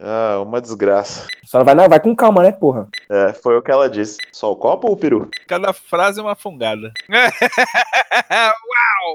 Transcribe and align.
Ah, 0.00 0.40
uma 0.40 0.60
desgraça. 0.60 1.26
Só 1.44 1.64
vai, 1.64 1.74
não, 1.74 1.88
vai 1.88 1.98
com 1.98 2.14
calma, 2.14 2.42
né, 2.42 2.52
porra? 2.52 2.86
É, 3.10 3.32
foi 3.32 3.56
o 3.56 3.62
que 3.62 3.70
ela 3.70 3.90
disse. 3.90 4.16
Só 4.32 4.52
o 4.52 4.56
copo 4.56 4.86
ou 4.86 4.94
o 4.94 4.96
peru? 4.96 5.28
Cada 5.48 5.72
frase 5.72 6.20
é 6.20 6.22
uma 6.22 6.36
fungada. 6.36 6.92
Uau! 7.10 9.14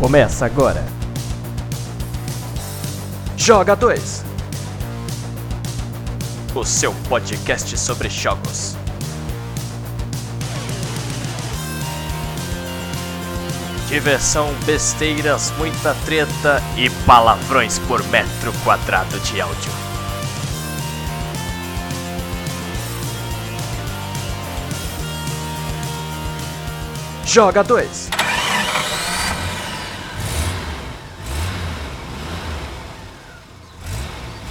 Começa 0.00 0.46
agora. 0.46 0.82
Joga 3.36 3.74
2. 3.74 4.24
O 6.54 6.64
seu 6.64 6.94
podcast 7.08 7.78
sobre 7.78 8.08
jogos. 8.10 8.76
Diversão, 13.96 14.52
besteiras, 14.66 15.54
muita 15.56 15.96
treta 16.04 16.62
e 16.76 16.90
palavrões 17.06 17.78
por 17.78 18.06
metro 18.08 18.52
quadrado 18.62 19.18
de 19.20 19.40
áudio. 19.40 19.72
Joga 27.24 27.64
2. 27.64 28.10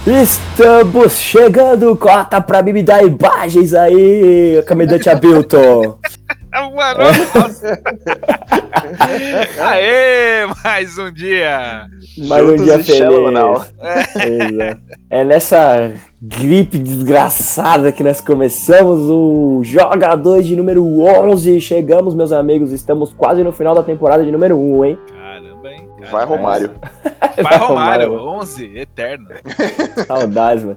Estamos 0.08 1.12
chegando, 1.12 1.96
cota 1.96 2.40
pra 2.40 2.62
mim 2.64 2.72
me 2.72 2.82
dar 2.82 3.04
imagens 3.04 3.74
aí, 3.74 4.60
comandante 4.66 5.08
Abilton. 5.08 5.98
Mano. 6.76 7.00
Aê, 9.58 10.46
mais 10.62 10.98
um 10.98 11.10
dia. 11.10 11.86
Mais 12.18 12.44
um 12.44 12.56
dia 12.56 12.84
feliz. 12.84 13.72
É. 13.80 14.76
é 15.08 15.24
nessa 15.24 15.94
gripe 16.20 16.78
desgraçada 16.78 17.90
que 17.90 18.04
nós 18.04 18.20
começamos 18.20 19.08
o 19.08 19.62
Joga 19.64 20.14
2 20.14 20.46
de 20.46 20.54
número 20.54 20.84
11. 21.00 21.62
Chegamos, 21.62 22.14
meus 22.14 22.30
amigos, 22.30 22.72
estamos 22.72 23.10
quase 23.14 23.42
no 23.42 23.52
final 23.52 23.74
da 23.74 23.82
temporada 23.82 24.22
de 24.22 24.30
número 24.30 24.58
1, 24.58 24.84
hein? 24.84 24.98
Caramba, 25.10 25.72
hein? 25.72 25.88
Vai, 26.10 26.26
Romário. 26.26 26.72
Vai 27.42 27.56
Romário, 27.56 28.12
11, 28.12 28.76
eterno. 28.76 29.28
Saudades, 30.06 30.62
mano. 30.62 30.76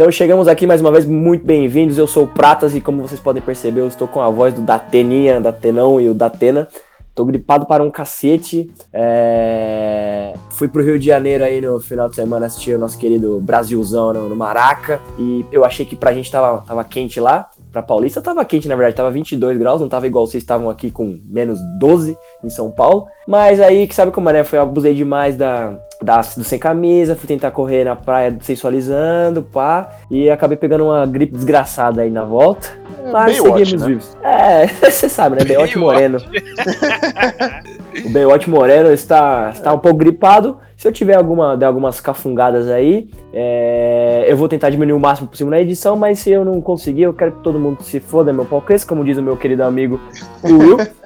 Então 0.00 0.10
chegamos 0.10 0.48
aqui 0.48 0.66
mais 0.66 0.80
uma 0.80 0.90
vez, 0.90 1.04
muito 1.04 1.44
bem-vindos. 1.44 1.98
Eu 1.98 2.06
sou 2.06 2.24
o 2.24 2.26
Pratas 2.26 2.74
e 2.74 2.80
como 2.80 3.06
vocês 3.06 3.20
podem 3.20 3.42
perceber, 3.42 3.82
eu 3.82 3.86
estou 3.86 4.08
com 4.08 4.18
a 4.22 4.30
voz 4.30 4.54
do 4.54 4.62
Dateninha, 4.62 5.38
Datenão 5.42 6.00
e 6.00 6.08
o 6.08 6.14
Datena. 6.14 6.66
Tô 7.14 7.22
gripado 7.22 7.66
para 7.66 7.82
um 7.82 7.90
cacete. 7.90 8.70
É... 8.94 10.32
Fui 10.52 10.68
pro 10.68 10.82
Rio 10.82 10.98
de 10.98 11.04
Janeiro 11.04 11.44
aí 11.44 11.60
no 11.60 11.78
final 11.80 12.08
de 12.08 12.14
semana 12.14 12.46
assistir 12.46 12.76
o 12.76 12.78
nosso 12.78 12.96
querido 12.96 13.42
Brasilzão 13.42 14.14
no, 14.14 14.26
no 14.30 14.34
Maraca. 14.34 15.02
E 15.18 15.44
eu 15.52 15.66
achei 15.66 15.84
que 15.84 15.94
pra 15.94 16.14
gente 16.14 16.30
tava, 16.30 16.62
tava 16.62 16.82
quente 16.82 17.20
lá. 17.20 17.50
Pra 17.70 17.82
Paulista 17.82 18.22
tava 18.22 18.42
quente, 18.42 18.66
na 18.66 18.76
verdade, 18.76 18.96
tava 18.96 19.10
22 19.10 19.58
graus, 19.58 19.82
não 19.82 19.88
tava 19.90 20.06
igual 20.06 20.26
vocês 20.26 20.42
estavam 20.42 20.70
aqui 20.70 20.90
com 20.90 21.20
menos 21.26 21.60
12 21.78 22.16
em 22.42 22.48
São 22.48 22.70
Paulo. 22.70 23.06
Mas 23.28 23.60
aí, 23.60 23.86
que 23.86 23.94
sabe 23.94 24.12
como 24.12 24.30
é, 24.30 24.32
né? 24.32 24.44
Foi, 24.44 24.58
eu 24.58 24.62
abusei 24.62 24.94
demais 24.94 25.36
da, 25.36 25.78
da, 26.02 26.20
do 26.20 26.44
sem 26.44 26.58
camisa, 26.58 27.14
fui 27.14 27.26
tentar 27.26 27.50
correr 27.50 27.84
na 27.84 27.94
praia 27.94 28.36
sensualizando, 28.40 29.42
pá. 29.42 29.90
E 30.10 30.30
acabei 30.30 30.56
pegando 30.56 30.84
uma 30.84 31.06
gripe 31.06 31.34
desgraçada 31.34 32.02
aí 32.02 32.10
na 32.10 32.24
volta. 32.24 32.68
Mas 33.12 33.38
Baywatch, 33.38 33.58
seguimos 33.58 33.82
né? 33.82 33.86
vivos. 33.88 34.16
É, 34.22 34.66
você 34.90 35.08
sabe, 35.08 35.36
né? 35.36 35.44
Baywatch 35.44 35.78
Moreno. 35.78 36.18
O 38.04 38.08
Baywatch 38.08 38.48
Moreno 38.48 38.92
está, 38.92 39.50
está 39.52 39.72
um 39.72 39.78
pouco 39.78 39.98
gripado. 39.98 40.58
Se 40.76 40.86
eu 40.86 40.92
tiver 40.92 41.16
alguma, 41.16 41.56
der 41.56 41.66
algumas 41.66 42.00
cafungadas 42.00 42.68
aí, 42.68 43.10
é, 43.32 44.24
eu 44.26 44.36
vou 44.36 44.48
tentar 44.48 44.70
diminuir 44.70 44.96
o 44.96 45.00
máximo 45.00 45.28
possível 45.28 45.50
na 45.50 45.60
edição, 45.60 45.96
mas 45.96 46.20
se 46.20 46.30
eu 46.30 46.44
não 46.44 46.60
conseguir, 46.60 47.02
eu 47.02 47.12
quero 47.12 47.32
que 47.32 47.42
todo 47.42 47.58
mundo 47.58 47.82
se 47.82 48.00
foda, 48.00 48.32
meu 48.32 48.44
pau 48.44 48.62
cresça, 48.62 48.86
como 48.86 49.04
diz 49.04 49.18
o 49.18 49.22
meu 49.22 49.36
querido 49.36 49.62
amigo 49.62 50.00
Will. 50.42 50.78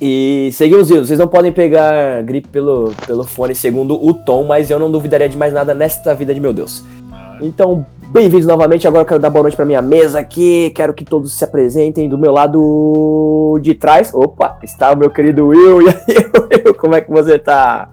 E 0.00 0.50
seguimos 0.52 0.88
vivos. 0.88 1.08
Vocês 1.08 1.18
não 1.18 1.26
podem 1.26 1.52
pegar 1.52 2.22
gripe 2.22 2.48
pelo, 2.48 2.94
pelo 3.06 3.24
fone, 3.24 3.54
segundo 3.54 3.94
o 3.94 4.14
Tom, 4.14 4.44
mas 4.44 4.70
eu 4.70 4.78
não 4.78 4.90
duvidaria 4.90 5.28
de 5.28 5.36
mais 5.36 5.52
nada 5.52 5.74
nesta 5.74 6.14
vida 6.14 6.32
de 6.32 6.40
meu 6.40 6.52
Deus. 6.52 6.84
Então, 7.40 7.84
bem-vindos 8.08 8.46
novamente. 8.46 8.86
Agora 8.86 9.02
eu 9.02 9.06
quero 9.06 9.20
dar 9.20 9.30
boa 9.30 9.42
noite 9.42 9.56
para 9.56 9.64
minha 9.64 9.82
mesa 9.82 10.20
aqui. 10.20 10.70
Quero 10.70 10.94
que 10.94 11.04
todos 11.04 11.32
se 11.32 11.42
apresentem. 11.42 12.08
Do 12.08 12.16
meu 12.16 12.32
lado 12.32 13.58
de 13.60 13.74
trás, 13.74 14.12
opa, 14.14 14.58
está 14.62 14.92
o 14.92 14.96
meu 14.96 15.10
querido 15.10 15.48
Will. 15.48 15.82
E 15.88 15.90
aí, 15.90 16.62
Will, 16.64 16.74
como 16.74 16.94
é 16.94 17.00
que 17.00 17.10
você 17.10 17.38
tá? 17.38 17.88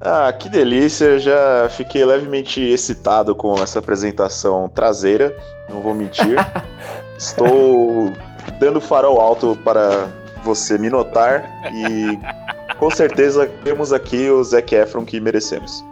Ah, 0.00 0.32
que 0.32 0.48
delícia. 0.48 1.18
Já 1.18 1.68
fiquei 1.70 2.04
levemente 2.04 2.60
excitado 2.60 3.34
com 3.34 3.54
essa 3.60 3.80
apresentação 3.80 4.68
traseira. 4.68 5.36
Não 5.68 5.80
vou 5.80 5.94
mentir. 5.94 6.36
Estou 7.18 8.12
dando 8.60 8.80
farol 8.80 9.20
alto 9.20 9.58
para 9.64 10.08
você 10.48 10.78
me 10.78 10.88
notar. 10.88 11.44
E 11.72 12.18
com 12.78 12.90
certeza 12.90 13.46
temos 13.62 13.92
aqui 13.92 14.30
o 14.30 14.42
Zac 14.42 14.74
Efron 14.74 15.04
que 15.04 15.20
merecemos. 15.20 15.84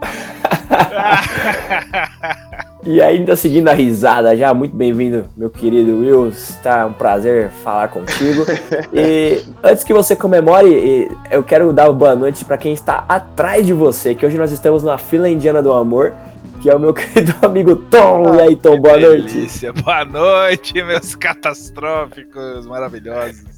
E 2.83 3.01
ainda 3.01 3.35
seguindo 3.35 3.67
a 3.67 3.73
risada 3.73 4.35
já, 4.35 4.53
muito 4.53 4.75
bem-vindo, 4.75 5.25
meu 5.35 5.49
querido 5.49 5.99
Will. 5.99 6.29
Está 6.29 6.85
um 6.85 6.93
prazer 6.93 7.49
falar 7.63 7.89
contigo. 7.89 8.45
E 8.93 9.43
antes 9.61 9.83
que 9.83 9.93
você 9.93 10.15
comemore, 10.15 11.11
eu 11.29 11.43
quero 11.43 11.73
dar 11.73 11.89
uma 11.89 11.93
boa 11.93 12.15
noite 12.15 12.45
para 12.45 12.57
quem 12.57 12.73
está 12.73 13.03
atrás 13.09 13.65
de 13.65 13.73
você, 13.73 14.15
que 14.15 14.25
hoje 14.25 14.37
nós 14.37 14.51
estamos 14.51 14.83
na 14.83 14.97
fila 14.97 15.29
indiana 15.29 15.61
do 15.61 15.73
amor, 15.73 16.13
que 16.61 16.69
é 16.69 16.75
o 16.75 16.79
meu 16.79 16.93
querido 16.95 17.35
amigo 17.41 17.75
Tom. 17.75 18.35
E 18.35 18.41
aí, 18.41 18.55
Tom, 18.55 18.79
boa 18.79 18.97
noite. 18.97 19.33
Delícia. 19.33 19.73
Boa 19.73 20.05
noite, 20.05 20.81
meus 20.81 21.13
catastróficos 21.13 22.65
maravilhosos. 22.65 23.56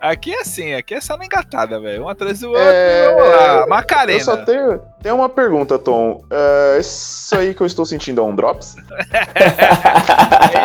Aqui 0.00 0.34
é 0.34 0.40
assim, 0.40 0.74
aqui 0.74 0.94
é 0.94 1.00
só 1.00 1.16
na 1.16 1.24
engatada, 1.24 1.80
velho. 1.80 2.04
Um 2.04 2.08
atrás 2.08 2.40
do 2.40 2.48
outro. 2.48 2.62
É, 2.62 3.08
Vamos 3.14 3.30
lá. 3.36 3.66
Macarena. 3.66 4.18
Eu 4.18 4.24
só 4.24 4.36
tenho, 4.38 4.80
tenho 5.02 5.14
uma 5.16 5.28
pergunta, 5.28 5.78
Tom. 5.78 6.24
É, 6.30 6.78
isso 6.80 7.34
aí 7.36 7.54
que 7.54 7.60
eu 7.60 7.66
estou 7.66 7.84
sentindo 7.86 8.20
é 8.20 8.24
um 8.24 8.34
drops? 8.34 8.76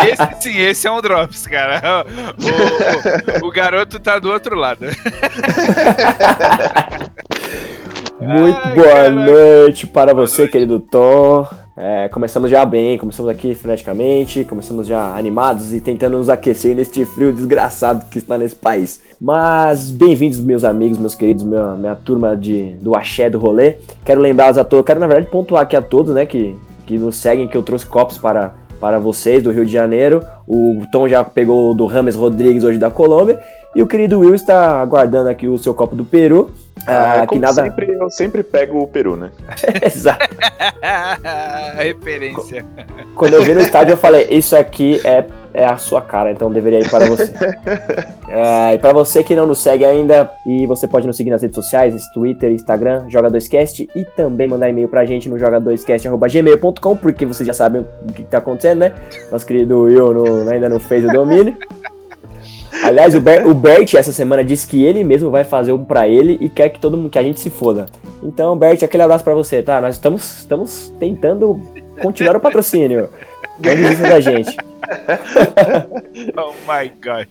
Esse 0.08 0.42
sim, 0.42 0.58
esse 0.60 0.88
é 0.88 0.92
um 0.92 1.02
drops, 1.02 1.46
cara. 1.48 2.06
O, 3.42 3.46
o- 3.46 3.48
o 3.48 3.52
garoto 3.52 4.00
tá 4.00 4.18
do 4.20 4.32
outro 4.32 4.56
lado. 4.56 4.86
Muito 8.20 8.60
Ai, 8.68 8.76
boa 8.76 8.88
caraca. 8.88 9.10
noite 9.12 9.88
para 9.88 10.14
você, 10.14 10.48
querido 10.48 10.80
Tom. 10.80 11.48
É, 11.82 12.10
começamos 12.10 12.52
já 12.52 12.66
bem, 12.66 12.98
começamos 12.98 13.32
aqui 13.32 13.56
freneticamente, 13.56 14.44
começamos 14.44 14.86
já 14.86 15.16
animados 15.16 15.74
e 15.74 15.80
tentando 15.80 16.18
nos 16.18 16.28
aquecer 16.28 16.76
neste 16.76 17.06
frio 17.06 17.32
desgraçado 17.32 18.04
que 18.12 18.18
está 18.18 18.38
nesse 18.38 18.54
país. 18.54 19.00
Mas 19.20 19.90
bem-vindos, 19.90 20.42
meus 20.42 20.66
amigos, 20.66 20.98
meus 20.98 21.16
queridos, 21.16 21.42
minha, 21.42 21.76
minha 21.76 21.96
turma 21.96 22.36
de, 22.36 22.74
do 22.82 22.96
axé 22.96 23.30
do 23.30 23.40
rolê. 23.40 23.78
Quero 24.04 24.20
lembrá-los 24.20 24.58
a 24.58 24.66
todos, 24.66 24.86
quero 24.86 25.00
na 25.00 25.08
verdade 25.08 25.32
pontuar 25.32 25.64
aqui 25.64 25.78
a 25.78 25.82
todos, 25.82 26.14
né, 26.14 26.26
que, 26.26 26.54
que 26.86 26.98
nos 26.98 27.16
seguem, 27.16 27.48
que 27.48 27.56
eu 27.56 27.64
trouxe 27.64 27.86
copos 27.86 28.18
para, 28.18 28.54
para 28.78 29.00
vocês 29.00 29.42
do 29.42 29.50
Rio 29.50 29.66
de 29.66 29.72
Janeiro. 29.72 30.22
O 30.46 30.82
Tom 30.92 31.08
já 31.08 31.24
pegou 31.24 31.74
do 31.74 31.86
Rames 31.86 32.14
Rodrigues 32.14 32.66
hoje 32.66 32.78
da 32.78 32.92
Colômbia. 32.92 33.40
E 33.76 33.82
o 33.84 33.88
querido 33.88 34.20
Will 34.20 34.34
está 34.36 34.82
aguardando 34.82 35.30
aqui 35.30 35.48
o 35.48 35.58
seu 35.58 35.74
copo 35.74 35.96
do 35.96 36.04
Peru. 36.04 36.52
Ah, 36.88 37.16
Ah, 37.16 37.22
que 37.22 37.28
como 37.28 37.42
nada. 37.42 37.62
sempre, 37.64 37.92
eu 37.92 38.10
sempre 38.10 38.42
pego 38.42 38.82
o 38.82 38.88
peru, 38.88 39.16
né? 39.18 39.32
Exato. 39.86 40.28
Referência. 41.78 42.66
Quando 43.16 43.34
eu 43.34 43.44
vi 43.44 43.54
no 43.54 43.60
estádio, 43.62 43.94
eu 43.94 43.98
falei: 43.98 44.28
Isso 44.30 44.56
aqui 44.56 45.00
é, 45.06 45.26
é 45.54 45.66
a 45.66 45.78
sua 45.78 46.02
cara, 46.02 46.32
então 46.32 46.50
deveria 46.52 46.80
ir 46.80 46.90
para 46.90 47.06
você. 47.06 47.32
É, 48.30 48.74
e 48.76 48.80
para 48.80 48.94
você 48.94 49.24
que 49.24 49.36
não 49.36 49.46
nos 49.46 49.60
segue 49.60 49.84
ainda, 49.86 50.32
e 50.46 50.66
você 50.66 50.88
pode 50.88 51.06
nos 51.06 51.18
seguir 51.18 51.30
nas 51.32 51.42
redes 51.42 51.56
sociais: 51.56 52.02
Twitter, 52.14 52.50
Instagram, 52.52 53.08
Joga2Cast, 53.08 53.90
e 53.94 54.06
também 54.06 54.48
mandar 54.48 54.70
e-mail 54.70 54.88
pra 54.88 55.06
gente 55.06 55.28
no 55.30 55.36
joga2cast.gmail.com, 55.38 56.96
porque 56.96 57.26
vocês 57.26 57.46
já 57.46 57.54
sabem 57.54 57.86
o 58.08 58.14
que 58.14 58.24
tá 58.24 58.38
acontecendo, 58.38 58.80
né? 58.80 58.94
Nosso 59.32 59.46
querido 59.46 59.82
Will 59.82 60.14
não- 60.14 60.50
ainda 60.50 60.70
não 60.70 60.80
fez 60.80 61.04
o 61.04 61.10
domínio. 61.10 61.58
Aliás, 62.84 63.16
o, 63.16 63.22
Ber- 63.22 63.46
o 63.48 63.54
Bert 63.54 63.94
essa 63.96 64.12
semana 64.12 64.44
disse 64.44 64.68
que 64.68 64.84
ele 64.84 65.04
mesmo 65.04 65.30
vai 65.30 65.44
fazer 65.44 65.72
um 65.72 65.84
pra 65.84 66.08
ele 66.08 66.38
e 66.40 66.50
quer 66.50 66.70
que 66.70 66.80
todo 66.80 66.96
mundo 66.98 67.10
que 67.10 67.20
a 67.20 67.24
gente 67.24 67.40
se 67.40 67.50
foda. 67.50 67.88
Então, 68.24 68.58
Bert, 68.58 68.82
aquele 68.84 69.04
abraço 69.04 69.24
pra 69.24 69.34
você, 69.34 69.62
tá? 69.62 69.80
Nós 69.82 69.96
estamos, 69.96 70.40
estamos 70.40 70.94
tentando 71.00 71.60
continuar 72.02 72.36
o 72.36 72.40
patrocínio. 72.40 73.10
Desista 73.60 74.08
da 74.08 74.20
gente. 74.20 74.58
Oh 76.36 76.52
my 76.68 76.90
god. 77.04 77.28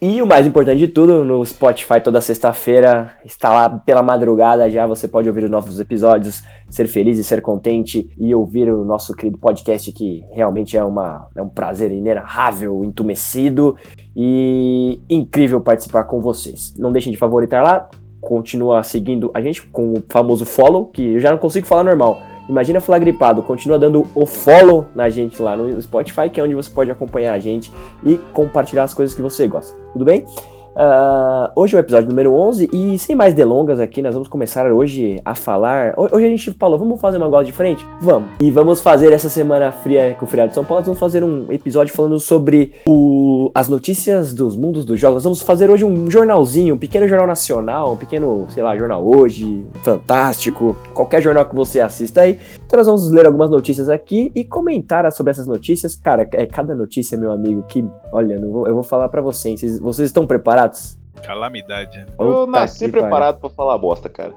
E 0.00 0.22
o 0.22 0.26
mais 0.26 0.46
importante 0.46 0.78
de 0.78 0.88
tudo, 0.88 1.24
no 1.24 1.44
Spotify 1.44 2.00
toda 2.02 2.20
sexta-feira, 2.20 3.12
está 3.24 3.50
lá 3.50 3.68
pela 3.68 4.02
madrugada 4.02 4.70
já, 4.70 4.86
você 4.86 5.08
pode 5.08 5.28
ouvir 5.28 5.44
os 5.44 5.50
novos 5.50 5.80
episódios, 5.80 6.42
ser 6.68 6.86
feliz 6.86 7.18
e 7.18 7.24
ser 7.24 7.42
contente 7.42 8.08
e 8.16 8.34
ouvir 8.34 8.70
o 8.70 8.84
nosso 8.84 9.14
querido 9.14 9.38
podcast 9.38 9.90
que 9.92 10.24
realmente 10.32 10.76
é, 10.76 10.84
uma, 10.84 11.28
é 11.34 11.42
um 11.42 11.48
prazer 11.48 11.90
inenarrável, 11.90 12.84
entumecido 12.84 13.76
e 14.16 15.00
incrível 15.08 15.60
participar 15.60 16.04
com 16.04 16.20
vocês. 16.20 16.74
Não 16.78 16.92
deixem 16.92 17.12
de 17.12 17.18
favoritar 17.18 17.62
lá, 17.62 17.88
continua 18.20 18.82
seguindo 18.82 19.30
a 19.34 19.40
gente 19.40 19.62
com 19.62 19.94
o 19.94 20.04
famoso 20.08 20.46
follow, 20.46 20.86
que 20.86 21.14
eu 21.14 21.20
já 21.20 21.30
não 21.30 21.38
consigo 21.38 21.66
falar 21.66 21.84
normal. 21.84 22.22
Imagina 22.50 22.80
falar 22.80 22.98
gripado, 22.98 23.44
continua 23.44 23.78
dando 23.78 24.08
o 24.12 24.26
follow 24.26 24.86
na 24.92 25.08
gente 25.08 25.40
lá 25.40 25.56
no 25.56 25.80
Spotify, 25.80 26.28
que 26.28 26.40
é 26.40 26.42
onde 26.42 26.52
você 26.52 26.68
pode 26.68 26.90
acompanhar 26.90 27.32
a 27.32 27.38
gente 27.38 27.72
e 28.04 28.18
compartilhar 28.32 28.82
as 28.82 28.92
coisas 28.92 29.14
que 29.14 29.22
você 29.22 29.46
gosta. 29.46 29.72
Tudo 29.92 30.04
bem? 30.04 30.26
Uh, 30.70 31.50
hoje 31.56 31.74
é 31.74 31.78
o 31.78 31.80
episódio 31.80 32.08
número 32.08 32.32
11 32.32 32.70
e 32.72 32.98
sem 32.98 33.16
mais 33.16 33.34
delongas 33.34 33.80
aqui, 33.80 34.00
nós 34.00 34.14
vamos 34.14 34.28
começar 34.28 34.70
hoje 34.70 35.20
a 35.24 35.34
falar. 35.34 35.94
Hoje 35.96 36.24
a 36.24 36.28
gente 36.28 36.52
falou, 36.52 36.78
vamos 36.78 37.00
fazer 37.00 37.16
uma 37.16 37.28
gola 37.28 37.44
diferente? 37.44 37.84
Vamos. 38.00 38.30
E 38.40 38.50
vamos 38.50 38.80
fazer 38.80 39.12
essa 39.12 39.28
semana 39.28 39.72
fria 39.72 40.14
com 40.18 40.24
o 40.24 40.28
Feriado 40.28 40.50
de 40.50 40.54
São 40.54 40.64
Paulo, 40.64 40.84
vamos 40.84 41.00
fazer 41.00 41.24
um 41.24 41.46
episódio 41.50 41.92
falando 41.92 42.20
sobre 42.20 42.74
o, 42.86 43.50
as 43.52 43.68
notícias 43.68 44.32
dos 44.32 44.56
mundos 44.56 44.84
dos 44.84 44.98
jogos. 44.98 45.24
Vamos 45.24 45.42
fazer 45.42 45.68
hoje 45.68 45.84
um 45.84 46.08
jornalzinho, 46.08 46.76
um 46.76 46.78
pequeno 46.78 47.08
jornal 47.08 47.26
nacional, 47.26 47.94
um 47.94 47.96
pequeno, 47.96 48.46
sei 48.50 48.62
lá, 48.62 48.76
jornal 48.76 49.04
hoje, 49.04 49.66
fantástico, 49.82 50.76
qualquer 50.94 51.20
jornal 51.20 51.46
que 51.46 51.54
você 51.54 51.80
assista 51.80 52.20
aí. 52.22 52.38
Então 52.64 52.78
nós 52.78 52.86
vamos 52.86 53.10
ler 53.10 53.26
algumas 53.26 53.50
notícias 53.50 53.88
aqui 53.88 54.30
e 54.36 54.44
comentar 54.44 55.10
sobre 55.10 55.32
essas 55.32 55.48
notícias. 55.48 55.96
Cara, 55.96 56.28
é 56.32 56.46
cada 56.46 56.76
notícia, 56.76 57.18
meu 57.18 57.32
amigo, 57.32 57.64
que, 57.64 57.84
olha, 58.12 58.34
eu 58.34 58.50
vou, 58.50 58.66
eu 58.68 58.74
vou 58.74 58.84
falar 58.84 59.08
para 59.08 59.20
vocês. 59.20 59.60
Vocês 59.80 60.06
estão 60.06 60.26
preparados? 60.26 60.69
Preparados? 60.70 60.98
Calamidade. 61.22 62.06
Eu 62.18 62.46
nasci 62.46 62.88
preparado 62.88 63.40
para 63.40 63.50
falar 63.50 63.76
bosta, 63.76 64.08
cara. 64.08 64.32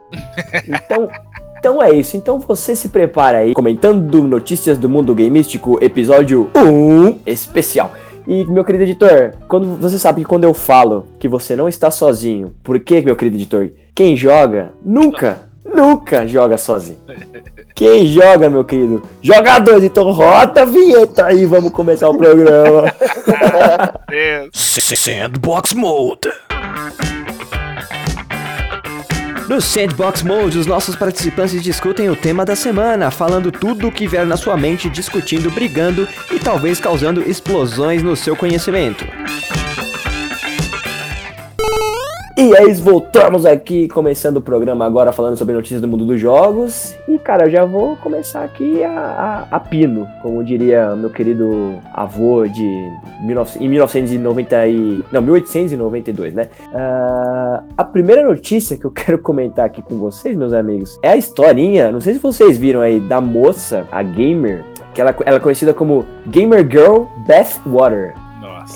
Então, 0.67 1.09
então 1.57 1.81
é 1.81 1.91
isso. 1.93 2.17
Então 2.17 2.39
você 2.39 2.75
se 2.75 2.89
prepara 2.89 3.39
aí, 3.39 3.53
comentando 3.53 4.23
notícias 4.23 4.77
do 4.77 4.89
mundo 4.89 5.15
gameístico, 5.15 5.81
episódio 5.81 6.51
1 6.55 7.21
especial. 7.25 7.91
E, 8.27 8.45
meu 8.45 8.63
querido 8.63 8.83
editor, 8.83 9.33
quando 9.47 9.77
você 9.77 9.99
sabe 9.99 10.21
que 10.21 10.27
quando 10.27 10.45
eu 10.45 10.53
falo 10.53 11.07
que 11.19 11.27
você 11.27 11.55
não 11.55 11.67
está 11.67 11.91
sozinho, 11.91 12.53
por 12.63 12.79
que, 12.79 13.01
meu 13.01 13.15
querido 13.15 13.37
editor? 13.37 13.69
Quem 13.93 14.15
joga 14.15 14.73
nunca, 14.83 15.49
nunca 15.63 16.25
joga 16.25 16.57
sozinho. 16.57 16.99
Quem 17.75 18.07
joga, 18.07 18.49
meu 18.49 18.63
querido? 18.63 19.03
Jogadores, 19.21 19.83
então 19.83 20.11
roda 20.11 20.61
a 20.61 20.65
vinheta 20.65 21.25
aí, 21.25 21.45
vamos 21.45 21.71
começar 21.71 22.07
o 22.09 22.17
programa. 22.17 22.93
Sandbox 24.53 25.73
Mode. 25.73 26.31
No 29.49 29.59
Sandbox 29.59 30.23
Mode, 30.23 30.57
os 30.57 30.65
nossos 30.65 30.95
participantes 30.95 31.61
discutem 31.61 32.09
o 32.09 32.15
tema 32.15 32.45
da 32.45 32.55
semana, 32.55 33.11
falando 33.11 33.51
tudo 33.51 33.87
o 33.87 33.91
que 33.91 34.07
vier 34.07 34.25
na 34.25 34.37
sua 34.37 34.55
mente, 34.55 34.89
discutindo, 34.89 35.51
brigando 35.51 36.07
e 36.31 36.39
talvez 36.39 36.79
causando 36.79 37.21
explosões 37.29 38.01
no 38.01 38.15
seu 38.15 38.35
conhecimento. 38.35 39.05
E 42.35 42.57
aí, 42.57 42.73
voltamos 42.73 43.45
aqui, 43.45 43.87
começando 43.87 44.37
o 44.37 44.41
programa 44.41 44.83
agora 44.87 45.11
falando 45.11 45.37
sobre 45.37 45.53
notícias 45.53 45.79
do 45.79 45.87
mundo 45.87 46.03
dos 46.03 46.19
jogos. 46.19 46.95
E, 47.07 47.19
cara, 47.19 47.45
eu 47.45 47.51
já 47.51 47.63
vou 47.63 47.95
começar 47.97 48.43
aqui 48.43 48.83
a, 48.83 49.47
a, 49.51 49.55
a 49.55 49.59
pino, 49.59 50.07
como 50.23 50.43
diria 50.43 50.95
meu 50.95 51.11
querido 51.11 51.75
avô 51.93 52.47
de 52.47 52.89
19, 53.21 53.63
em 53.63 53.69
1990 53.69 54.67
e, 54.67 55.03
não, 55.11 55.21
1892, 55.21 56.33
né? 56.33 56.49
Uh, 56.73 57.63
a 57.77 57.83
primeira 57.83 58.25
notícia 58.27 58.77
que 58.77 58.85
eu 58.85 58.89
quero 58.91 59.19
comentar 59.19 59.65
aqui 59.65 59.83
com 59.83 59.99
vocês, 59.99 60.35
meus 60.35 60.53
amigos, 60.53 60.97
é 61.03 61.09
a 61.09 61.15
historinha, 61.15 61.91
não 61.91 62.01
sei 62.01 62.15
se 62.15 62.19
vocês 62.19 62.57
viram 62.57 62.81
aí, 62.81 62.99
da 62.99 63.21
moça, 63.21 63.87
a 63.91 64.01
gamer, 64.01 64.65
que 64.91 64.99
ela, 64.99 65.15
ela 65.23 65.37
é 65.37 65.39
conhecida 65.39 65.71
como 65.71 66.03
Gamer 66.25 66.67
Girl 66.67 67.03
Beth 67.27 67.61
Water. 67.67 68.22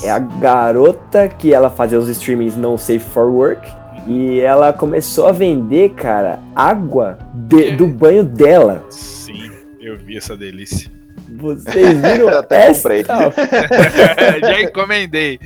É 0.03 0.09
a 0.09 0.19
garota 0.19 1.27
que 1.27 1.53
ela 1.53 1.69
fazia 1.69 1.99
os 1.99 2.07
streamings 2.09 2.55
não 2.55 2.77
safe 2.77 2.99
for 2.99 3.29
work. 3.29 3.67
E 4.07 4.39
ela 4.39 4.71
começou 4.71 5.27
a 5.27 5.31
vender, 5.31 5.89
cara, 5.89 6.39
água 6.55 7.17
de, 7.33 7.71
do 7.71 7.87
banho 7.87 8.23
dela. 8.23 8.85
Sim, 8.89 9.51
eu 9.81 9.97
vi 9.97 10.17
essa 10.17 10.37
delícia. 10.37 10.89
Vocês 11.29 11.99
viram? 11.99 12.29
Eu 12.31 12.39
até 12.39 12.73
comprei. 12.73 13.03
já 14.39 14.61
encomendei. 14.61 15.39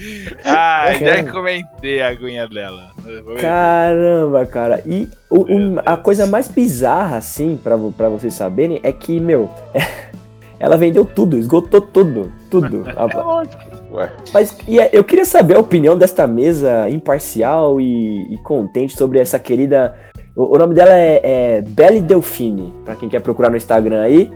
Ah, 0.45 0.93
já 0.93 1.19
encomendei 1.19 2.01
a 2.01 2.09
aguinha 2.09 2.47
dela. 2.47 2.91
Caramba, 3.39 4.45
cara. 4.45 4.81
E 4.85 5.07
o, 5.29 5.39
o, 5.39 5.81
a 5.83 5.97
coisa 5.97 6.27
mais 6.27 6.47
bizarra, 6.47 7.17
assim, 7.17 7.59
pra, 7.61 7.77
pra 7.97 8.09
vocês 8.09 8.33
saberem, 8.33 8.79
é 8.83 8.91
que, 8.91 9.19
meu, 9.19 9.49
ela 10.61 10.77
vendeu 10.77 11.03
tudo, 11.03 11.37
esgotou 11.37 11.81
tudo. 11.81 12.31
Tudo. 12.49 12.85
É. 13.91 13.95
Ué. 13.95 14.09
Mas 14.33 14.55
é, 14.69 14.89
eu 14.93 15.03
queria 15.03 15.25
saber 15.25 15.57
a 15.57 15.59
opinião 15.59 15.97
desta 15.97 16.25
mesa 16.25 16.89
imparcial 16.89 17.81
e, 17.81 18.33
e 18.33 18.37
contente 18.37 18.95
sobre 18.95 19.19
essa 19.19 19.37
querida. 19.37 19.95
O, 20.33 20.55
o 20.55 20.57
nome 20.57 20.73
dela 20.73 20.93
é, 20.93 21.19
é 21.23 21.61
Belle 21.61 21.99
Delfine, 21.99 22.73
pra 22.85 22.95
quem 22.95 23.09
quer 23.09 23.19
procurar 23.19 23.49
no 23.49 23.57
Instagram 23.57 24.01
aí. 24.01 24.31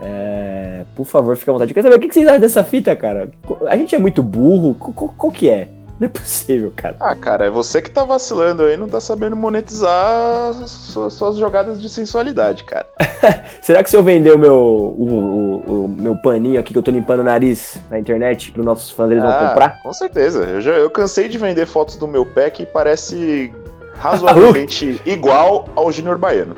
É, 0.00 0.84
por 0.94 1.04
favor, 1.04 1.36
fica 1.36 1.50
à 1.50 1.54
vontade. 1.54 1.72
Eu 1.72 1.74
quero 1.74 1.88
saber 1.88 1.96
o 1.96 2.08
que 2.08 2.14
vocês 2.14 2.26
acham 2.26 2.40
dessa 2.40 2.64
fita, 2.64 2.96
cara. 2.96 3.28
A 3.66 3.76
gente 3.76 3.94
é 3.94 3.98
muito 3.98 4.22
burro? 4.22 4.74
Qual, 4.74 5.12
qual 5.14 5.32
que 5.32 5.50
é? 5.50 5.68
Não 5.98 6.06
é 6.06 6.08
possível, 6.08 6.72
cara. 6.76 6.96
Ah, 7.00 7.14
cara, 7.14 7.46
é 7.46 7.50
você 7.50 7.80
que 7.80 7.90
tá 7.90 8.04
vacilando 8.04 8.62
aí, 8.62 8.76
não 8.76 8.88
tá 8.88 9.00
sabendo 9.00 9.34
monetizar 9.34 10.52
suas, 10.66 11.14
suas 11.14 11.36
jogadas 11.36 11.80
de 11.80 11.88
sensualidade, 11.88 12.64
cara. 12.64 12.86
Será 13.62 13.82
que 13.82 13.88
se 13.88 13.96
eu 13.96 14.02
vender 14.02 14.32
o 14.32 14.38
meu, 14.38 14.54
o, 14.54 15.08
o, 15.08 15.84
o, 15.84 15.88
meu 15.88 16.14
paninho 16.16 16.60
aqui 16.60 16.72
que 16.72 16.78
eu 16.78 16.82
tô 16.82 16.90
limpando 16.90 17.20
o 17.20 17.24
nariz 17.24 17.80
na 17.90 17.98
internet, 17.98 18.52
os 18.56 18.64
nossos 18.64 18.90
fãs 18.90 19.10
eles 19.10 19.24
ah, 19.24 19.38
vão 19.38 19.48
comprar? 19.48 19.82
Com 19.82 19.92
certeza. 19.92 20.44
Eu, 20.44 20.60
já, 20.60 20.72
eu 20.72 20.90
cansei 20.90 21.28
de 21.28 21.38
vender 21.38 21.66
fotos 21.66 21.96
do 21.96 22.06
meu 22.06 22.26
pé 22.26 22.50
que 22.50 22.66
parece 22.66 23.50
razoavelmente 23.98 25.00
igual 25.06 25.66
ao 25.74 25.90
Júnior 25.90 26.18
Baiano. 26.18 26.56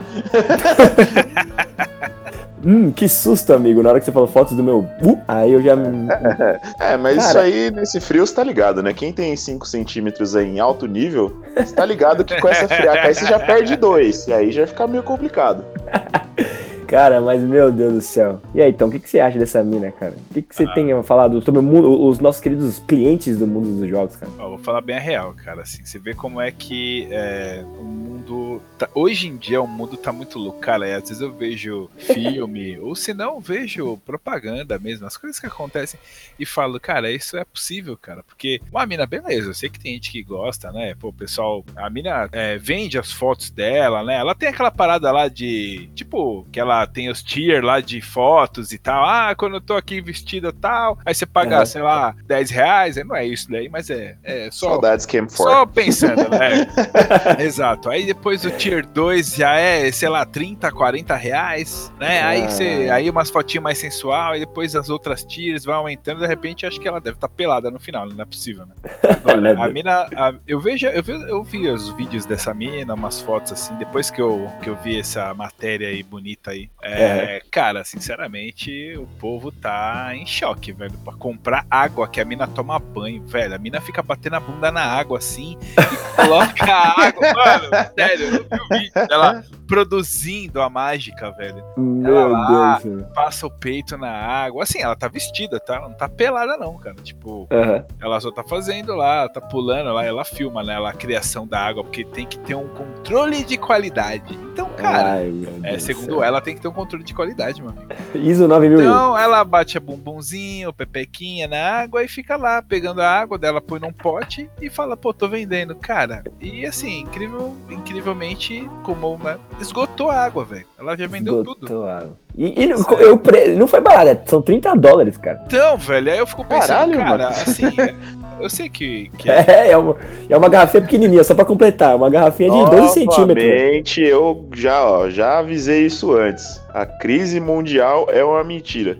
Hum, 2.64 2.90
que 2.90 3.08
susto, 3.08 3.52
amigo. 3.52 3.82
Na 3.82 3.90
hora 3.90 4.00
que 4.00 4.06
você 4.06 4.12
falou 4.12 4.28
fotos 4.28 4.56
do 4.56 4.62
meu. 4.62 4.80
Uh, 5.02 5.20
aí 5.28 5.52
eu 5.52 5.62
já. 5.62 5.74
é, 6.80 6.96
mas 6.96 7.16
Cara... 7.16 7.28
isso 7.28 7.38
aí, 7.38 7.70
nesse 7.70 8.00
frio, 8.00 8.26
você 8.26 8.34
tá 8.34 8.42
ligado, 8.42 8.82
né? 8.82 8.92
Quem 8.92 9.12
tem 9.12 9.34
5 9.36 9.66
centímetros 9.66 10.34
aí 10.34 10.46
em 10.46 10.58
alto 10.60 10.86
nível, 10.86 11.42
você 11.56 11.74
tá 11.74 11.84
ligado 11.84 12.24
que 12.24 12.40
com 12.40 12.48
essa 12.48 12.66
friaca 12.66 13.08
aí 13.08 13.14
você 13.14 13.26
já 13.26 13.38
perde 13.38 13.76
dois. 13.76 14.26
E 14.26 14.32
aí 14.32 14.50
já 14.50 14.66
fica 14.66 14.86
meio 14.86 15.02
complicado. 15.02 15.64
Cara, 16.88 17.20
mas 17.20 17.42
meu 17.42 17.70
Deus 17.70 17.92
do 17.92 18.00
céu. 18.00 18.40
E 18.54 18.62
aí, 18.62 18.70
então, 18.70 18.88
o 18.88 18.90
que, 18.90 18.98
que 18.98 19.10
você 19.10 19.20
acha 19.20 19.38
dessa 19.38 19.62
mina, 19.62 19.92
cara? 19.92 20.16
O 20.30 20.34
que, 20.34 20.40
que 20.40 20.56
você 20.56 20.64
ah. 20.64 20.72
tem 20.72 21.02
falado 21.02 21.42
sobre 21.42 21.60
o 21.60 21.62
mundo, 21.62 22.02
os 22.06 22.18
nossos 22.18 22.40
queridos 22.40 22.78
clientes 22.88 23.36
do 23.36 23.46
mundo 23.46 23.78
dos 23.78 23.86
jogos, 23.90 24.16
cara? 24.16 24.32
Ó, 24.38 24.48
vou 24.48 24.58
falar 24.58 24.80
bem 24.80 24.96
a 24.96 25.00
real, 25.00 25.34
cara. 25.34 25.62
Assim, 25.62 25.84
você 25.84 25.98
vê 25.98 26.14
como 26.14 26.40
é 26.40 26.50
que 26.50 27.06
é, 27.10 27.62
o 27.78 27.84
mundo. 27.84 28.62
Tá, 28.78 28.88
hoje 28.94 29.28
em 29.28 29.36
dia 29.36 29.60
o 29.60 29.66
mundo 29.66 29.98
tá 29.98 30.10
muito 30.12 30.38
louco, 30.38 30.60
cara. 30.60 30.86
Às 30.96 31.10
vezes 31.10 31.20
eu 31.20 31.30
vejo 31.30 31.90
filme, 31.98 32.78
ou 32.78 32.94
se 32.94 33.12
não, 33.12 33.38
vejo 33.38 33.98
propaganda 33.98 34.78
mesmo, 34.78 35.06
as 35.06 35.18
coisas 35.18 35.38
que 35.38 35.46
acontecem, 35.46 36.00
e 36.38 36.46
falo, 36.46 36.80
cara, 36.80 37.10
isso 37.10 37.36
é 37.36 37.44
possível, 37.44 37.98
cara. 37.98 38.22
Porque 38.22 38.62
uma 38.72 38.86
mina, 38.86 39.04
beleza, 39.04 39.50
eu 39.50 39.54
sei 39.54 39.68
que 39.68 39.78
tem 39.78 39.92
gente 39.92 40.10
que 40.10 40.22
gosta, 40.22 40.72
né? 40.72 40.94
Pô, 40.94 41.08
o 41.08 41.12
pessoal, 41.12 41.62
a 41.76 41.90
mina 41.90 42.30
é, 42.32 42.56
vende 42.56 42.98
as 42.98 43.12
fotos 43.12 43.50
dela, 43.50 44.02
né? 44.02 44.14
Ela 44.16 44.34
tem 44.34 44.48
aquela 44.48 44.70
parada 44.70 45.12
lá 45.12 45.28
de, 45.28 45.90
tipo, 45.94 46.46
que 46.50 46.58
ela 46.58 46.77
tem 46.86 47.10
os 47.10 47.22
tier 47.22 47.64
lá 47.64 47.80
de 47.80 48.00
fotos 48.00 48.72
e 48.72 48.78
tal. 48.78 49.04
Ah, 49.04 49.34
quando 49.34 49.54
eu 49.54 49.60
tô 49.60 49.74
aqui 49.74 50.00
vestida 50.00 50.52
tal, 50.52 50.98
aí 51.04 51.14
você 51.14 51.26
paga, 51.26 51.60
uhum. 51.60 51.66
sei 51.66 51.82
lá, 51.82 52.14
10 52.26 52.50
reais. 52.50 52.96
Não 53.04 53.16
é 53.16 53.26
isso 53.26 53.50
daí, 53.50 53.68
mas 53.68 53.90
é, 53.90 54.16
é 54.22 54.50
só. 54.50 54.70
Saudades 54.70 55.06
Cam 55.06 55.28
Só 55.28 55.66
pensando, 55.66 56.28
né? 56.28 56.66
Exato. 57.40 57.90
Aí 57.90 58.06
depois 58.06 58.44
o 58.44 58.50
tier 58.50 58.86
2 58.86 59.36
já 59.36 59.56
é, 59.56 59.90
sei 59.90 60.08
lá, 60.08 60.24
30, 60.24 60.70
40 60.70 61.14
reais, 61.16 61.92
né? 61.98 62.22
Aí 62.22 62.42
você. 62.42 62.88
Aí 62.92 63.08
umas 63.10 63.30
fotinhas 63.30 63.62
mais 63.62 63.78
sensual, 63.78 64.36
e 64.36 64.40
depois 64.40 64.74
as 64.74 64.88
outras 64.88 65.24
tiers 65.24 65.64
vão 65.64 65.74
aumentando, 65.74 66.20
de 66.20 66.26
repente 66.26 66.66
acho 66.66 66.80
que 66.80 66.88
ela 66.88 67.00
deve 67.00 67.16
estar 67.16 67.28
tá 67.28 67.34
pelada 67.34 67.70
no 67.70 67.78
final, 67.78 68.06
não 68.08 68.22
é 68.22 68.26
possível, 68.26 68.66
né? 68.66 68.74
Agora, 69.24 69.64
a 69.64 69.68
mina. 69.68 70.08
A, 70.14 70.34
eu 70.46 70.60
vejo, 70.60 70.86
eu 70.86 71.02
vi, 71.02 71.12
eu 71.12 71.42
vi 71.42 71.68
os 71.68 71.88
vídeos 71.90 72.26
dessa 72.26 72.52
mina, 72.54 72.94
umas 72.94 73.20
fotos 73.20 73.52
assim, 73.52 73.74
depois 73.76 74.10
que 74.10 74.20
eu, 74.20 74.50
que 74.62 74.68
eu 74.68 74.76
vi 74.76 74.98
essa 74.98 75.32
matéria 75.34 75.88
aí 75.88 76.02
bonita 76.02 76.50
aí. 76.50 76.67
É, 76.82 77.36
é. 77.36 77.42
Cara, 77.50 77.82
sinceramente, 77.84 78.94
o 78.96 79.06
povo 79.18 79.50
tá 79.50 80.10
em 80.14 80.24
choque, 80.26 80.72
velho. 80.72 80.96
Pra 81.04 81.12
comprar 81.14 81.66
água 81.70 82.06
que 82.08 82.20
a 82.20 82.24
mina 82.24 82.46
toma 82.46 82.78
banho, 82.78 83.26
velho. 83.26 83.54
A 83.54 83.58
mina 83.58 83.80
fica 83.80 84.02
batendo 84.02 84.36
a 84.36 84.40
bunda 84.40 84.70
na 84.70 84.82
água 84.84 85.18
assim 85.18 85.58
e 85.76 86.16
coloca 86.16 86.64
a 86.72 87.06
água. 87.06 87.22
Mano, 87.34 87.90
sério. 87.98 88.30
vi 88.30 88.36
o 88.60 88.68
vídeo 88.78 89.06
dela 89.08 89.44
produzindo 89.66 90.60
a 90.62 90.70
mágica, 90.70 91.30
velho. 91.32 91.62
Meu 91.76 92.28
lá- 92.30 92.78
Deus. 92.82 93.04
Passa 93.14 93.46
o 93.46 93.50
peito 93.50 93.96
na 93.98 94.10
água. 94.10 94.62
Assim, 94.62 94.80
ela 94.80 94.96
tá 94.96 95.08
vestida, 95.08 95.58
tá? 95.60 95.76
Ela 95.76 95.88
não 95.88 95.96
tá 95.96 96.08
pelada, 96.08 96.56
não, 96.56 96.76
cara. 96.78 96.96
Tipo, 97.02 97.46
Aham. 97.50 97.84
ela 98.00 98.20
só 98.20 98.30
tá 98.30 98.42
fazendo 98.44 98.94
lá, 98.94 99.28
tá 99.28 99.40
pulando 99.40 99.92
lá, 99.92 100.04
ela 100.04 100.24
filma, 100.24 100.62
né? 100.62 100.74
Ela, 100.74 100.90
a 100.90 100.94
criação 100.94 101.46
da 101.46 101.58
água, 101.60 101.82
porque 101.84 102.04
tem 102.04 102.24
que 102.26 102.38
ter 102.38 102.54
um 102.54 102.68
controle 102.68 103.44
de 103.44 103.56
qualidade. 103.58 104.34
Então, 104.52 104.70
cara, 104.70 105.12
Ai, 105.14 105.32
é, 105.62 105.78
segundo 105.78 106.22
ela, 106.22 106.40
tem 106.40 106.54
que 106.54 106.57
ter 106.60 106.68
um 106.68 106.72
controle 106.72 107.04
de 107.04 107.14
qualidade, 107.14 107.60
meu 107.62 107.70
amigo. 107.70 107.86
ISO 108.14 108.46
9001. 108.48 108.82
Então, 108.82 109.18
ela 109.18 109.44
bate 109.44 109.76
a 109.76 109.80
bumbumzinho, 109.80 110.72
pepequinha 110.72 111.46
na 111.48 111.58
água 111.80 112.02
e 112.04 112.08
fica 112.08 112.36
lá 112.36 112.60
pegando 112.62 113.00
a 113.00 113.08
água 113.10 113.38
dela, 113.38 113.60
põe 113.60 113.78
num 113.80 113.92
pote 113.92 114.48
e 114.60 114.68
fala, 114.70 114.96
pô, 114.96 115.12
tô 115.12 115.28
vendendo. 115.28 115.74
Cara, 115.74 116.22
e 116.40 116.64
assim, 116.66 117.00
incrível, 117.00 117.56
incrivelmente, 117.70 118.68
como 118.82 119.18
né, 119.22 119.38
esgotou 119.60 120.10
a 120.10 120.24
água, 120.24 120.44
velho. 120.44 120.66
Ela 120.78 120.96
já 120.96 121.06
vendeu 121.06 121.44
tudo. 121.44 121.66
Esgotou 121.66 121.88
água. 121.88 122.16
E, 122.36 122.62
e 122.62 122.66
não- 122.66 122.78
eu, 123.00 123.20
não 123.56 123.66
foi 123.66 123.80
barato, 123.80 124.30
são 124.30 124.40
30 124.40 124.74
dólares, 124.76 125.16
cara. 125.16 125.42
Então, 125.46 125.76
velho, 125.76 126.12
aí 126.12 126.18
eu 126.18 126.26
fico 126.26 126.44
pensando, 126.44 126.68
Caralho, 126.68 126.98
cara, 126.98 127.10
mano. 127.10 127.24
assim, 127.28 127.64
eu 128.40 128.50
sei 128.50 128.68
que, 128.68 129.10
que 129.18 129.30
é 129.30 129.38
É, 129.48 129.70
é 129.70 129.76
uma, 129.76 129.96
é 130.28 130.36
uma 130.36 130.48
garrafinha 130.48 130.82
pequenininha, 130.82 131.24
só 131.24 131.34
pra 131.34 131.44
completar. 131.44 131.96
Uma 131.96 132.10
garrafinha 132.10 132.50
de 132.50 132.70
12 132.70 132.94
centímetros. 132.94 133.96
Eu 133.98 134.48
já, 134.54 134.84
ó, 134.84 135.08
já 135.08 135.38
avisei 135.38 135.86
isso 135.86 136.12
antes. 136.12 136.60
A 136.72 136.84
crise 136.84 137.40
mundial 137.40 138.08
é 138.10 138.22
uma 138.22 138.44
mentira. 138.44 138.98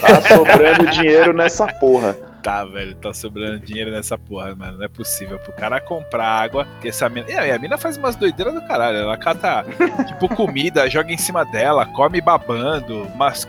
Tá 0.00 0.20
sobrando 0.36 0.90
dinheiro 0.90 1.32
nessa 1.32 1.66
porra. 1.66 2.16
Tá, 2.42 2.64
velho, 2.64 2.94
tá 2.94 3.12
sobrando 3.12 3.58
dinheiro 3.58 3.90
nessa 3.90 4.16
porra, 4.16 4.54
mano. 4.54 4.78
Não 4.78 4.84
é 4.84 4.88
possível 4.88 5.38
pro 5.38 5.52
cara 5.52 5.80
comprar 5.80 6.26
água. 6.26 6.66
Que 6.80 6.88
essa 6.88 7.08
mina. 7.08 7.28
E 7.28 7.50
a 7.50 7.58
mina 7.58 7.76
faz 7.76 7.96
umas 7.96 8.14
doideiras 8.14 8.54
do 8.54 8.62
caralho. 8.62 8.98
Ela 8.98 9.16
cata, 9.16 9.64
tipo, 10.06 10.28
comida, 10.34 10.88
joga 10.88 11.12
em 11.12 11.18
cima 11.18 11.44
dela, 11.44 11.86
come 11.86 12.20
babando, 12.20 13.08
mas 13.16 13.48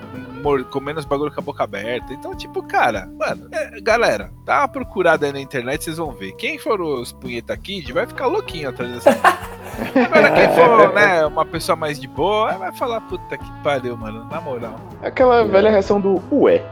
comendo 0.70 1.00
os 1.00 1.06
bagulho 1.06 1.32
com 1.32 1.40
a 1.40 1.44
boca 1.44 1.64
aberta. 1.64 2.14
Então, 2.14 2.36
tipo, 2.36 2.62
cara, 2.64 3.10
mano, 3.18 3.48
é, 3.52 3.80
galera, 3.82 4.32
dá 4.46 4.60
uma 4.60 4.68
procurada 4.68 5.26
aí 5.26 5.32
na 5.34 5.40
internet, 5.40 5.84
vocês 5.84 5.98
vão 5.98 6.12
ver. 6.12 6.32
Quem 6.34 6.58
for 6.58 6.80
os 6.82 7.12
Punheta 7.12 7.56
Kid 7.58 7.92
vai 7.94 8.06
ficar 8.06 8.28
louquinho 8.28 8.70
atrás 8.70 8.92
dessa. 8.92 9.10
Agora, 10.06 10.32
quem 10.32 10.50
for, 10.56 10.94
né, 10.94 11.26
uma 11.26 11.46
pessoa 11.46 11.76
mais 11.76 12.00
de 12.00 12.08
boa, 12.08 12.54
vai 12.54 12.72
falar, 12.72 13.00
puta 13.02 13.38
que 13.38 13.52
pariu, 13.64 13.96
mano, 13.96 14.26
na 14.32 14.42
moral. 14.42 14.76
Aquela 15.04 15.44
velha 15.46 15.70
reação 15.70 16.02
do 16.02 16.20
ué. 16.32 16.64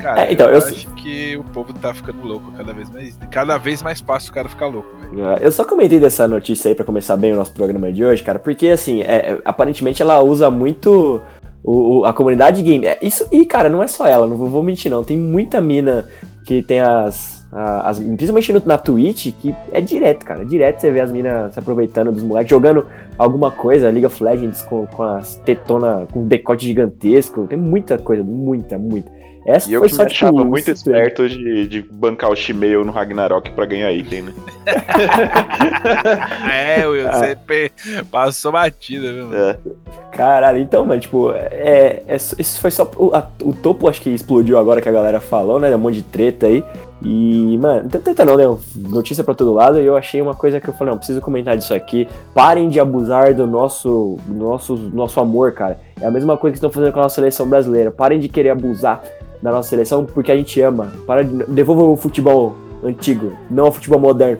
Cara, 0.00 0.22
É, 0.26 0.32
então, 0.32 0.46
eu, 0.48 0.54
eu- 0.54 0.66
acho 0.66 0.88
que 0.94 1.36
o 1.36 1.44
povo 1.44 1.72
tá 1.72 1.92
ficando 1.94 2.24
louco 2.26 2.50
cada 2.56 2.72
vez 2.72 2.90
mais. 2.90 3.16
Cada 3.30 3.58
vez 3.58 3.82
mais 3.82 4.00
fácil 4.00 4.30
o 4.30 4.34
cara 4.34 4.48
ficar 4.48 4.66
louco, 4.66 4.88
velho. 4.96 5.28
É, 5.30 5.38
Eu 5.46 5.52
só 5.52 5.64
comentei 5.64 6.00
dessa 6.00 6.26
notícia 6.26 6.68
aí 6.68 6.74
pra 6.74 6.84
começar 6.84 7.16
bem 7.16 7.32
o 7.32 7.36
nosso 7.36 7.52
programa 7.52 7.92
de 7.92 8.04
hoje, 8.04 8.22
cara, 8.22 8.38
porque 8.38 8.68
assim, 8.68 9.02
é, 9.02 9.32
é, 9.32 9.38
aparentemente 9.44 10.02
ela 10.02 10.20
usa 10.20 10.50
muito 10.50 11.20
o, 11.62 12.00
o- 12.00 12.04
a 12.04 12.12
comunidade 12.12 12.62
game. 12.62 12.86
É, 12.86 12.98
isso, 13.02 13.26
e 13.32 13.44
cara, 13.46 13.68
não 13.68 13.82
é 13.82 13.86
só 13.86 14.06
ela, 14.06 14.26
não 14.26 14.36
vou, 14.36 14.62
mentir 14.62 14.90
não. 14.90 15.02
Tem 15.04 15.16
muita 15.16 15.60
mina 15.60 16.06
que 16.44 16.62
tem 16.62 16.80
as. 16.80 17.44
as 17.52 17.98
principalmente 17.98 18.52
no- 18.52 18.62
na 18.64 18.78
Twitch, 18.78 19.32
que 19.40 19.54
é 19.72 19.80
direto, 19.80 20.24
cara. 20.24 20.44
Direto 20.44 20.80
você 20.80 20.90
vê 20.90 21.00
as 21.00 21.10
minas 21.12 21.52
se 21.52 21.58
aproveitando 21.58 22.12
dos 22.12 22.22
moleques, 22.22 22.50
jogando 22.50 22.86
alguma 23.18 23.50
coisa, 23.50 23.90
League 23.90 24.06
of 24.06 24.22
Legends 24.22 24.62
com, 24.62 24.86
com 24.86 25.02
as 25.02 25.36
tetona, 25.44 26.06
com 26.12 26.20
um 26.20 26.26
decote 26.26 26.66
gigantesco. 26.66 27.46
Tem 27.46 27.58
muita 27.58 27.98
coisa, 27.98 28.22
muita, 28.22 28.78
muita. 28.78 29.17
Essa 29.48 29.70
E 29.70 29.72
eu 29.72 29.80
foi 29.80 29.88
que 29.88 29.94
só 29.94 30.02
me 30.04 30.10
tipo, 30.10 30.24
achava 30.26 30.42
um 30.42 30.44
muito 30.44 30.70
esperto 30.70 31.26
de, 31.26 31.66
de 31.66 31.80
bancar 31.82 32.30
o 32.30 32.36
Shimei 32.36 32.76
no 32.76 32.92
Ragnarok 32.92 33.50
pra 33.52 33.64
ganhar 33.64 33.90
item, 33.90 34.22
né? 34.24 34.32
É, 36.52 36.86
Will, 36.86 37.08
você 37.10 37.36
pe- 37.36 37.72
passou 38.10 38.52
batida, 38.52 39.12
viu? 39.12 39.26
mano? 39.26 39.36
É. 39.36 39.56
Caralho, 40.12 40.58
então, 40.58 40.84
mano, 40.84 41.00
tipo, 41.00 41.30
é, 41.32 42.02
é- 42.06 42.16
isso 42.16 42.60
foi 42.60 42.70
só. 42.70 42.90
O, 42.96 43.14
a- 43.14 43.26
o 43.42 43.52
topo 43.54 43.88
acho 43.88 44.00
que 44.02 44.10
explodiu 44.10 44.58
agora 44.58 44.80
que 44.80 44.88
a 44.88 44.92
galera 44.92 45.20
falou, 45.20 45.58
né? 45.58 45.74
Um 45.74 45.78
monte 45.78 45.94
de 45.96 46.02
treta 46.02 46.46
aí. 46.46 46.62
E, 47.00 47.56
mano, 47.58 47.82
não 47.84 47.88
tem 47.88 48.00
treta 48.00 48.24
não, 48.24 48.36
né? 48.36 48.44
Notícia 48.74 49.22
pra 49.22 49.32
todo 49.34 49.54
lado. 49.54 49.80
E 49.80 49.86
eu 49.86 49.96
achei 49.96 50.20
uma 50.20 50.34
coisa 50.34 50.60
que 50.60 50.68
eu 50.68 50.74
falei, 50.74 50.90
não, 50.92 50.98
preciso 50.98 51.20
comentar 51.20 51.56
disso 51.56 51.72
aqui. 51.72 52.08
Parem 52.34 52.68
de 52.68 52.80
abusar 52.80 53.32
do 53.34 53.46
nosso, 53.46 54.18
nosso, 54.26 54.74
nosso 54.76 55.20
amor, 55.20 55.52
cara. 55.52 55.78
É 56.00 56.06
a 56.06 56.10
mesma 56.10 56.36
coisa 56.36 56.52
que 56.52 56.58
estão 56.58 56.70
fazendo 56.70 56.92
com 56.92 56.98
a 56.98 57.04
nossa 57.04 57.14
seleção 57.14 57.48
brasileira. 57.48 57.90
Parem 57.92 58.18
de 58.18 58.28
querer 58.28 58.50
abusar 58.50 59.00
da 59.42 59.50
nossa 59.50 59.68
seleção 59.68 60.04
porque 60.04 60.32
a 60.32 60.36
gente 60.36 60.60
ama. 60.60 60.92
Para 61.06 61.22
de, 61.22 61.44
devolvam 61.44 61.92
o 61.92 61.96
futebol 61.96 62.56
antigo, 62.82 63.32
não 63.50 63.68
o 63.68 63.72
futebol 63.72 64.00
moderno. 64.00 64.38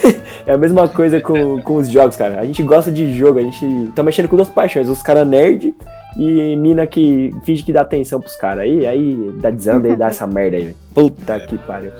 é 0.46 0.52
a 0.52 0.58
mesma 0.58 0.88
coisa 0.88 1.20
com, 1.20 1.60
com 1.62 1.76
os 1.76 1.88
jogos, 1.88 2.16
cara. 2.16 2.40
A 2.40 2.44
gente 2.44 2.62
gosta 2.62 2.90
de 2.90 3.16
jogo, 3.16 3.38
a 3.38 3.42
gente 3.42 3.92
tá 3.94 4.02
mexendo 4.02 4.28
com 4.28 4.36
duas 4.36 4.48
paixões, 4.48 4.88
os 4.88 5.02
caras 5.02 5.26
nerd 5.26 5.74
e 6.16 6.56
mina 6.56 6.86
que 6.86 7.34
finge 7.44 7.62
que 7.62 7.72
dá 7.72 7.82
atenção 7.82 8.20
pros 8.20 8.36
caras. 8.36 8.64
Aí, 8.64 8.86
aí 8.86 9.32
dá 9.40 9.50
desanda 9.50 9.88
e 9.88 9.96
dá 9.96 10.08
essa 10.08 10.26
merda 10.26 10.56
aí. 10.56 10.74
Puta 10.94 11.38
que 11.40 11.58
pariu. 11.58 11.92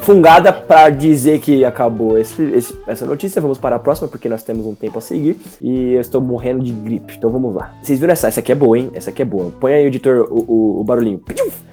Fungada 0.00 0.52
pra 0.52 0.90
dizer 0.90 1.38
que 1.40 1.64
acabou 1.64 2.18
esse, 2.18 2.42
esse- 2.42 2.76
essa 2.86 3.06
notícia, 3.06 3.40
vamos 3.40 3.58
para 3.58 3.76
a 3.76 3.78
próxima, 3.78 4.08
porque 4.08 4.28
nós 4.28 4.42
temos 4.42 4.66
um 4.66 4.74
tempo 4.74 4.98
a 4.98 5.00
seguir. 5.00 5.36
E 5.60 5.92
eu 5.94 6.00
estou 6.00 6.20
morrendo 6.20 6.62
de 6.62 6.72
gripe, 6.72 7.14
então 7.16 7.30
vamos 7.30 7.54
lá. 7.54 7.72
Vocês 7.82 7.98
viram 8.00 8.12
essa? 8.12 8.28
Essa 8.28 8.40
aqui 8.40 8.52
é 8.52 8.54
boa, 8.54 8.78
hein? 8.78 8.90
Essa 8.94 9.10
aqui 9.10 9.22
é 9.22 9.24
boa. 9.24 9.52
Põe 9.60 9.74
aí, 9.74 9.86
editor, 9.86 10.26
o, 10.30 10.44
o, 10.48 10.80
o 10.80 10.84
barulhinho. 10.84 11.20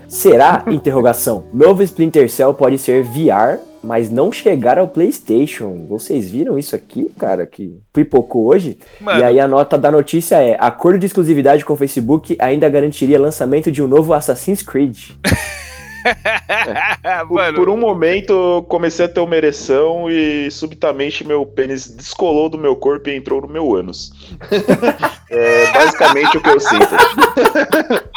Será? 0.07 0.63
Interrogação. 0.69 1.45
Novo 1.53 1.81
Splinter 1.83 2.29
Cell 2.29 2.53
pode 2.53 2.77
ser 2.77 3.03
VR, 3.03 3.59
mas 3.83 4.09
não 4.11 4.31
chegar 4.31 4.77
ao 4.77 4.87
PlayStation. 4.87 5.85
Vocês 5.87 6.29
viram 6.29 6.57
isso 6.59 6.75
aqui, 6.75 7.11
cara? 7.17 7.45
Que 7.45 7.79
pipocou 7.93 8.45
hoje? 8.47 8.77
Mano, 8.99 9.19
E 9.19 9.23
aí 9.23 9.39
a 9.39 9.47
nota 9.47 9.77
da 9.77 9.89
notícia 9.91 10.35
é: 10.43 10.57
acordo 10.59 10.99
de 10.99 11.05
exclusividade 11.05 11.63
com 11.63 11.73
o 11.73 11.77
Facebook 11.77 12.35
ainda 12.39 12.67
garantiria 12.69 13.19
lançamento 13.19 13.71
de 13.71 13.81
um 13.81 13.87
novo 13.87 14.13
Assassin's 14.13 14.61
Creed. 14.61 14.97
Por, 17.27 17.35
mano, 17.35 17.57
por 17.57 17.69
um 17.69 17.77
momento 17.77 18.33
eu 18.33 18.63
comecei 18.63 19.05
a 19.05 19.09
ter 19.09 19.19
uma 19.19 19.35
ereção 19.35 20.09
e 20.09 20.49
subitamente 20.51 21.25
meu 21.25 21.45
pênis 21.45 21.89
descolou 21.89 22.49
do 22.49 22.57
meu 22.57 22.75
corpo 22.75 23.09
e 23.09 23.15
entrou 23.15 23.41
no 23.41 23.47
meu 23.47 23.75
ânus. 23.75 24.11
é 25.29 25.71
basicamente 25.71 26.37
o 26.37 26.41
que 26.41 26.49
eu 26.49 26.59
sinto. 26.59 26.89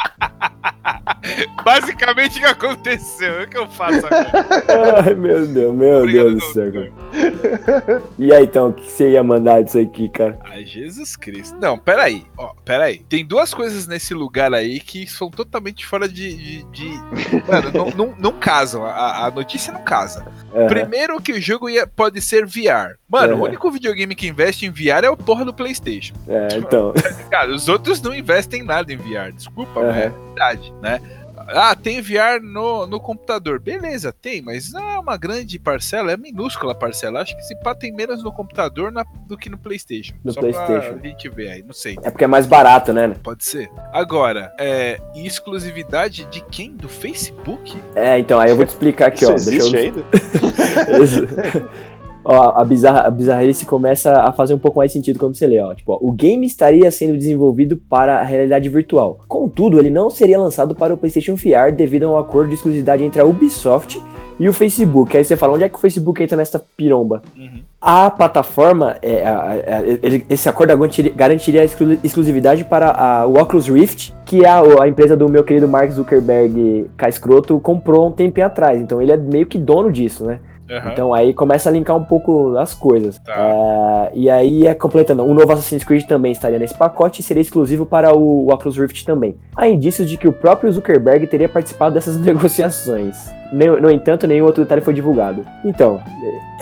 basicamente 1.63 2.37
o 2.37 2.41
que 2.41 2.47
aconteceu? 2.47 3.39
É 3.39 3.43
o 3.43 3.47
que 3.47 3.57
eu 3.57 3.67
faço 3.67 4.05
agora. 4.05 5.03
Ai, 5.05 5.13
meu 5.15 5.47
Deus, 5.47 5.75
meu 5.75 5.99
Obrigado, 5.99 6.29
Deus 6.29 6.43
do 6.43 6.53
céu, 6.53 6.71
cara. 6.71 8.03
E 8.19 8.33
aí, 8.33 8.43
então, 8.43 8.69
o 8.69 8.73
que 8.73 8.91
você 8.91 9.11
ia 9.11 9.23
mandar 9.23 9.63
disso 9.63 9.79
aqui, 9.79 10.09
cara? 10.09 10.37
Ai, 10.45 10.65
Jesus 10.65 11.15
Cristo. 11.15 11.57
Não, 11.59 11.77
peraí. 11.77 12.25
Ó, 12.37 12.53
peraí. 12.65 12.99
Tem 13.09 13.25
duas 13.25 13.53
coisas 13.53 13.87
nesse 13.87 14.13
lugar 14.13 14.53
aí 14.53 14.79
que 14.79 15.07
são 15.07 15.29
totalmente 15.29 15.85
fora 15.85 16.07
de. 16.07 16.35
de, 16.35 16.63
de- 16.71 17.03
Mano, 17.47 17.71
não, 17.73 17.89
não, 17.91 18.15
não 18.17 18.31
casam. 18.33 18.85
A, 18.85 19.25
a 19.25 19.31
notícia 19.31 19.71
não 19.73 19.81
casa. 19.83 20.25
Aham. 20.53 20.67
Primeiro 20.67 21.21
que 21.21 21.33
o 21.33 21.41
jogo 21.41 21.69
ia, 21.69 21.87
pode 21.87 22.21
ser 22.21 22.45
VR. 22.45 22.95
Mano, 23.09 23.33
Aham. 23.33 23.41
o 23.41 23.45
único 23.45 23.71
videogame 23.71 24.15
que 24.15 24.27
investe 24.27 24.65
em 24.65 24.69
VR 24.69 25.03
é 25.05 25.09
o 25.09 25.17
porra 25.17 25.43
do 25.43 25.53
PlayStation. 25.53 26.13
É, 26.27 26.57
então. 26.57 26.93
Cara, 27.29 27.51
os 27.51 27.67
outros 27.67 28.01
não 28.01 28.13
investem 28.13 28.61
em 28.61 28.65
nada 28.65 28.91
em 28.93 28.97
VR. 28.97 29.31
Desculpa, 29.33 29.79
Aham. 29.79 29.87
mas 29.87 29.97
é 29.97 30.09
verdade, 30.09 30.73
né? 30.81 31.01
Ah, 31.47 31.75
tem 31.75 32.01
VR 32.01 32.41
no, 32.41 32.87
no 32.87 32.99
computador. 32.99 33.59
Beleza, 33.59 34.11
tem, 34.13 34.41
mas 34.41 34.71
não 34.71 34.89
é 34.89 34.97
uma 34.99 35.17
grande 35.17 35.59
parcela, 35.59 36.11
é 36.11 36.17
minúscula 36.17 36.71
a 36.71 36.75
parcela. 36.75 37.21
Acho 37.21 37.35
que 37.35 37.43
se 37.43 37.55
pá 37.55 37.75
tem 37.75 37.91
menos 37.91 38.23
no 38.23 38.31
computador 38.31 38.91
na- 38.91 39.05
do 39.27 39.37
que 39.37 39.49
no 39.49 39.57
PlayStation. 39.57 40.13
No 40.23 40.31
Só 40.33 40.39
PlayStation. 40.39 40.97
pra 40.97 41.09
gente 41.09 41.29
ver 41.29 41.49
aí, 41.49 41.63
não 41.63 41.73
sei. 41.73 41.97
É 42.03 42.09
porque 42.09 42.23
é 42.23 42.27
mais 42.27 42.45
barato, 42.45 42.93
né? 42.93 43.15
Pode 43.21 43.43
ser. 43.43 43.69
Agora, 43.91 44.53
é 44.59 44.99
exclusividade 45.15 46.25
de 46.25 46.41
quem? 46.45 46.75
Do 46.75 46.89
Facebook? 46.89 47.75
É, 47.95 48.17
então, 48.17 48.39
aí 48.39 48.49
eu 48.49 48.55
vou 48.55 48.65
te 48.65 48.69
explicar 48.69 49.07
aqui, 49.07 49.23
Isso 49.23 49.31
ó. 49.31 49.35
Deixa 49.35 49.49
existe 49.51 49.75
eu... 49.75 49.81
ainda? 49.81 50.03
Ó, 52.25 52.53
a, 52.55 52.63
bizarra, 52.63 53.01
a 53.01 53.09
bizarrice 53.11 53.65
começa 53.65 54.13
a 54.21 54.31
fazer 54.31 54.53
um 54.53 54.59
pouco 54.59 54.79
mais 54.79 54.91
sentido 54.91 55.19
quando 55.19 55.35
você 55.35 55.45
lê, 55.45 55.59
ó. 55.59 55.73
Tipo, 55.73 55.93
ó, 55.93 55.97
o 56.01 56.11
game 56.11 56.45
estaria 56.45 56.89
sendo 56.89 57.17
desenvolvido 57.17 57.75
para 57.77 58.19
a 58.19 58.23
realidade 58.23 58.69
virtual. 58.69 59.19
Contudo, 59.27 59.77
ele 59.77 59.89
não 59.89 60.09
seria 60.09 60.39
lançado 60.39 60.73
para 60.73 60.93
o 60.93 60.97
PlayStation 60.97 61.35
VR 61.35 61.71
devido 61.75 62.03
a 62.03 62.11
um 62.11 62.17
acordo 62.17 62.49
de 62.49 62.55
exclusividade 62.55 63.03
entre 63.03 63.19
a 63.21 63.25
Ubisoft 63.25 64.01
e 64.39 64.47
o 64.47 64.53
Facebook. 64.53 65.15
Aí 65.17 65.23
você 65.23 65.35
fala, 65.35 65.53
onde 65.53 65.63
é 65.65 65.69
que 65.69 65.75
o 65.75 65.79
Facebook 65.79 66.23
entra 66.23 66.37
nessa 66.37 66.59
piromba? 66.77 67.21
Uhum. 67.37 67.59
A 67.81 68.09
plataforma, 68.09 68.95
é, 69.01 69.25
a- 69.27 69.51
a- 69.51 69.81
ele- 70.01 70.25
esse 70.29 70.47
acordo 70.47 70.73
garantiria, 71.15 71.61
a 71.61 71.65
exclu- 71.65 71.97
exclusividade 72.03 72.63
para 72.63 72.89
a, 72.91 73.27
o 73.27 73.37
Oculus 73.37 73.67
Rift, 73.67 74.13
que 74.25 74.45
a, 74.45 74.61
a 74.81 74.87
empresa 74.87 75.15
do 75.17 75.27
meu 75.27 75.43
querido 75.43 75.67
Mark 75.67 75.91
Zuckerberg 75.91 76.89
Caescroto 76.97 77.59
comprou 77.59 78.07
um 78.07 78.11
tempinho 78.11 78.47
atrás. 78.47 78.79
Então 78.81 79.01
ele 79.01 79.11
é 79.11 79.17
meio 79.17 79.45
que 79.45 79.57
dono 79.57 79.91
disso, 79.91 80.25
né? 80.25 80.39
Aham. 80.73 80.91
Então 80.91 81.13
aí 81.13 81.33
começa 81.33 81.69
a 81.69 81.71
linkar 81.71 81.95
um 81.95 82.03
pouco 82.03 82.57
as 82.57 82.73
coisas. 82.73 83.19
Tá. 83.19 83.33
É, 83.37 84.11
e 84.13 84.29
aí 84.29 84.65
é 84.65 84.73
completando. 84.73 85.23
O 85.23 85.33
novo 85.33 85.51
Assassin's 85.51 85.83
Creed 85.83 86.05
também 86.05 86.31
estaria 86.31 86.57
nesse 86.57 86.73
pacote 86.73 87.21
e 87.21 87.23
seria 87.23 87.41
exclusivo 87.41 87.85
para 87.85 88.15
o 88.15 88.51
Oculus 88.51 88.77
Rift 88.77 89.05
também. 89.05 89.35
Há 89.55 89.67
indícios 89.67 90.09
de 90.09 90.17
que 90.17 90.27
o 90.27 90.33
próprio 90.33 90.71
Zuckerberg 90.71 91.27
teria 91.27 91.47
participado 91.49 91.93
dessas 91.93 92.17
negociações. 92.23 93.31
Nem- 93.51 93.79
No 93.81 93.91
entanto, 93.91 94.25
nenhum 94.25 94.45
outro 94.45 94.63
detalhe 94.63 94.81
foi 94.81 94.93
divulgado. 94.93 95.45
Então, 95.63 96.01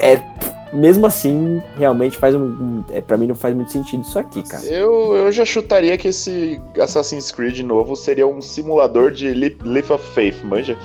é. 0.02 0.20
Mesmo 0.74 1.06
assim, 1.06 1.62
realmente 1.78 2.18
faz 2.18 2.36
um. 2.36 2.44
um 2.44 2.84
é, 2.90 3.02
pra 3.02 3.18
mim 3.18 3.28
não 3.28 3.36
faz 3.36 3.56
muito 3.56 3.72
sentido 3.72 4.04
isso 4.04 4.18
aqui, 4.18 4.44
cara. 4.44 4.64
Eu, 4.66 5.16
eu 5.16 5.32
já 5.32 5.46
chutaria 5.46 5.98
que 5.98 6.08
esse 6.08 6.62
Assassin's 6.80 7.32
Creed 7.32 7.60
novo 7.60 7.96
seria 7.96 8.28
um 8.28 8.42
simulador 8.42 9.12
de 9.12 9.34
Leap 9.34 9.92
of 9.92 10.04
Faith, 10.14 10.44
manja? 10.44 10.78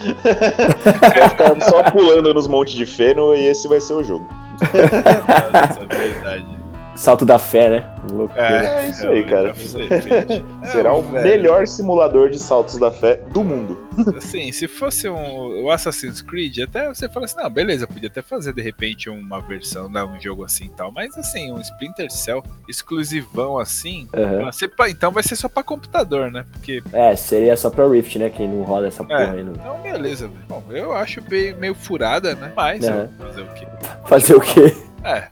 vai 1.00 1.28
ficar 1.28 1.61
só 1.62 1.83
pulando 1.90 2.33
nos 2.35 2.47
montes 2.47 2.75
de 2.75 2.87
feno 2.87 3.35
e 3.35 3.47
esse 3.47 3.69
vai 3.69 3.81
ser 3.81 3.95
o 3.95 4.02
jogo. 4.02 4.26
Essa 4.61 5.83
é 5.83 5.97
verdade. 5.97 6.56
Salto 6.97 7.25
da 7.26 7.38
fé, 7.38 7.69
né? 7.71 7.91
Loucura. 8.11 8.41
É 8.43 8.88
isso 8.88 9.07
aí, 9.07 9.25
cara. 9.25 9.55
É, 10.67 10.67
Será 10.73 10.95
o 10.95 11.03
velho. 11.03 11.25
melhor 11.25 11.67
simulador 11.67 12.31
de 12.31 12.38
saltos 12.38 12.79
da 12.79 12.91
fé 12.91 13.17
do 13.33 13.45
mundo. 13.45 13.79
Assim, 14.17 14.50
se 14.53 14.67
fosse 14.67 15.09
um 15.09 15.65
o 15.65 15.71
Assassin's 15.71 16.21
Creed, 16.23 16.59
até 16.61 16.88
você 16.88 17.09
fala 17.09 17.25
assim, 17.26 17.37
não, 17.37 17.49
beleza, 17.49 17.87
podia 17.87 18.09
até 18.09 18.21
fazer 18.23 18.53
de 18.53 18.61
repente 18.62 19.09
uma 19.09 19.41
versão, 19.41 19.88
né, 19.88 20.03
um 20.05 20.21
jogo 20.21 20.45
assim 20.45 20.65
e 20.65 20.69
tal, 20.71 20.91
mas 20.93 21.17
assim, 21.17 21.53
um 21.53 21.61
Splinter 21.61 22.11
Cell 22.11 22.43
exclusivão 22.69 23.59
assim, 23.59 24.09
vai 24.12 24.53
ser 24.53 24.69
pra- 24.69 24.91
então 24.91 25.11
vai 25.12 25.23
ser 25.23 25.37
só 25.37 25.49
pra 25.49 25.62
computador, 25.62 26.31
né? 26.31 26.45
Porque, 26.53 26.83
É, 26.93 27.15
seria 27.17 27.57
só 27.57 27.71
pra 27.71 27.87
Rift, 27.88 28.19
né? 28.19 28.31
Que 28.31 28.47
não 28.47 28.62
roda 28.62 28.88
essa 28.88 29.05
porra 29.05 29.21
É. 29.23 29.31
aí. 29.31 29.45
Não. 29.45 29.53
então 29.53 29.81
beleza, 29.83 30.29
velho. 30.29 30.41
Bom, 30.49 30.62
eu 30.71 30.93
acho 30.95 31.21
bem, 31.23 31.55
meio 31.55 31.75
furada, 31.75 32.35
né? 32.35 32.53
Mas, 32.57 32.85
É. 32.85 33.09
ó, 33.21 33.25
fazer 33.26 33.43
o 33.43 33.47
quê? 33.55 33.67
Fazer 34.07 34.35
o 34.37 34.41
quê? 34.41 34.76
É, 35.07 35.29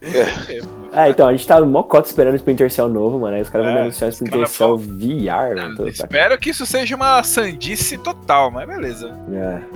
é. 0.57 0.61
Ah, 0.93 1.11
então, 1.11 1.27
a 1.27 1.33
gente 1.33 1.47
tá 1.47 1.61
mó 1.61 1.83
cota 1.83 2.09
esperando 2.09 2.35
o 2.35 2.37
Splinter 2.37 2.71
Cell 2.71 2.89
novo, 2.89 3.19
mano. 3.19 3.35
Aí 3.35 3.43
os 3.43 3.49
caras 3.49 3.67
vão 3.67 3.77
É, 3.77 3.81
anunciar 3.83 4.09
o 4.09 4.13
Splinter 4.13 4.47
Cell 4.47 4.79
VR, 4.79 5.57
mano. 5.57 5.77
Tô 5.77 5.89
Espero 5.89 6.39
que 6.39 6.51
isso 6.51 6.65
seja 6.65 6.95
uma 6.95 7.23
sandice 7.25 7.99
total, 7.99 8.51
mas 8.51 8.69
beleza. 8.69 9.13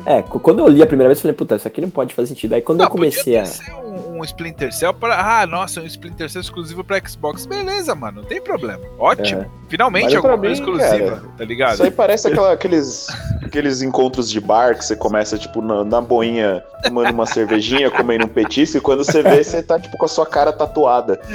É. 0.07 0.19
É, 0.19 0.23
quando 0.23 0.61
eu 0.61 0.69
li 0.69 0.81
a 0.83 0.87
primeira 0.87 1.09
vez, 1.09 1.19
eu 1.19 1.23
falei, 1.23 1.35
puta, 1.37 1.57
isso 1.57 1.67
aqui 1.67 1.81
não 1.81 1.91
pode 1.91 2.15
fazer 2.15 2.29
sentido. 2.29 2.55
Aí 2.55 2.63
quando 2.63 2.83
eu 2.83 2.89
comecei 2.89 3.35
podia 3.35 3.43
a. 3.43 3.47
ser 3.47 3.73
um, 3.73 4.08
um 4.21 4.25
Splinter 4.25 4.73
Cell 4.73 4.93
para. 4.95 5.41
Ah, 5.41 5.47
nossa, 5.47 5.81
um 5.81 5.87
Splinter 5.87 6.29
Cell 6.31 6.41
exclusivo 6.43 6.83
pra 6.85 7.01
Xbox. 7.07 7.47
Beleza, 7.47 7.95
mano, 7.95 8.23
não 8.23 8.29
tem 8.29 8.41
problema. 8.41 8.81
Ótimo. 8.99 9.47
Finalmente 9.69 10.05
Mas 10.05 10.15
alguma 10.15 10.37
mim, 10.37 10.51
exclusiva, 10.53 10.89
cara, 11.11 11.23
tá 11.37 11.45
ligado? 11.45 11.75
Isso 11.75 11.83
aí 11.83 11.91
parece 11.91 12.27
aquela- 12.29 12.53
aqueles, 12.53 13.07
aqueles 13.45 13.83
encontros 13.83 14.31
de 14.31 14.41
bar 14.41 14.77
que 14.77 14.85
você 14.85 14.97
começa, 14.97 15.37
tipo, 15.37 15.61
na, 15.61 15.85
na 15.85 16.01
boinha, 16.01 16.65
tomando 16.83 17.11
uma 17.11 17.27
cervejinha, 17.27 17.91
comendo 17.91 18.25
um 18.25 18.29
petisco, 18.29 18.79
e 18.79 18.81
quando 18.81 19.05
você 19.05 19.23
vê, 19.23 19.45
você 19.45 19.63
tá, 19.63 19.79
tipo, 19.79 19.97
com 19.99 20.07
a 20.07 20.09
sua 20.09 20.25
cara 20.25 20.53
tatuada. 20.53 21.21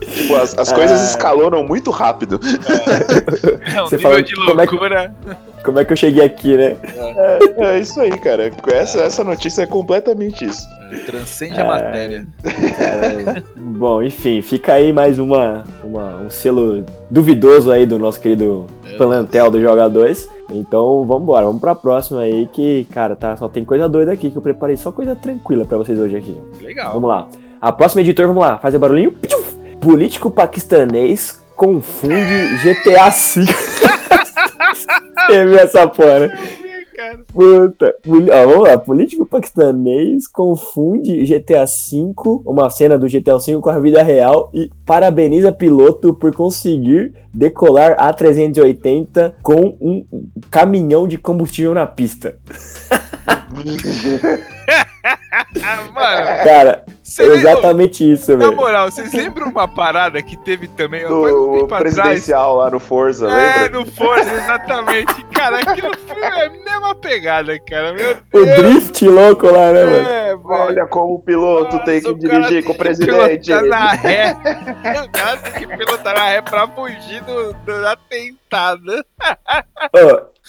Tipo, 0.00 0.36
as, 0.36 0.56
as 0.58 0.72
coisas 0.72 1.00
Ah. 1.00 1.04
escalonam 1.04 1.64
muito 1.64 1.90
rápido. 1.90 2.38
É 3.74 3.82
um 3.82 3.86
Você 3.86 3.96
nível 3.96 4.10
fala, 4.10 4.22
de 4.22 4.34
como 4.34 4.60
é 4.60 4.66
que- 4.66 4.72
loucura. 4.72 5.14
Como 5.64 5.80
é 5.80 5.84
que 5.84 5.92
eu 5.92 5.96
cheguei 5.96 6.24
aqui, 6.24 6.56
né? 6.56 6.76
É, 7.58 7.64
é 7.64 7.78
isso 7.80 8.00
aí, 8.00 8.16
cara. 8.18 8.52
Essa, 8.68 9.00
essa 9.00 9.24
notícia 9.24 9.62
é 9.62 9.66
completamente 9.66 10.44
isso. 10.44 10.64
É, 10.92 10.96
Transcende 10.98 11.58
É. 11.58 11.62
a 11.62 11.64
matéria. 11.64 12.26
É, 12.44 13.42
bom, 13.56 14.00
enfim, 14.00 14.40
fica 14.42 14.74
aí 14.74 14.92
mais 14.92 15.18
uma, 15.18 15.64
uma- 15.82 16.18
um 16.18 16.30
selo 16.30 16.84
duvidoso 17.10 17.72
aí 17.72 17.84
do 17.84 17.98
nosso 17.98 18.20
querido 18.20 18.66
plantel 18.96 19.50
do 19.50 19.60
jogadores. 19.60 20.28
Então 20.52 21.04
vamos 21.04 21.24
embora, 21.24 21.44
vamos 21.46 21.60
pra 21.60 21.74
próxima 21.74 22.20
aí 22.20 22.48
que, 22.52 22.86
cara, 22.92 23.16
tá, 23.16 23.36
só 23.36 23.48
tem 23.48 23.64
coisa 23.64 23.88
doida 23.88 24.12
aqui 24.12 24.30
que 24.30 24.36
eu 24.38 24.42
preparei 24.42 24.76
só 24.76 24.92
coisa 24.92 25.16
tranquila 25.16 25.64
pra 25.64 25.76
vocês 25.78 25.98
hoje 25.98 26.16
aqui. 26.16 26.36
Legal. 26.62 26.92
Vamos 26.92 27.08
lá. 27.08 27.26
A 27.60 27.72
próxima 27.72 28.02
editor, 28.02 28.28
vamos 28.28 28.42
lá, 28.44 28.56
fazer 28.58 28.78
barulhinho. 28.78 29.10
Ptchuf! 29.10 29.55
Político 29.80 30.30
paquistanês 30.30 31.40
confunde 31.54 32.58
GTA 32.62 33.10
V. 33.10 33.44
Viu 35.28 35.58
essa 35.58 35.86
porra, 35.86 36.20
né? 36.20 36.38
Cara. 36.96 37.18
Puta. 37.26 37.94
Ó, 38.06 38.46
vamos 38.46 38.68
lá. 38.68 38.78
Político 38.78 39.26
paquistanês 39.26 40.26
confunde 40.26 41.26
GTA 41.26 41.66
V, 41.66 42.14
uma 42.46 42.70
cena 42.70 42.98
do 42.98 43.06
GTA 43.06 43.36
V 43.36 43.60
com 43.60 43.68
a 43.68 43.78
vida 43.78 44.02
real 44.02 44.50
e 44.54 44.70
parabeniza 44.86 45.52
piloto 45.52 46.14
por 46.14 46.34
conseguir 46.34 47.12
decolar 47.34 47.96
A380 47.98 49.34
com 49.42 49.76
um 49.78 50.06
caminhão 50.50 51.06
de 51.06 51.18
combustível 51.18 51.74
na 51.74 51.86
pista. 51.86 52.38
Mano, 55.94 56.26
Cara, 56.44 56.84
você 57.02 57.22
é 57.22 57.26
lembra- 57.26 57.50
exatamente 57.52 58.12
isso, 58.12 58.32
Na 58.32 58.38
velho. 58.46 58.56
moral, 58.56 58.90
vocês 58.90 59.12
lembram 59.12 59.48
uma 59.48 59.68
parada 59.68 60.20
que 60.22 60.36
teve 60.38 60.66
também 60.68 61.04
um 61.06 61.08
Do 61.08 61.52
tempo 61.60 61.74
atrás? 61.74 61.94
presidencial 61.94 62.56
lá 62.56 62.70
no 62.70 62.80
Forza, 62.80 63.28
É, 63.30 63.62
lembra? 63.62 63.80
no 63.80 63.86
Forza, 63.86 64.32
exatamente. 64.34 65.24
Cara, 65.32 65.58
aquilo 65.60 65.90
foi 66.06 66.24
a 66.24 66.50
mesma 66.50 66.94
pegada, 66.96 67.58
cara. 67.60 67.92
Meu 67.94 68.16
O 68.32 68.46
drift 68.56 69.06
louco 69.08 69.46
lá, 69.46 69.72
né, 69.72 69.84
mano? 69.84 69.96
É, 70.08 70.26
velho. 70.36 70.42
Olha 70.44 70.86
como 70.86 71.14
o 71.14 71.22
piloto 71.22 71.78
tem 71.84 72.00
que 72.00 72.08
Nossa, 72.08 72.18
o 72.18 72.28
cara 72.28 72.40
dirigir 72.42 72.64
com 72.64 72.72
o 72.72 72.74
tem 72.74 72.78
que 72.78 72.78
presidente. 72.84 73.46
pilotar 73.46 73.64
na 73.68 73.92
ré. 73.92 74.36
O 75.04 75.10
cara 75.10 75.36
tem 75.38 75.52
que 75.52 75.76
pilotar 75.76 76.14
na 76.14 76.24
ré 76.28 76.42
pra 76.42 76.66
fugir 76.68 77.22
do, 77.22 77.52
do- 77.52 77.82
da 77.82 77.96
tentada. 78.08 79.04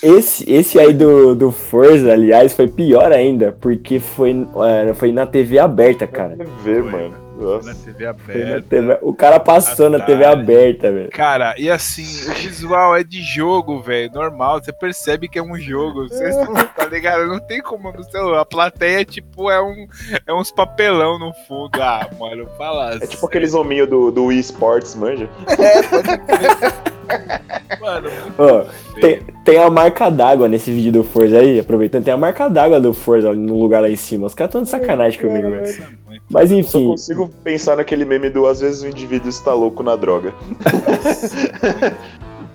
Esse, 0.02 0.50
esse 0.52 0.80
aí 0.80 0.94
do, 0.94 1.34
do 1.34 1.52
Forza, 1.52 2.14
aliás, 2.14 2.54
foi 2.54 2.68
pior 2.68 3.12
ainda, 3.12 3.56
porque 3.60 4.00
foi, 4.00 4.48
é, 4.66 4.94
foi 4.94 5.12
na 5.12 5.26
TV 5.26 5.58
aberta, 5.58 6.06
cara. 6.06 6.38
Ver, 6.64 6.84
Foi, 6.84 6.92
mano. 6.92 7.28
Na 7.38 7.44
Nossa. 7.44 7.76
TV 7.76 7.94
Foi 7.94 8.04
na 8.04 8.10
aberta. 8.10 8.68
TV 8.70 8.98
o 9.02 9.14
cara 9.14 9.40
passou 9.40 9.90
na 9.90 10.00
TV 10.00 10.26
aberta, 10.26 10.92
velho. 10.92 11.10
Cara, 11.10 11.56
e 11.58 11.70
assim, 11.70 12.04
o 12.30 12.34
visual 12.34 12.96
é 12.96 13.04
de 13.04 13.22
jogo, 13.22 13.80
velho, 13.82 14.12
normal. 14.14 14.60
Você 14.60 14.72
percebe 14.74 15.28
que 15.28 15.40
é 15.40 15.44
um 15.44 15.56
jogo. 15.58 16.08
Você 16.08 16.30
tá 16.76 16.86
ligado? 16.86 17.28
Não 17.28 17.40
tem 17.40 17.62
como 17.62 17.92
no 17.92 18.04
celular. 18.04 18.42
A 18.42 18.46
plateia, 18.46 19.04
tipo, 19.06 19.50
é, 19.50 19.62
um, 19.62 19.88
é 20.26 20.34
uns 20.34 20.52
papelão 20.52 21.18
no 21.18 21.34
fundo. 21.48 21.82
Ah, 21.82 22.08
mano, 22.20 22.48
fala. 22.58 22.96
É 22.96 23.08
tipo 23.08 23.26
aqueles 23.26 23.54
hominhos 23.54 23.90
do, 23.90 24.12
do 24.12 24.26
Wii 24.26 24.40
Sports, 24.40 24.96
manja? 24.96 25.28
Mano, 27.80 28.10
muito 28.38 28.72
tem, 29.02 29.22
tem 29.44 29.58
a 29.58 29.70
marca 29.70 30.10
d'água 30.10 30.48
nesse 30.48 30.72
vídeo 30.72 30.92
do 30.92 31.04
Forza 31.04 31.40
aí, 31.40 31.60
aproveitando, 31.60 32.04
tem 32.04 32.14
a 32.14 32.18
marca 32.18 32.50
d'água 32.50 32.80
do 32.80 32.94
Forza 32.94 33.34
no 33.34 33.60
lugar 33.60 33.82
lá 33.82 33.90
em 33.90 33.96
cima. 33.96 34.28
Os 34.28 34.34
caras 34.34 34.50
estão 34.50 34.64
de 34.64 34.70
sacanagem 34.70 35.20
comigo, 35.20 35.50
velho. 35.50 35.88
Mas 36.30 36.50
Só 36.50 36.56
enfim, 36.56 36.88
consigo 36.88 37.30
pensar 37.44 37.78
naquele 37.78 38.04
meme 38.04 38.30
do 38.30 38.46
às 38.48 38.60
vezes 38.60 38.82
o 38.82 38.88
indivíduo 38.88 39.30
está 39.30 39.54
louco 39.54 39.84
na 39.84 39.96
droga. 39.96 40.34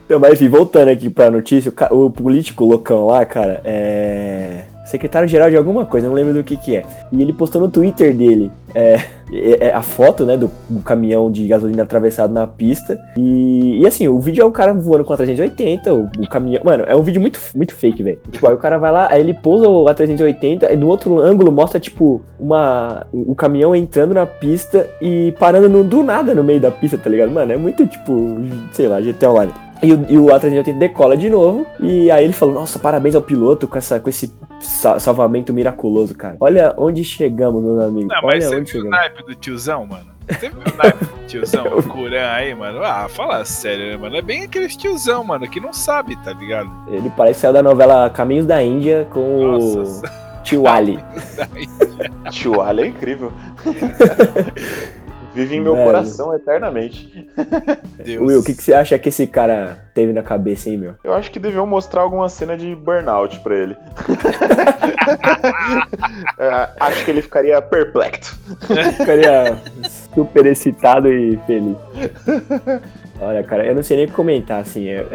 Então, 0.04 0.20
mas 0.20 0.34
enfim, 0.34 0.48
voltando 0.48 0.88
aqui 0.88 1.08
pra 1.08 1.30
notícia, 1.30 1.72
o 1.90 2.10
político 2.10 2.64
loucão 2.64 3.06
lá, 3.06 3.24
cara, 3.24 3.62
é. 3.64 4.64
Secretário-geral 4.92 5.50
de 5.50 5.56
alguma 5.56 5.84
coisa, 5.86 6.06
não 6.06 6.14
lembro 6.14 6.34
do 6.34 6.44
que 6.44 6.56
que 6.56 6.76
é. 6.76 6.84
E 7.10 7.20
ele 7.20 7.32
postou 7.32 7.60
no 7.60 7.68
Twitter 7.68 8.14
dele 8.14 8.50
é, 8.74 9.00
é- 9.32 9.66
é 9.68 9.74
a 9.74 9.82
foto, 9.82 10.24
né, 10.24 10.36
do, 10.36 10.50
do 10.68 10.80
caminhão 10.82 11.30
de 11.30 11.46
gasolina 11.46 11.82
atravessado 11.82 12.32
na 12.32 12.46
pista. 12.46 12.98
E, 13.16 13.80
e 13.80 13.86
assim, 13.86 14.06
o 14.06 14.20
vídeo 14.20 14.42
é 14.42 14.44
o 14.44 14.50
cara 14.52 14.72
voando 14.74 15.04
com 15.04 15.12
a 15.12 15.16
380, 15.16 15.92
o, 15.92 16.10
o 16.18 16.28
caminhão. 16.28 16.62
Mano, 16.64 16.84
é 16.86 16.94
um 16.94 17.02
vídeo 17.02 17.20
muito, 17.20 17.40
muito 17.54 17.74
fake, 17.74 18.02
velho. 18.02 18.18
Tipo, 18.30 18.46
aí 18.46 18.54
o 18.54 18.58
cara 18.58 18.76
vai 18.78 18.92
lá, 18.92 19.08
aí 19.10 19.20
ele 19.20 19.34
pousa 19.34 19.68
o 19.68 19.84
A380, 19.86 20.70
e 20.72 20.76
no 20.76 20.86
outro 20.88 21.18
ângulo 21.18 21.50
mostra, 21.50 21.80
tipo, 21.80 22.20
uma. 22.38 23.06
O 23.12 23.34
caminhão 23.34 23.74
entrando 23.74 24.12
na 24.14 24.26
pista 24.26 24.86
e 25.00 25.32
parando 25.38 25.68
no- 25.68 25.82
do 25.84 26.02
nada 26.02 26.34
no 26.34 26.44
meio 26.44 26.60
da 26.60 26.70
pista, 26.70 26.98
tá 26.98 27.08
ligado? 27.10 27.30
Mano, 27.32 27.50
é 27.52 27.56
muito 27.56 27.86
tipo, 27.86 28.36
sei 28.72 28.88
lá, 28.88 29.00
GTA 29.00 29.30
Online. 29.30 29.52
E 29.82 29.92
o, 29.92 30.06
e 30.08 30.16
o 30.18 30.26
A380 30.26 30.78
decola 30.78 31.16
de 31.16 31.28
novo. 31.28 31.66
E 31.80 32.10
aí 32.10 32.24
ele 32.24 32.32
falou: 32.32 32.54
Nossa, 32.54 32.78
parabéns 32.78 33.14
ao 33.14 33.22
piloto 33.22 33.66
com, 33.66 33.76
essa, 33.76 33.98
com 33.98 34.08
esse 34.08 34.32
sa- 34.60 35.00
salvamento 35.00 35.52
miraculoso, 35.52 36.14
cara. 36.14 36.36
Olha 36.40 36.72
onde 36.78 37.02
chegamos, 37.02 37.62
meus 37.62 37.80
amigos. 37.82 38.08
Não, 38.08 38.22
mas 38.22 38.34
Olha 38.34 38.40
você 38.48 38.56
onde 38.56 38.72
viu 38.72 38.80
o 38.80 38.84
chegamos. 38.84 38.90
naipe 38.90 39.22
do 39.24 39.34
tiozão, 39.34 39.86
mano? 39.86 40.12
Você 40.28 40.48
viu 40.50 40.58
o 40.60 40.76
naipe 40.76 41.04
do 41.04 41.26
tiozão, 41.26 41.66
o 41.76 41.82
Kuran 41.82 42.30
aí, 42.30 42.54
mano? 42.54 42.78
Ah, 42.82 43.08
fala 43.08 43.44
sério, 43.44 43.86
né, 43.90 43.96
mano? 43.96 44.16
É 44.16 44.22
bem 44.22 44.44
aqueles 44.44 44.76
tiozão, 44.76 45.24
mano, 45.24 45.48
que 45.50 45.58
não 45.58 45.72
sabe, 45.72 46.14
tá 46.22 46.32
ligado? 46.32 46.70
Ele 46.88 47.10
parece 47.16 47.34
que 47.36 47.40
saiu 47.40 47.52
da 47.52 47.62
novela 47.62 48.08
Caminhos 48.08 48.46
da 48.46 48.62
Índia 48.62 49.08
com 49.10 49.58
Nossa, 49.58 50.06
o 50.06 50.42
Tio 50.44 50.68
Ali. 50.68 51.00
Tio 52.30 52.60
Ali 52.60 52.82
é 52.82 52.86
incrível. 52.86 53.32
Vive 55.34 55.56
em 55.56 55.60
meu 55.60 55.74
Velho. 55.74 55.86
coração 55.86 56.34
eternamente. 56.34 57.26
Deus. 58.04 58.28
Will, 58.28 58.40
o 58.40 58.44
que, 58.44 58.54
que 58.54 58.62
você 58.62 58.74
acha 58.74 58.98
que 58.98 59.08
esse 59.08 59.26
cara 59.26 59.78
teve 59.94 60.12
na 60.12 60.22
cabeça, 60.22 60.68
hein, 60.68 60.76
meu? 60.76 60.94
Eu 61.02 61.14
acho 61.14 61.30
que 61.30 61.38
deviam 61.38 61.66
mostrar 61.66 62.02
alguma 62.02 62.28
cena 62.28 62.56
de 62.56 62.74
burnout 62.74 63.40
pra 63.40 63.54
ele. 63.54 63.76
É, 66.38 66.68
acho 66.80 67.04
que 67.04 67.10
ele 67.10 67.22
ficaria 67.22 67.60
perplexo. 67.62 68.38
Ficaria 68.96 69.56
super 70.14 70.46
excitado 70.46 71.12
e 71.12 71.36
feliz. 71.46 71.76
Olha, 73.20 73.42
cara, 73.44 73.66
eu 73.66 73.74
não 73.74 73.82
sei 73.82 73.96
nem 73.96 74.06
o 74.06 74.08
que 74.08 74.14
comentar, 74.14 74.60
assim. 74.60 74.84
eu- 74.88 75.06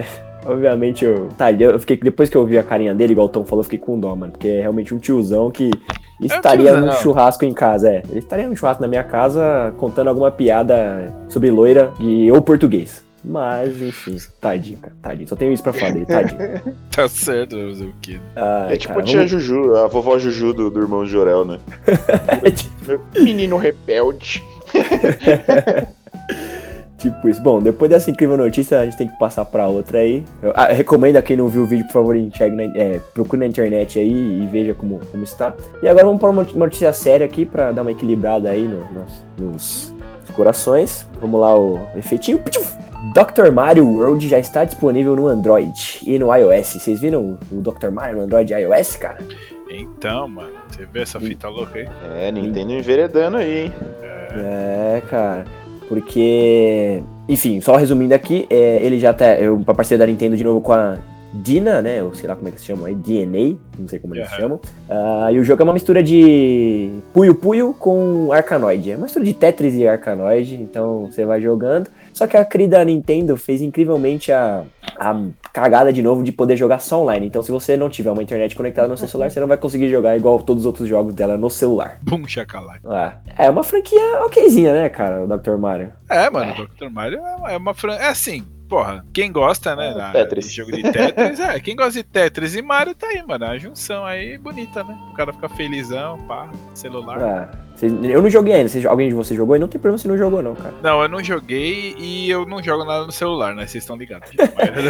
obviamente, 0.46 1.04
eu, 1.04 1.30
tá, 1.38 1.52
eu 1.52 1.78
fiquei, 1.80 1.98
depois 1.98 2.30
que 2.30 2.38
eu 2.38 2.46
vi 2.46 2.58
a 2.58 2.64
carinha 2.64 2.96
dele, 2.96 3.12
igual 3.14 3.28
o 3.28 3.30
Tom 3.30 3.44
falou, 3.46 3.60
eu 3.62 3.66
fiquei 3.66 3.80
com 3.80 4.00
dó, 4.00 4.16
mano. 4.16 4.32
Porque 4.32 4.48
é 4.48 4.62
realmente 4.62 4.94
um 4.94 5.00
tiozão 5.00 5.52
que 5.52 5.70
estaria 6.26 6.76
num 6.76 6.92
churrasco 6.94 7.46
em 7.46 7.54
casa, 7.54 7.90
é. 7.90 8.04
Ele 8.10 8.20
estaria 8.20 8.48
num 8.48 8.56
churrasco 8.56 8.82
na 8.82 8.88
minha 8.88 9.04
casa 9.04 9.74
contando 9.78 10.08
alguma 10.08 10.32
piada 10.32 11.14
sobre 11.30 11.52
loira 11.52 11.92
e, 12.00 12.32
ou 12.32 12.42
português. 12.42 13.06
Mas, 13.24 13.82
enfim, 13.82 14.16
tadinho, 14.40 14.78
cara, 14.80 14.94
tadinho. 15.02 15.28
Só 15.28 15.36
tenho 15.36 15.52
isso 15.52 15.62
pra 15.62 15.74
falar 15.74 15.92
dele, 15.92 16.06
tadinho. 16.06 16.40
Tá 16.96 17.08
certo, 17.08 17.56
fazer 17.56 17.86
o 17.86 17.94
quê? 18.02 18.20
Ai, 18.36 18.74
É 18.74 18.78
tipo 18.78 18.94
cara, 18.94 19.04
a 19.06 19.06
tia 19.06 19.28
Juju, 19.28 19.76
a 19.76 19.88
vovó 19.88 20.18
Juju 20.18 20.54
do, 20.54 20.70
do 20.72 20.80
irmão 20.82 21.06
Jorel, 21.06 21.46
né? 21.46 21.60
Menino 23.20 23.58
rebelde. 23.58 24.44
Tipo 26.98 27.30
isso. 27.30 27.42
Bom, 27.42 27.62
depois 27.62 27.90
dessa 27.92 28.10
incrível 28.10 28.36
notícia, 28.38 28.80
a 28.80 28.86
gente 28.86 28.98
tem 28.98 29.08
que 29.08 29.18
passar 29.20 29.46
pra 29.46 29.68
outra 29.68 30.00
aí. 30.00 30.24
Eu, 30.42 30.52
ah, 30.56 30.66
recomendo 30.74 31.18
a 31.18 31.22
quem 31.22 31.38
não 31.38 31.48
viu 31.48 31.62
o 31.62 31.66
vídeo, 31.66 31.86
por 31.86 31.94
favor, 31.94 32.16
enxergue 32.16 32.56
na, 32.56 32.64
é, 32.76 33.00
procure 33.14 33.40
na 33.40 33.46
internet 33.46 34.00
aí 34.00 34.10
e 34.44 34.48
veja 34.52 34.74
como, 34.74 35.00
como 35.12 35.24
está. 35.24 35.54
E 35.84 35.88
agora 35.88 36.06
vamos 36.06 36.20
para 36.20 36.30
uma 36.32 36.44
notícia 36.56 36.92
séria 36.94 37.26
aqui 37.26 37.46
pra 37.46 37.72
dar 37.72 37.84
uma 37.84 37.92
equilibrada 37.92 38.50
aí 38.50 38.68
no- 38.68 38.86
nos, 39.38 39.94
nos 40.26 40.32
corações. 40.36 41.08
Vamos 41.22 41.40
lá, 41.40 41.56
o 41.58 41.80
efeitinho. 41.96 42.40
Dr. 43.14 43.52
Mario 43.54 43.88
World 43.88 44.28
já 44.28 44.40
está 44.40 44.64
disponível 44.66 45.16
no 45.16 45.28
Android 45.28 46.00
e 46.06 46.18
no 46.18 46.34
iOS. 46.36 46.74
Vocês 46.82 47.00
viram 47.00 47.38
o 47.52 47.62
Dr. 47.62 47.90
Mario 47.92 48.18
no 48.18 48.24
Android 48.24 48.52
e 48.52 48.56
iOS, 48.58 48.96
cara? 48.98 49.20
Então, 49.70 50.28
mano, 50.28 50.50
você 50.70 50.86
vê 50.92 51.02
essa 51.02 51.20
fita 51.20 51.48
louca 51.48 51.78
aí? 51.78 51.88
É, 52.16 52.32
Nintendo 52.32 52.72
enveredando 52.72 53.38
aí, 53.38 53.66
hein? 53.66 53.74
É, 54.32 55.02
cara. 55.10 55.46
Porque, 55.88 57.02
enfim, 57.30 57.62
só 57.62 57.76
resumindo 57.76 58.14
aqui, 58.14 58.46
é, 58.50 58.80
ele 58.82 59.00
já 59.00 59.14
tá. 59.14 59.36
Eu, 59.36 59.58
pra 59.60 59.74
parceria 59.74 60.06
da 60.06 60.12
Nintendo 60.12 60.36
de 60.36 60.44
novo 60.44 60.60
com 60.62 60.74
a 60.74 60.98
Dina, 61.34 61.82
né? 61.82 62.00
Eu 62.00 62.14
sei 62.14 62.28
lá 62.28 62.36
como 62.36 62.48
é 62.48 62.52
que 62.52 62.60
se 62.60 62.66
chama 62.66 62.88
aí, 62.88 62.96
DNA, 62.96 63.56
não 63.78 63.88
sei 63.88 64.00
como 64.00 64.16
eles 64.16 64.28
Aham. 64.28 64.36
chamam. 64.38 64.60
Ah, 64.90 65.30
e 65.32 65.40
o 65.40 65.44
jogo 65.44 65.62
é 65.62 65.64
uma 65.64 65.74
mistura 65.74 66.02
de 66.02 66.90
Puyo 67.14 67.36
Puyo 67.36 67.74
com 67.78 68.32
Arkanoid. 68.32 68.92
É 68.92 68.96
uma 68.96 69.04
mistura 69.04 69.26
de 69.26 69.34
Tetris 69.34 69.76
e 69.76 69.88
Arkanoid, 69.88 70.56
então 70.56 71.08
você 71.12 71.26
vai 71.26 71.42
jogando. 71.42 71.90
Só 72.18 72.26
que 72.28 72.36
a 72.36 72.44
querida 72.44 72.84
Nintendo 72.84 73.38
fez 73.38 73.62
incrivelmente 73.62 74.32
a, 74.32 74.64
a 75.00 75.16
cagada 75.54 75.94
de 75.94 76.02
novo 76.02 76.24
de 76.24 76.32
poder 76.32 76.56
jogar 76.58 76.80
só 76.80 77.02
online. 77.04 77.28
Então, 77.28 77.44
se 77.44 77.52
você 77.52 77.78
não 77.78 77.90
tiver 77.90 78.12
uma 78.12 78.24
internet 78.24 78.56
conectada 78.56 78.88
no 78.88 78.98
seu 78.98 79.08
celular, 79.08 79.30
você 79.30 79.40
não 79.40 79.48
vai 79.48 79.58
conseguir 79.58 79.90
jogar 79.90 80.18
igual 80.18 80.40
todos 80.42 80.64
os 80.64 80.66
outros 80.66 80.88
jogos 80.90 81.14
dela 81.14 81.38
no 81.38 81.50
celular. 81.50 82.00
Bum, 82.02 82.28
chacalaca. 82.28 82.80
Ah, 82.86 83.18
é 83.38 83.50
uma 83.50 83.64
franquia 83.64 84.24
okzinha, 84.26 84.74
né, 84.74 84.90
cara, 84.90 85.24
o 85.24 85.28
Dr. 85.28 85.58
Mario. 85.58 85.94
É, 86.10 86.30
mano, 86.30 86.54
o 86.54 86.68
Dr. 86.68 86.90
Mario 86.90 87.20
é 87.20 87.36
uma, 87.36 87.52
é 87.52 87.58
uma 87.58 87.74
fran... 87.74 87.94
É 87.96 88.08
assim, 88.08 88.44
porra, 88.68 89.06
quem 89.14 89.32
gosta, 89.32 89.76
né, 89.76 89.92
É, 89.92 89.94
da- 89.94 90.12
Tetris. 90.12 90.50
de 90.50 90.56
jogo 90.56 90.72
de 90.72 90.82
Tetris, 90.84 91.40
é, 91.40 91.60
quem 91.60 91.76
gosta 91.76 91.94
de 91.94 92.04
Tetris 92.04 92.56
e 92.56 92.62
Mario 92.62 92.96
tá 92.96 93.08
aí, 93.08 93.22
mano, 93.26 93.46
a 93.46 93.58
junção 93.58 94.04
aí 94.06 94.38
bonita, 94.38 94.84
né? 94.84 94.98
O 95.12 95.14
cara 95.14 95.32
fica 95.34 95.48
felizão, 95.50 96.18
pá, 96.28 96.50
celular. 96.74 97.22
Ah, 97.22 97.50
vocês- 97.52 97.67
eu 97.82 98.22
não 98.22 98.30
joguei 98.30 98.54
ainda. 98.54 98.90
Alguém 98.90 99.10
de 99.10 99.14
vocês 99.14 99.38
jogou? 99.38 99.56
E 99.56 99.60
não 99.60 99.68
tem 99.68 99.80
problema 99.80 99.98
se 99.98 100.08
não 100.08 100.18
jogou, 100.18 100.42
não, 100.42 100.56
cara. 100.56 100.74
Não, 100.82 101.02
eu 101.02 101.10
não 101.10 101.24
joguei 101.24 101.96
e 101.98 102.30
eu 102.30 102.46
não 102.46 102.62
jogo 102.62 102.84
nada 102.84 103.06
no 103.06 103.12
celular, 103.12 103.54
né? 103.54 103.68
Vocês 103.68 103.84
estão 103.84 103.96
ligados. 103.96 104.30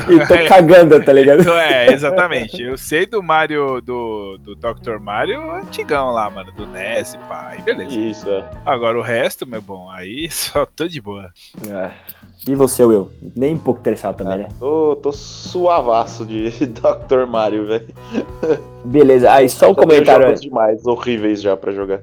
E 0.08 0.28
tô 0.28 0.36
cagando, 0.47 1.04
tá 1.04 1.12
ligado? 1.12 1.41
Então, 1.41 1.58
é, 1.58 1.91
exatamente. 1.91 2.62
Eu 2.62 2.78
sei 2.78 3.06
do 3.06 3.21
Mario, 3.21 3.82
do, 3.82 4.38
do 4.38 4.56
Dr. 4.56 5.00
Mario 5.00 5.52
antigão 5.52 6.12
lá, 6.12 6.30
mano, 6.30 6.52
do 6.52 6.65
NES, 6.67 7.15
pá, 7.28 7.50
aí 7.52 7.62
beleza. 7.62 7.93
Isso, 7.93 8.30
é. 8.30 8.50
Agora 8.65 8.97
o 8.97 9.02
resto, 9.02 9.45
meu 9.45 9.62
bom, 9.62 9.89
aí 9.89 10.30
só 10.32 10.65
tô 10.65 10.88
de 10.88 11.02
boa. 11.02 11.32
Ah, 11.69 11.91
E 12.47 12.56
você, 12.56 12.84
Will? 12.84 13.10
Nem 13.36 13.56
um 13.56 13.58
pouco 13.58 13.80
interessado 13.80 14.17
também, 14.17 14.38
né? 14.39 14.47
Tô, 14.60 14.95
tô 14.97 15.12
suavaço 15.12 16.26
de 16.26 16.50
Dr. 16.67 17.26
Mario, 17.28 17.67
velho. 17.67 17.88
Beleza, 18.86 19.32
aí 19.32 19.50
só 19.50 19.71
um 19.71 19.76
comentário. 19.76 20.28
jogos 20.28 20.41
demais, 20.41 20.86
horríveis 20.86 21.41
já 21.41 21.58
pra 21.58 21.71
jogar. 21.71 22.00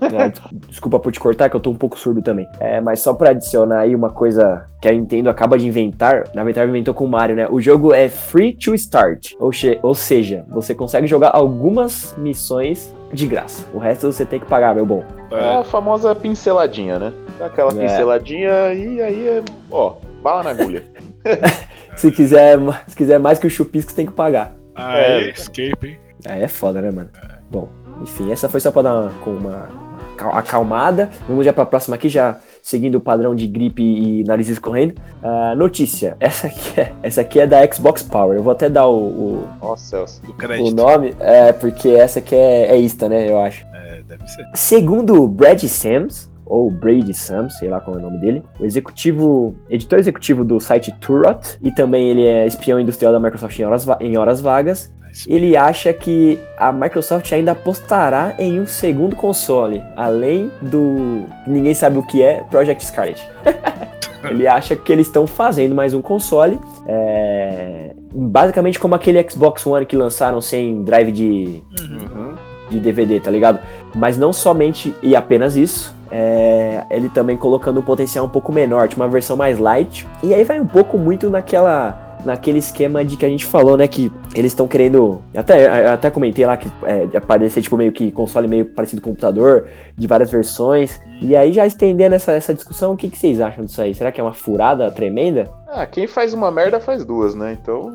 É, 0.00 0.28
des- 0.28 0.40
desculpa 0.68 0.98
por 0.98 1.12
te 1.12 1.20
cortar, 1.20 1.48
que 1.48 1.56
eu 1.56 1.60
tô 1.60 1.70
um 1.70 1.76
pouco 1.76 1.98
surdo 1.98 2.20
também. 2.20 2.46
É, 2.58 2.80
mas 2.80 3.00
só 3.00 3.14
pra 3.14 3.30
adicionar 3.30 3.80
aí 3.80 3.94
uma 3.94 4.10
coisa 4.10 4.66
que 4.82 4.88
a 4.88 4.92
Nintendo 4.92 5.30
acaba 5.30 5.56
de 5.56 5.66
inventar, 5.66 6.28
na 6.34 6.42
verdade 6.44 6.68
inventou 6.68 6.92
com 6.92 7.04
o 7.04 7.08
Mario, 7.08 7.36
né? 7.36 7.46
O 7.50 7.60
jogo 7.60 7.94
é 7.94 8.08
free 8.08 8.52
to 8.52 8.74
start, 8.74 9.32
ou, 9.38 9.50
ou 9.82 9.94
seja, 9.94 10.44
você 10.48 10.74
consegue 10.74 11.06
jogar 11.06 11.30
algumas 11.34 12.14
missões 12.18 12.92
de 13.12 13.26
graça. 13.26 13.64
O 13.72 13.78
resto 13.78 14.10
você 14.10 14.24
tem 14.24 14.40
que 14.40 14.46
pagar, 14.46 14.74
meu 14.74 14.84
bom. 14.86 15.04
É 15.30 15.56
a 15.58 15.64
famosa 15.64 16.14
pinceladinha, 16.14 16.98
né? 16.98 17.12
Dá 17.38 17.46
aquela 17.46 17.72
É. 17.72 17.86
pinceladinha 17.86 18.72
e 18.74 19.00
aí 19.02 19.28
é, 19.28 19.42
ó, 19.70 19.94
bala 20.22 20.42
na 20.44 20.50
agulha. 20.50 20.84
Se 21.96 22.10
quiser, 22.12 22.58
se 22.86 22.94
quiser 22.94 23.18
mais 23.18 23.38
que 23.38 23.46
o 23.46 23.50
chupisco, 23.50 23.90
você 23.90 23.96
tem 23.96 24.06
que 24.06 24.12
pagar. 24.12 24.52
Aí, 24.74 25.28
É. 25.28 25.30
escape, 25.30 25.88
hein? 25.88 25.98
Aí 26.28 26.42
é 26.42 26.48
foda, 26.48 26.82
né, 26.82 26.90
mano? 26.90 27.08
Bom, 27.50 27.68
enfim, 28.02 28.30
essa 28.30 28.48
foi 28.48 28.60
só 28.60 28.70
pra 28.70 28.82
dar 28.82 28.94
uma, 29.00 29.10
com 29.24 29.30
uma 29.30 29.68
cal- 30.16 30.36
acalmada. 30.36 31.08
Vamos 31.26 31.44
já 31.44 31.52
pra 31.52 31.64
próxima 31.64 31.96
aqui, 31.96 32.08
já 32.10 32.36
seguindo 32.66 32.96
o 32.96 33.00
padrão 33.00 33.32
de 33.32 33.46
gripe 33.46 33.80
e 33.80 34.24
nariz 34.24 34.48
escorrendo. 34.48 34.94
Ah, 35.22 35.54
notícia, 35.56 36.16
essa 36.18 36.48
aqui, 36.48 36.80
é, 36.80 36.92
essa 37.00 37.20
aqui 37.20 37.38
é 37.38 37.46
da 37.46 37.64
Xbox 37.72 38.02
Power. 38.02 38.36
Eu 38.36 38.42
vou 38.42 38.50
até 38.50 38.68
dar 38.68 38.88
o, 38.88 38.98
o, 38.98 39.48
Nossa. 39.62 40.04
Do 40.24 40.32
o 40.32 40.34
crédito. 40.34 40.74
nome, 40.74 41.14
é, 41.20 41.52
porque 41.52 41.90
essa 41.90 42.18
aqui 42.18 42.34
é, 42.34 42.72
é 42.72 42.76
ista, 42.76 43.08
né, 43.08 43.30
eu 43.30 43.38
acho. 43.40 43.64
É, 43.72 44.02
deve 44.02 44.26
ser. 44.26 44.44
Segundo 44.54 45.28
Brad 45.28 45.62
Sams, 45.62 46.28
ou 46.44 46.68
Brady 46.68 47.14
Sams, 47.14 47.56
sei 47.56 47.68
lá 47.68 47.80
qual 47.80 47.96
é 47.96 48.00
o 48.00 48.02
nome 48.02 48.18
dele, 48.18 48.42
o 48.58 48.64
executivo, 48.64 49.54
editor 49.70 50.00
executivo 50.00 50.44
do 50.44 50.58
site 50.58 50.92
Turot, 51.00 51.58
e 51.62 51.70
também 51.70 52.08
ele 52.08 52.26
é 52.26 52.48
espião 52.48 52.80
industrial 52.80 53.12
da 53.12 53.20
Microsoft 53.20 53.56
em 53.56 53.64
horas, 53.64 53.86
em 54.00 54.16
horas 54.16 54.40
vagas, 54.40 54.92
ele 55.26 55.56
acha 55.56 55.92
que 55.92 56.38
a 56.58 56.72
Microsoft 56.72 57.32
ainda 57.32 57.52
apostará 57.52 58.34
em 58.38 58.60
um 58.60 58.66
segundo 58.66 59.14
console, 59.16 59.82
além 59.96 60.50
do 60.60 61.24
ninguém 61.46 61.74
sabe 61.74 61.98
o 61.98 62.02
que 62.02 62.22
é 62.22 62.42
Project 62.50 62.84
Scarlet. 62.84 63.22
ele 64.28 64.46
acha 64.46 64.74
que 64.74 64.92
eles 64.92 65.06
estão 65.06 65.26
fazendo 65.26 65.74
mais 65.74 65.94
um 65.94 66.02
console, 66.02 66.58
é, 66.86 67.92
basicamente 68.12 68.78
como 68.78 68.94
aquele 68.94 69.24
Xbox 69.30 69.64
One 69.66 69.86
que 69.86 69.96
lançaram 69.96 70.40
sem 70.40 70.82
drive 70.82 71.12
de, 71.12 71.62
Uhum. 71.80 72.34
de 72.70 72.80
DVD, 72.80 73.20
tá 73.20 73.30
ligado? 73.30 73.60
Mas 73.94 74.18
não 74.18 74.32
somente 74.32 74.94
e 75.02 75.14
apenas 75.14 75.56
isso. 75.56 75.94
é, 76.10 76.84
ele 76.88 77.08
também 77.08 77.36
colocando 77.36 77.80
um 77.80 77.82
potencial 77.82 78.24
um 78.24 78.28
pouco 78.28 78.52
menor, 78.52 78.86
tipo 78.88 79.00
uma 79.02 79.08
versão 79.08 79.36
mais 79.36 79.58
light. 79.58 80.06
E 80.22 80.32
aí 80.32 80.44
vai 80.44 80.60
um 80.60 80.66
pouco 80.66 80.96
muito 80.96 81.28
naquela 81.28 82.05
naquele 82.26 82.58
esquema 82.58 83.04
de 83.04 83.16
que 83.16 83.24
a 83.24 83.28
gente 83.28 83.46
falou, 83.46 83.76
né? 83.76 83.86
Que 83.88 84.12
eles 84.34 84.52
estão 84.52 84.68
querendo. 84.68 85.22
Até, 85.34 85.86
eu 85.86 85.92
até 85.92 86.10
comentei 86.10 86.44
lá 86.44 86.56
que 86.56 86.70
é, 86.84 87.16
aparecer, 87.16 87.62
tipo, 87.62 87.76
meio 87.76 87.92
que 87.92 88.10
console 88.10 88.48
meio 88.48 88.66
parecido 88.66 89.00
com 89.00 89.10
computador, 89.10 89.68
de 89.96 90.06
várias 90.06 90.30
versões. 90.30 91.00
E 91.22 91.34
aí, 91.34 91.52
já 91.52 91.66
estendendo 91.66 92.14
essa, 92.14 92.32
essa 92.32 92.52
discussão, 92.52 92.92
o 92.92 92.96
que, 92.96 93.08
que 93.08 93.16
vocês 93.16 93.40
acham 93.40 93.64
disso 93.64 93.80
aí? 93.80 93.94
Será 93.94 94.12
que 94.12 94.20
é 94.20 94.24
uma 94.24 94.34
furada 94.34 94.90
tremenda? 94.90 95.48
Ah, 95.68 95.86
quem 95.86 96.06
faz 96.06 96.34
uma 96.34 96.50
merda 96.50 96.80
faz 96.80 97.04
duas, 97.04 97.34
né? 97.34 97.56
Então. 97.60 97.94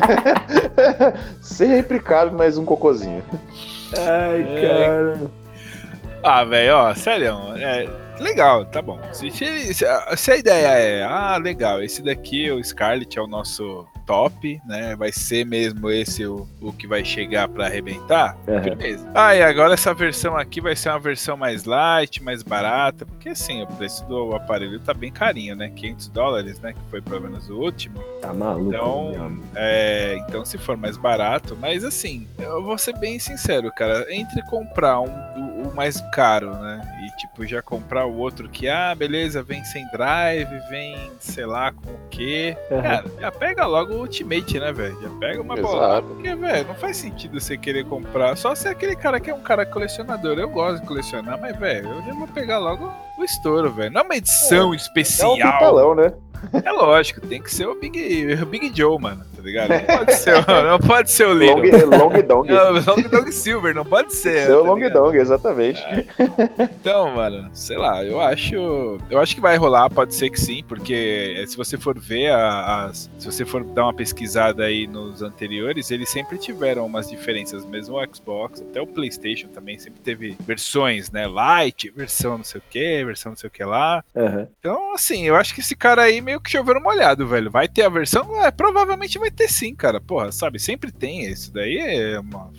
Sempre 1.40 2.00
cabe 2.00 2.34
mais 2.34 2.58
um 2.58 2.64
cocôzinho. 2.64 3.22
Ai, 3.96 4.42
É. 4.64 5.14
Ah, 6.22 6.44
velho, 6.44 6.74
ó, 6.74 6.94
sério, 6.94 7.34
é 7.56 7.88
legal, 8.20 8.64
tá 8.66 8.80
bom. 8.82 9.00
Se, 9.12 9.30
se- 9.30 9.74
se 9.74 9.84
a- 10.32 10.36
ideia 10.36 10.68
é, 10.68 11.02
ah, 11.02 11.36
legal, 11.36 11.82
esse 11.82 12.02
daqui, 12.02 12.50
o 12.50 12.62
Scarlet 12.62 13.18
é 13.18 13.22
o 13.22 13.26
nosso 13.26 13.86
top, 14.06 14.60
né? 14.66 14.96
Vai 14.96 15.12
ser 15.12 15.46
mesmo 15.46 15.88
esse 15.90 16.26
o, 16.26 16.48
o 16.60 16.72
que 16.72 16.86
vai 16.86 17.04
chegar 17.04 17.46
pra 17.48 17.66
arrebentar. 17.66 18.36
Aham. 18.48 18.60
Beleza. 18.60 19.08
Ah, 19.14 19.36
e 19.36 19.42
agora 19.42 19.74
essa 19.74 19.94
versão 19.94 20.36
aqui 20.36 20.60
vai 20.60 20.74
ser 20.74 20.88
uma 20.88 20.98
versão 20.98 21.36
mais 21.36 21.64
light, 21.64 22.20
mais 22.22 22.42
barata, 22.42 23.06
porque 23.06 23.28
assim, 23.28 23.62
o 23.62 23.66
preço 23.68 24.04
do 24.06 24.34
aparelho 24.34 24.80
tá 24.80 24.92
bem 24.92 25.12
carinho, 25.12 25.54
né? 25.54 25.70
500 25.74 26.08
dólares, 26.08 26.58
né? 26.60 26.72
Que 26.72 26.90
foi 26.90 27.00
pelo 27.00 27.20
menos 27.20 27.48
o 27.48 27.56
último. 27.56 28.02
Tá 28.20 28.32
maluco. 28.34 28.68
Então. 28.74 29.38
É, 29.54 30.16
então 30.28 30.44
se 30.44 30.58
for 30.58 30.76
mais 30.76 30.96
barato, 30.96 31.56
mas 31.60 31.84
assim, 31.84 32.26
eu 32.38 32.62
vou 32.64 32.76
ser 32.78 32.96
bem 32.98 33.18
sincero, 33.18 33.70
cara, 33.76 34.06
entre 34.12 34.42
comprar 34.42 35.00
um, 35.00 35.08
o, 35.36 35.68
o 35.68 35.74
mais 35.74 36.00
caro, 36.12 36.50
né, 36.56 36.80
tipo 37.20 37.46
já 37.46 37.60
comprar 37.62 38.06
o 38.06 38.16
outro 38.16 38.48
que, 38.48 38.68
ah, 38.68 38.94
beleza, 38.94 39.42
vem 39.42 39.62
sem 39.64 39.86
drive, 39.90 40.48
vem 40.68 40.96
sei 41.20 41.46
lá 41.46 41.70
com 41.72 41.90
o 41.90 42.00
quê, 42.10 42.56
Aham. 42.70 42.82
cara, 42.82 43.04
já 43.20 43.32
pega 43.32 43.66
logo 43.66 43.94
o 43.94 44.00
Ultimate, 44.00 44.58
né, 44.58 44.72
velho, 44.72 45.00
já 45.02 45.10
pega 45.20 45.42
uma 45.42 45.54
Exato. 45.58 45.74
bola, 45.76 46.02
porque, 46.02 46.34
velho, 46.34 46.68
não 46.68 46.74
faz 46.74 46.96
sentido 46.96 47.38
você 47.40 47.56
querer 47.56 47.84
comprar, 47.84 48.36
só 48.36 48.54
se 48.54 48.68
é 48.68 48.70
aquele 48.70 48.96
cara 48.96 49.20
que 49.20 49.30
é 49.30 49.34
um 49.34 49.42
cara 49.42 49.64
colecionador, 49.66 50.38
eu 50.38 50.48
gosto 50.48 50.80
de 50.80 50.86
colecionar, 50.86 51.38
mas, 51.40 51.56
velho, 51.58 51.88
eu 51.88 52.02
já 52.02 52.14
vou 52.14 52.28
pegar 52.28 52.58
logo 52.58 52.90
o 53.18 53.24
estouro, 53.24 53.70
velho, 53.70 53.92
não 53.92 54.00
é 54.00 54.04
uma 54.04 54.16
edição 54.16 54.58
É 54.58 54.64
um 54.64 54.74
especial, 54.74 55.34
pitalão, 55.36 55.94
né? 55.94 56.12
é 56.64 56.72
lógico, 56.72 57.20
tem 57.20 57.42
que 57.42 57.52
ser 57.52 57.66
o 57.66 57.78
Big, 57.78 58.32
o 58.42 58.46
Big 58.46 58.72
Joe, 58.74 58.98
mano. 58.98 59.24
Tá 59.40 59.46
ligado? 59.46 59.68
Não 59.70 59.96
pode 59.98 60.14
ser, 60.14 60.46
não 60.46 60.78
pode 60.78 61.10
ser 61.10 61.26
o 61.26 61.32
Long, 61.34 61.60
Little. 61.60 61.90
long 61.90 62.22
Dong. 62.22 62.48
Não, 62.48 62.72
Long 62.72 63.02
Dong 63.08 63.32
Silver, 63.32 63.74
não 63.74 63.84
pode 63.84 64.14
ser. 64.14 64.46
Seu 64.46 64.62
tá 64.62 64.68
Long 64.68 64.74
ligado? 64.76 64.92
Dong, 64.94 65.16
exatamente. 65.18 65.82
Então, 66.58 67.10
mano, 67.14 67.50
sei 67.52 67.76
lá, 67.76 68.04
eu 68.04 68.20
acho. 68.20 68.98
Eu 69.10 69.18
acho 69.18 69.34
que 69.34 69.40
vai 69.40 69.56
rolar, 69.56 69.90
pode 69.90 70.14
ser 70.14 70.30
que 70.30 70.40
sim, 70.40 70.62
porque 70.66 71.44
se 71.46 71.56
você 71.56 71.76
for 71.78 71.98
ver 71.98 72.30
a- 72.30 72.84
as. 72.86 73.10
Se 73.18 73.26
você 73.26 73.44
for 73.44 73.64
dar 73.64 73.84
uma 73.84 73.94
pesquisada 73.94 74.64
aí 74.64 74.86
nos 74.86 75.22
anteriores, 75.22 75.90
eles 75.90 76.08
sempre 76.08 76.38
tiveram 76.38 76.86
umas 76.86 77.08
diferenças, 77.08 77.64
mesmo 77.64 77.96
o 77.96 78.14
Xbox, 78.14 78.60
até 78.60 78.80
o 78.80 78.86
Playstation 78.86 79.48
também 79.48 79.78
sempre 79.78 80.00
teve 80.00 80.36
versões, 80.46 81.10
né? 81.10 81.26
Light, 81.26 81.90
versão 81.94 82.38
não 82.38 82.44
sei 82.44 82.60
o 82.60 82.64
que, 82.70 83.04
versão 83.04 83.32
não 83.32 83.36
sei 83.36 83.48
o 83.48 83.50
que 83.50 83.64
lá. 83.64 84.02
Aham. 84.16 84.48
Então, 84.58 84.94
assim, 84.94 85.26
eu 85.26 85.36
acho 85.36 85.54
que 85.54 85.60
esse 85.60 85.76
cara 85.76 86.02
aí 86.02 86.20
meio 86.20 86.40
que 86.40 86.50
choveram 86.50 86.80
molhado, 86.80 87.26
velho. 87.26 87.50
Vai 87.50 87.68
ter 87.68 87.82
a 87.82 87.88
versão? 87.88 88.44
É, 88.44 88.50
provavelmente 88.50 89.18
vai 89.18 89.29
ter 89.30 89.48
sim, 89.48 89.74
cara. 89.74 90.00
Porra, 90.00 90.30
sabe? 90.32 90.58
Sempre 90.58 90.90
tem. 90.92 91.24
Isso 91.24 91.52
daí 91.52 91.78
é 91.78 92.18
uma 92.20 92.50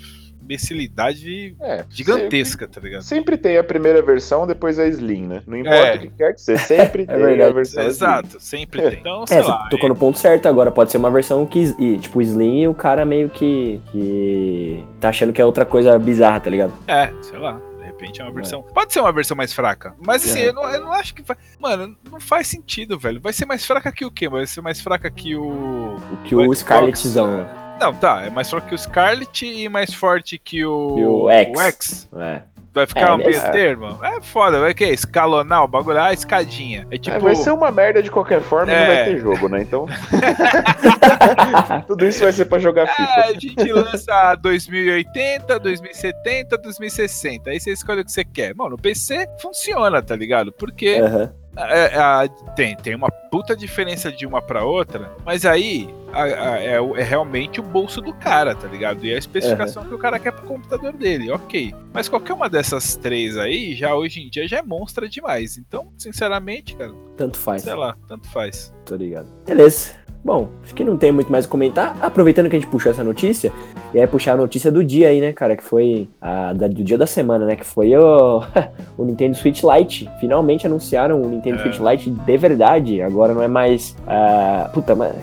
imbecilidade 0.44 1.56
É, 1.62 1.86
gigantesca, 1.90 2.68
tá 2.68 2.82
ligado? 2.82 3.04
Sempre, 3.04 3.36
sempre 3.36 3.38
tem 3.38 3.58
a 3.58 3.64
primeira 3.64 4.02
versão, 4.02 4.46
depois 4.46 4.78
a 4.80 4.88
Slim, 4.88 5.28
né? 5.28 5.44
Não 5.48 5.58
importa 5.58 5.78
É. 5.78 5.96
o 5.96 6.00
que 6.00 6.10
quer 6.10 6.34
que 6.34 6.42
seja, 6.42 6.64
sempre 6.66 7.06
tem 7.08 7.16
a 7.16 7.20
verdade. 7.20 7.54
versão 7.54 7.82
Slim. 7.84 7.90
Exato, 7.90 8.40
sempre 8.40 8.82
tem. 8.82 9.00
Então, 9.00 9.26
sei 9.28 9.38
É, 9.38 9.42
lá. 9.44 9.64
você 9.64 9.70
tocou 9.70 9.88
no 9.90 9.96
ponto 9.96 10.18
certo 10.18 10.48
agora. 10.48 10.72
Pode 10.72 10.92
ser 10.92 10.98
uma 10.98 11.12
versão 11.12 11.46
que, 11.46 11.74
e, 11.80 11.98
tipo, 12.00 12.22
Slim 12.22 12.62
e 12.64 12.68
o 12.68 12.74
cara 12.74 13.06
meio 13.06 13.30
que, 13.30 13.80
que 13.92 14.84
tá 15.00 15.10
achando 15.10 15.32
que 15.32 15.42
é 15.42 15.46
outra 15.46 15.66
coisa 15.66 15.98
bizarra, 15.98 16.40
tá 16.42 16.50
ligado? 16.50 16.74
É, 16.88 17.14
sei 17.22 17.38
lá. 17.40 17.62
Repente 18.02 18.20
é 18.20 18.24
uma 18.24 18.32
versão. 18.34 18.64
Pode 18.64 18.92
ser 18.92 19.00
uma 19.00 19.12
versão 19.12 19.38
mais 19.38 19.54
fraca. 19.54 19.94
Mas 20.04 20.26
assim, 20.26 20.40
É. 20.40 20.50
eu, 20.50 20.54
não, 20.54 20.68
eu 20.68 20.82
não 20.82 20.92
acho 20.92 21.14
que 21.14 21.22
vai. 21.22 21.38
Mano, 21.60 21.96
não 22.12 22.20
faz 22.20 22.48
sentido, 22.48 22.98
velho. 22.98 23.22
Vai 23.22 23.32
ser 23.32 23.46
mais 23.46 23.64
fraca 23.64 23.92
que 23.92 24.04
o 24.04 24.10
quê? 24.10 24.28
Vai 24.28 24.48
ser 24.48 24.62
mais 24.62 24.82
fraca 24.82 25.10
que 25.12 25.36
o. 25.36 25.98
O 25.98 26.18
que 26.24 26.36
o 26.36 26.42
Xbox, 26.42 26.60
Scarletzão. 26.60 27.48
Não, 27.80 27.94
tá. 27.94 28.24
É 28.26 28.30
mais 28.32 28.50
fraco 28.50 28.68
que 28.68 28.76
o 28.76 28.78
Scarlet 28.78 29.46
e 29.46 29.70
mais 29.70 29.94
forte 29.94 30.40
que 30.40 30.66
o. 30.66 30.96
Que 30.96 31.04
o 31.06 31.30
X. 31.30 31.60
X. 31.60 32.10
É. 32.18 32.42
Vai 32.74 32.88
ficar 32.88 33.10
É, 33.10 33.12
um 33.12 33.18
meio 33.18 33.36
é. 33.36 33.50
termo? 33.52 34.00
É 34.02 34.22
foda, 34.22 34.62
vai 34.62 34.74
que 34.74 34.86
escalonar 34.86 35.64
o 35.66 35.68
bagulho, 35.68 36.00
ah, 36.00 36.14
escadinha. 36.14 36.88
É 36.90 36.96
É, 36.96 36.98
tipo. 36.98 37.20
vai 37.20 37.36
ser 37.36 37.52
uma 37.52 37.70
merda 37.70 38.02
de 38.02 38.10
qualquer 38.10 38.40
forma 38.42 38.72
e 38.72 38.76
não 38.76 38.82
É. 38.82 38.96
vai 38.96 39.06
ter 39.14 39.20
jogo, 39.20 39.50
né? 39.50 39.62
Então. 39.62 39.86
Tudo 41.88 42.06
isso 42.06 42.24
vai 42.24 42.32
ser 42.32 42.46
pra 42.46 42.60
jogar 42.60 42.84
É, 42.84 42.88
FIFA. 42.88 43.22
a 43.26 43.34
gente 43.34 43.74
lança 43.74 44.36
2080, 44.36 45.60
2070, 45.60 46.58
2060. 46.58 47.50
Aí 47.50 47.60
você 47.60 47.72
escolhe 47.72 48.02
o 48.02 48.06
que 48.06 48.12
você 48.12 48.24
quer. 48.24 48.56
Mano, 48.56 48.72
no 48.72 48.78
PC 48.78 49.28
funciona, 49.42 50.02
tá 50.02 50.16
ligado? 50.16 50.52
Porque 50.54 50.96
Aham. 51.04 51.34
É, 51.56 51.86
é, 51.98 52.28
tem, 52.56 52.76
tem 52.76 52.96
uma 52.96 53.10
puta 53.30 53.56
diferença 53.56 54.12
de 54.12 54.26
uma 54.26 54.42
pra 54.42 54.64
outra, 54.66 55.12
mas 55.26 55.46
aí 55.46 55.90
a- 56.14 56.24
a- 56.24 56.60
é, 56.60 56.76
é 56.76 57.04
realmente 57.04 57.60
o 57.60 57.64
bolso 57.64 58.02
do 58.02 58.14
cara, 58.14 58.54
tá 58.56 58.68
ligado? 58.68 59.06
E 59.06 59.14
a 59.14 59.18
especificação 59.18 59.86
que 59.86 59.94
o 59.94 59.98
cara 59.98 60.20
quer 60.20 60.32
pro 60.32 60.46
computador 60.48 60.92
dele, 60.94 61.32
ok. 61.32 61.74
Mas 61.94 62.08
qualquer 62.10 62.34
uma 62.34 62.50
dessas 62.50 62.96
três 62.96 63.38
aí, 63.38 63.76
já 63.76 63.96
hoje 63.96 64.22
em 64.22 64.30
dia, 64.30 64.48
já 64.48 64.58
é 64.58 64.62
monstra 64.62 65.08
demais. 65.08 65.58
Então, 65.58 65.92
sinceramente, 65.98 66.76
cara, 66.76 66.94
Tanto 67.18 67.38
faz. 67.38 67.62
sei 67.64 67.74
lá, 67.76 67.96
tanto 68.08 68.28
faz. 68.30 68.74
Tô 68.86 68.96
ligado. 68.96 69.28
Beleza. 69.46 69.92
Bom, 70.24 70.50
acho 70.64 70.76
que 70.76 70.84
não 70.84 70.98
tem 70.98 71.12
muito 71.12 71.32
mais 71.32 71.46
a 71.46 71.48
comentar. 71.48 71.98
Aproveitando 72.00 72.48
que 72.50 72.56
a 72.56 72.60
gente 72.60 72.70
puxou 72.70 72.92
essa 72.92 73.04
notícia, 73.04 73.52
e 73.94 74.00
aí 74.00 74.06
puxar 74.06 74.34
a 74.34 74.38
notícia 74.38 74.72
do 74.72 74.84
dia 74.84 75.10
aí, 75.10 75.20
né, 75.20 75.34
cara? 75.34 75.56
Que 75.58 75.64
foi 75.64 76.08
a 76.22 76.54
da- 76.54 76.68
do 76.68 76.84
dia 76.84 76.98
da 76.98 77.08
semana, 77.08 77.46
né? 77.46 77.56
Que 77.56 77.66
foi 77.66 77.96
o, 77.98 78.44
o 78.98 79.04
Nintendo 79.04 79.36
Switch 79.36 79.64
Lite. 79.64 80.08
Finalmente 80.20 80.68
anunciaram 80.68 81.20
o 81.22 81.28
Nintendo 81.28 81.58
É. 81.58 81.62
Switch 81.64 81.80
Lite 81.80 82.12
de 82.12 82.38
verdade. 82.38 83.02
Agora 83.02 83.34
não 83.34 83.42
é 83.42 83.48
mais. 83.48 83.96
ah, 84.08 84.70
puta, 84.74 84.94
mas 84.96 85.16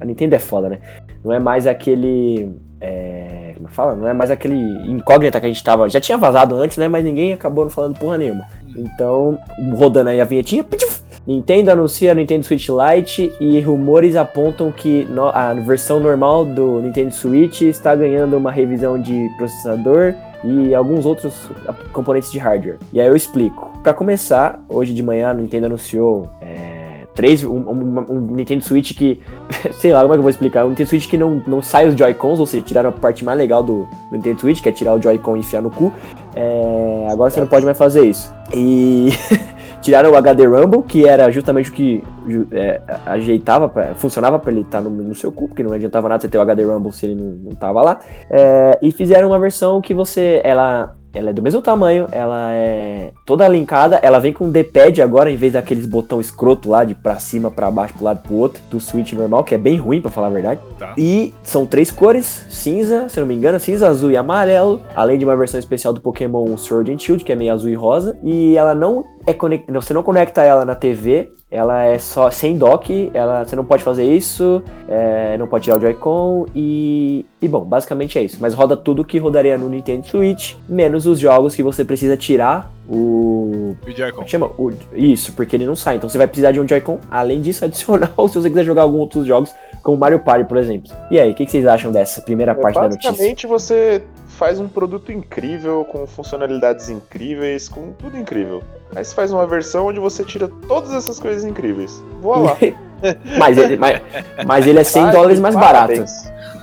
a 0.00 0.04
Nintendo 0.04 0.34
é 0.34 0.38
foda, 0.38 0.68
né? 0.70 0.78
Não 1.22 1.32
é 1.32 1.38
mais 1.38 1.66
aquele. 1.66 2.50
É, 2.80 3.52
como 3.56 3.68
fala? 3.68 3.94
Não 3.94 4.06
é 4.08 4.12
mais 4.12 4.30
aquele 4.30 4.54
incógnita 4.90 5.38
que 5.40 5.46
a 5.46 5.48
gente 5.48 5.62
tava. 5.64 5.88
Já 5.88 6.00
tinha 6.00 6.16
vazado 6.16 6.54
antes, 6.56 6.76
né? 6.78 6.88
Mas 6.88 7.04
ninguém 7.04 7.32
acabou 7.32 7.64
não 7.64 7.70
falando 7.70 7.98
porra 7.98 8.16
nenhuma. 8.18 8.46
Então, 8.76 9.38
rodando 9.74 10.10
aí 10.10 10.20
a 10.20 10.24
vinhetinha. 10.24 10.62
ptchuf, 10.64 11.02
Nintendo 11.26 11.70
anuncia 11.72 12.14
Nintendo 12.14 12.44
Switch 12.46 12.68
Lite 12.68 13.32
e 13.40 13.60
rumores 13.60 14.14
apontam 14.14 14.70
que 14.70 15.06
a 15.34 15.54
versão 15.54 15.98
normal 15.98 16.44
do 16.44 16.80
Nintendo 16.80 17.12
Switch 17.12 17.62
está 17.62 17.94
ganhando 17.96 18.36
uma 18.36 18.52
revisão 18.52 19.00
de 19.00 19.28
processador 19.36 20.14
e 20.44 20.72
alguns 20.74 21.04
outros 21.04 21.50
componentes 21.92 22.30
de 22.30 22.38
hardware. 22.38 22.76
E 22.92 23.00
aí 23.00 23.06
eu 23.08 23.16
explico. 23.16 23.72
Para 23.82 23.92
começar, 23.92 24.62
hoje 24.68 24.94
de 24.94 25.02
manhã 25.02 25.30
a 25.30 25.34
Nintendo 25.34 25.66
anunciou 25.66 26.28
é, 26.40 27.00
três, 27.14 27.42
um, 27.42 27.56
um- 27.56 28.04
um 28.08 28.20
Nintendo 28.20 28.62
Switch 28.62 28.92
que, 28.96 29.20
sei 29.80 29.92
lá 29.92 30.02
como 30.02 30.12
é 30.12 30.16
que 30.16 30.18
eu 30.18 30.22
vou 30.22 30.30
explicar, 30.30 30.64
um 30.64 30.68
Nintendo 30.68 30.88
Switch 30.90 31.08
que 31.08 31.18
não, 31.18 31.42
não 31.46 31.60
sai 31.60 31.88
os 31.88 31.96
Joy-Cons, 31.96 32.38
ou 32.38 32.46
seja, 32.46 32.62
tiraram 32.64 32.90
a 32.90 32.92
parte 32.92 33.24
mais 33.24 33.36
legal 33.38 33.64
do, 33.64 33.78
do 34.10 34.12
Nintendo 34.12 34.40
Switch, 34.40 34.62
que 34.62 34.68
é 34.68 34.72
tirar 34.72 34.94
o 34.94 35.02
Joy-Con 35.02 35.36
e 35.36 35.40
enfiar 35.40 35.60
no 35.62 35.70
cu. 35.70 35.92
É, 36.36 37.08
agora 37.10 37.30
você 37.30 37.40
não 37.40 37.46
pode 37.48 37.64
mais 37.64 37.76
fazer 37.78 38.04
isso. 38.06 38.32
E 38.54 39.08
tiraram 39.86 40.10
o 40.10 40.16
HD 40.16 40.44
Rumble, 40.46 40.82
que 40.82 41.06
era 41.06 41.30
justamente 41.30 41.70
o 41.70 41.72
que 41.72 42.02
é, 42.50 42.80
ajeitava, 43.06 43.68
pra, 43.68 43.94
funcionava 43.94 44.36
para 44.36 44.50
ele 44.50 44.62
estar 44.62 44.80
no, 44.80 44.90
no 44.90 45.14
seu 45.14 45.30
cu, 45.30 45.46
porque 45.46 45.62
não 45.62 45.72
adiantava 45.72 46.08
nada 46.08 46.20
você 46.20 46.28
ter 46.28 46.38
o 46.38 46.40
HD 46.40 46.64
Rumble 46.64 46.92
se 46.92 47.06
ele 47.06 47.14
não, 47.14 47.30
não 47.50 47.54
tava 47.54 47.80
lá. 47.82 48.00
É, 48.28 48.80
e 48.82 48.90
fizeram 48.90 49.28
uma 49.28 49.38
versão 49.38 49.80
que 49.80 49.94
você, 49.94 50.40
ela, 50.42 50.96
ela 51.16 51.30
é 51.30 51.32
do 51.32 51.42
mesmo 51.42 51.62
tamanho, 51.62 52.08
ela 52.12 52.52
é 52.52 53.12
toda 53.24 53.48
linkada, 53.48 53.98
ela 54.02 54.18
vem 54.18 54.32
com 54.32 54.50
D-pad 54.50 55.00
agora, 55.00 55.30
em 55.30 55.36
vez 55.36 55.52
daqueles 55.52 55.86
botão 55.86 56.20
escroto 56.20 56.68
lá 56.68 56.84
de 56.84 56.94
pra 56.94 57.18
cima, 57.18 57.50
pra 57.50 57.70
baixo, 57.70 57.94
pro 57.94 58.04
lado 58.04 58.22
pro 58.22 58.34
outro, 58.34 58.62
do 58.70 58.78
Switch 58.78 59.12
normal, 59.12 59.44
que 59.44 59.54
é 59.54 59.58
bem 59.58 59.76
ruim, 59.76 60.00
pra 60.00 60.10
falar 60.10 60.28
a 60.28 60.30
verdade. 60.30 60.60
Tá. 60.78 60.94
E 60.96 61.34
são 61.42 61.66
três 61.66 61.90
cores, 61.90 62.46
cinza, 62.50 63.08
se 63.08 63.18
não 63.18 63.26
me 63.26 63.34
engano, 63.34 63.58
cinza, 63.58 63.88
azul 63.88 64.10
e 64.10 64.16
amarelo, 64.16 64.82
além 64.94 65.18
de 65.18 65.24
uma 65.24 65.36
versão 65.36 65.58
especial 65.58 65.92
do 65.92 66.00
Pokémon 66.00 66.56
Sword 66.56 66.92
and 66.92 66.98
Shield, 66.98 67.24
que 67.24 67.32
é 67.32 67.36
meio 67.36 67.52
azul 67.52 67.70
e 67.70 67.74
rosa, 67.74 68.18
e 68.22 68.56
ela 68.56 68.74
não 68.74 69.04
é 69.26 69.32
conect... 69.32 69.70
você 69.72 69.92
não 69.92 70.02
conecta 70.02 70.42
ela 70.42 70.64
na 70.64 70.74
TV, 70.74 71.30
ela 71.50 71.84
é 71.84 71.96
só 71.98 72.28
sem 72.30 72.58
dock, 72.58 73.10
ela, 73.14 73.44
você 73.44 73.54
não 73.54 73.64
pode 73.64 73.82
fazer 73.84 74.04
isso, 74.04 74.62
é, 74.88 75.36
não 75.38 75.46
pode 75.46 75.64
tirar 75.64 75.76
o 75.78 75.80
Joy-Con 75.80 76.46
e, 76.54 77.24
e 77.40 77.46
bom, 77.46 77.60
basicamente 77.64 78.18
é 78.18 78.22
isso. 78.24 78.38
Mas 78.40 78.52
roda 78.52 78.76
tudo 78.76 79.04
que 79.04 79.18
rodaria 79.18 79.56
no 79.56 79.68
Nintendo 79.68 80.06
Switch, 80.06 80.54
menos 80.68 81.06
os 81.06 81.18
jogos 81.20 81.54
que 81.54 81.62
você 81.62 81.84
precisa 81.84 82.16
tirar 82.16 82.72
o 82.88 83.76
O 83.86 83.90
Joy-Con. 83.90 84.26
chama? 84.26 84.46
O- 84.58 84.72
isso, 84.94 85.32
porque 85.34 85.54
ele 85.56 85.66
não 85.66 85.76
sai. 85.76 85.96
Então 85.96 86.08
você 86.08 86.18
vai 86.18 86.26
precisar 86.26 86.50
de 86.52 86.60
um 86.60 86.66
Joy-Con, 86.66 86.98
além 87.10 87.40
disso, 87.40 87.64
adicional, 87.66 88.28
se 88.28 88.34
você 88.40 88.48
quiser 88.48 88.64
jogar 88.64 88.82
alguns 88.82 89.00
outros 89.00 89.26
jogos, 89.26 89.54
como 89.82 89.96
Mario 89.96 90.18
Party, 90.18 90.44
por 90.48 90.56
exemplo. 90.56 90.90
E 91.12 91.18
aí, 91.20 91.30
o 91.30 91.34
que, 91.34 91.44
que 91.46 91.50
vocês 91.52 91.64
acham 91.66 91.92
dessa 91.92 92.20
primeira 92.20 92.52
É, 92.52 92.54
parte 92.56 92.74
da 92.74 92.88
notícia? 92.88 93.10
basicamente, 93.10 93.46
você 93.46 94.02
faz 94.36 94.60
um 94.60 94.68
produto 94.68 95.10
incrível, 95.10 95.84
com 95.84 96.06
funcionalidades 96.06 96.88
incríveis, 96.88 97.68
com 97.68 97.92
tudo 97.92 98.16
incrível. 98.16 98.62
Aí 98.94 99.04
você 99.04 99.14
faz 99.14 99.32
uma 99.32 99.46
versão 99.46 99.86
onde 99.86 99.98
você 99.98 100.22
tira 100.22 100.48
todas 100.68 100.92
essas 100.92 101.18
coisas 101.18 101.44
incríveis. 101.44 102.02
Voa 102.20 102.38
lá. 102.38 102.56
mas, 103.38 103.58
ele, 103.58 103.76
mas, 103.76 104.00
mas 104.46 104.66
ele 104.66 104.78
é 104.78 104.84
100 104.84 105.04
Tá 105.06 105.10
dólares 105.12 105.40
mais 105.40 105.54
barato. 105.54 106.04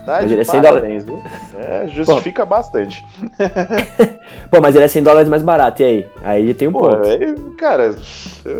Tá 0.05 0.21
Mas 0.21 0.31
ele 0.31 0.41
é 0.41 0.43
100 0.43 0.61
parabéns, 0.61 1.05
viu? 1.05 1.23
É, 1.57 1.87
justifica 1.87 2.45
bastante. 2.45 3.03
Pô, 4.51 4.59
mas 4.61 4.75
ele 4.75 4.83
é 4.83 4.87
100 4.87 5.03
dólares 5.03 5.29
mais 5.29 5.41
barato, 5.41 5.81
e 5.81 5.85
aí? 5.85 6.07
Aí 6.23 6.53
tem 6.53 6.67
um 6.67 6.73
Pô, 6.73 6.89
ponto. 6.89 7.07
aí, 7.07 7.33
cara, 7.57 7.95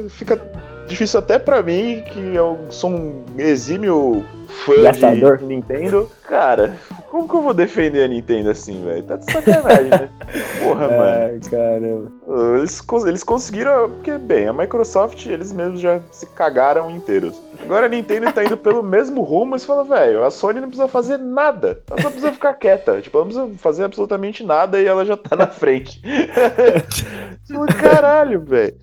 fica 0.10 0.42
difícil 0.88 1.20
até 1.20 1.40
pra 1.40 1.62
mim, 1.62 2.04
que 2.12 2.36
eu 2.36 2.60
sou 2.70 2.90
um 2.90 3.26
exímio 3.38 4.26
fã 4.66 4.82
Gastador. 4.84 5.38
de 5.38 5.46
Nintendo. 5.46 6.10
Cara, 6.28 6.76
como 7.10 7.28
que 7.28 7.36
eu 7.36 7.42
vou 7.42 7.54
defender 7.54 8.04
a 8.04 8.08
Nintendo 8.08 8.50
assim, 8.50 8.84
velho? 8.84 9.04
Tá 9.04 9.18
de 9.18 9.32
sacanagem, 9.32 9.90
né? 9.90 10.10
Porra, 10.64 10.88
mano. 10.88 11.04
Ai, 11.04 11.40
caramba. 11.50 12.12
Eles, 12.58 12.82
eles 13.06 13.24
conseguiram, 13.24 13.90
porque, 13.90 14.18
bem, 14.18 14.48
a 14.48 14.54
Microsoft, 14.54 15.26
eles 15.26 15.52
mesmos 15.52 15.82
já 15.82 16.00
se 16.12 16.26
cagaram 16.28 16.90
inteiros. 16.90 17.40
Agora 17.62 17.86
a 17.86 17.90
Nintendo 17.90 18.32
tá 18.32 18.44
indo 18.44 18.58
pelo 18.58 18.84
mesmo 18.84 19.22
rumo, 19.22 19.58
você 19.58 19.66
fala, 19.66 19.84
velho, 19.84 20.24
a 20.24 20.32
Sony 20.32 20.60
não 20.60 20.68
precisa 20.68 20.88
fazer 20.88 21.18
nada. 21.18 21.82
Ela 21.90 22.02
só 22.02 22.10
precisa 22.10 22.32
ficar 22.32 22.54
quieta. 22.54 23.02
Tipo, 23.02 23.18
ela 23.18 23.26
não 23.26 23.32
precisa 23.32 23.58
fazer 23.60 23.84
absolutamente 23.84 24.44
nada 24.44 24.82
e 24.82 24.86
ela 24.86 25.06
já 25.06 25.16
tá 25.16 25.36
na 25.36 25.48
frente. 25.48 26.02
Caralho, 27.80 28.42
velho. 28.42 28.76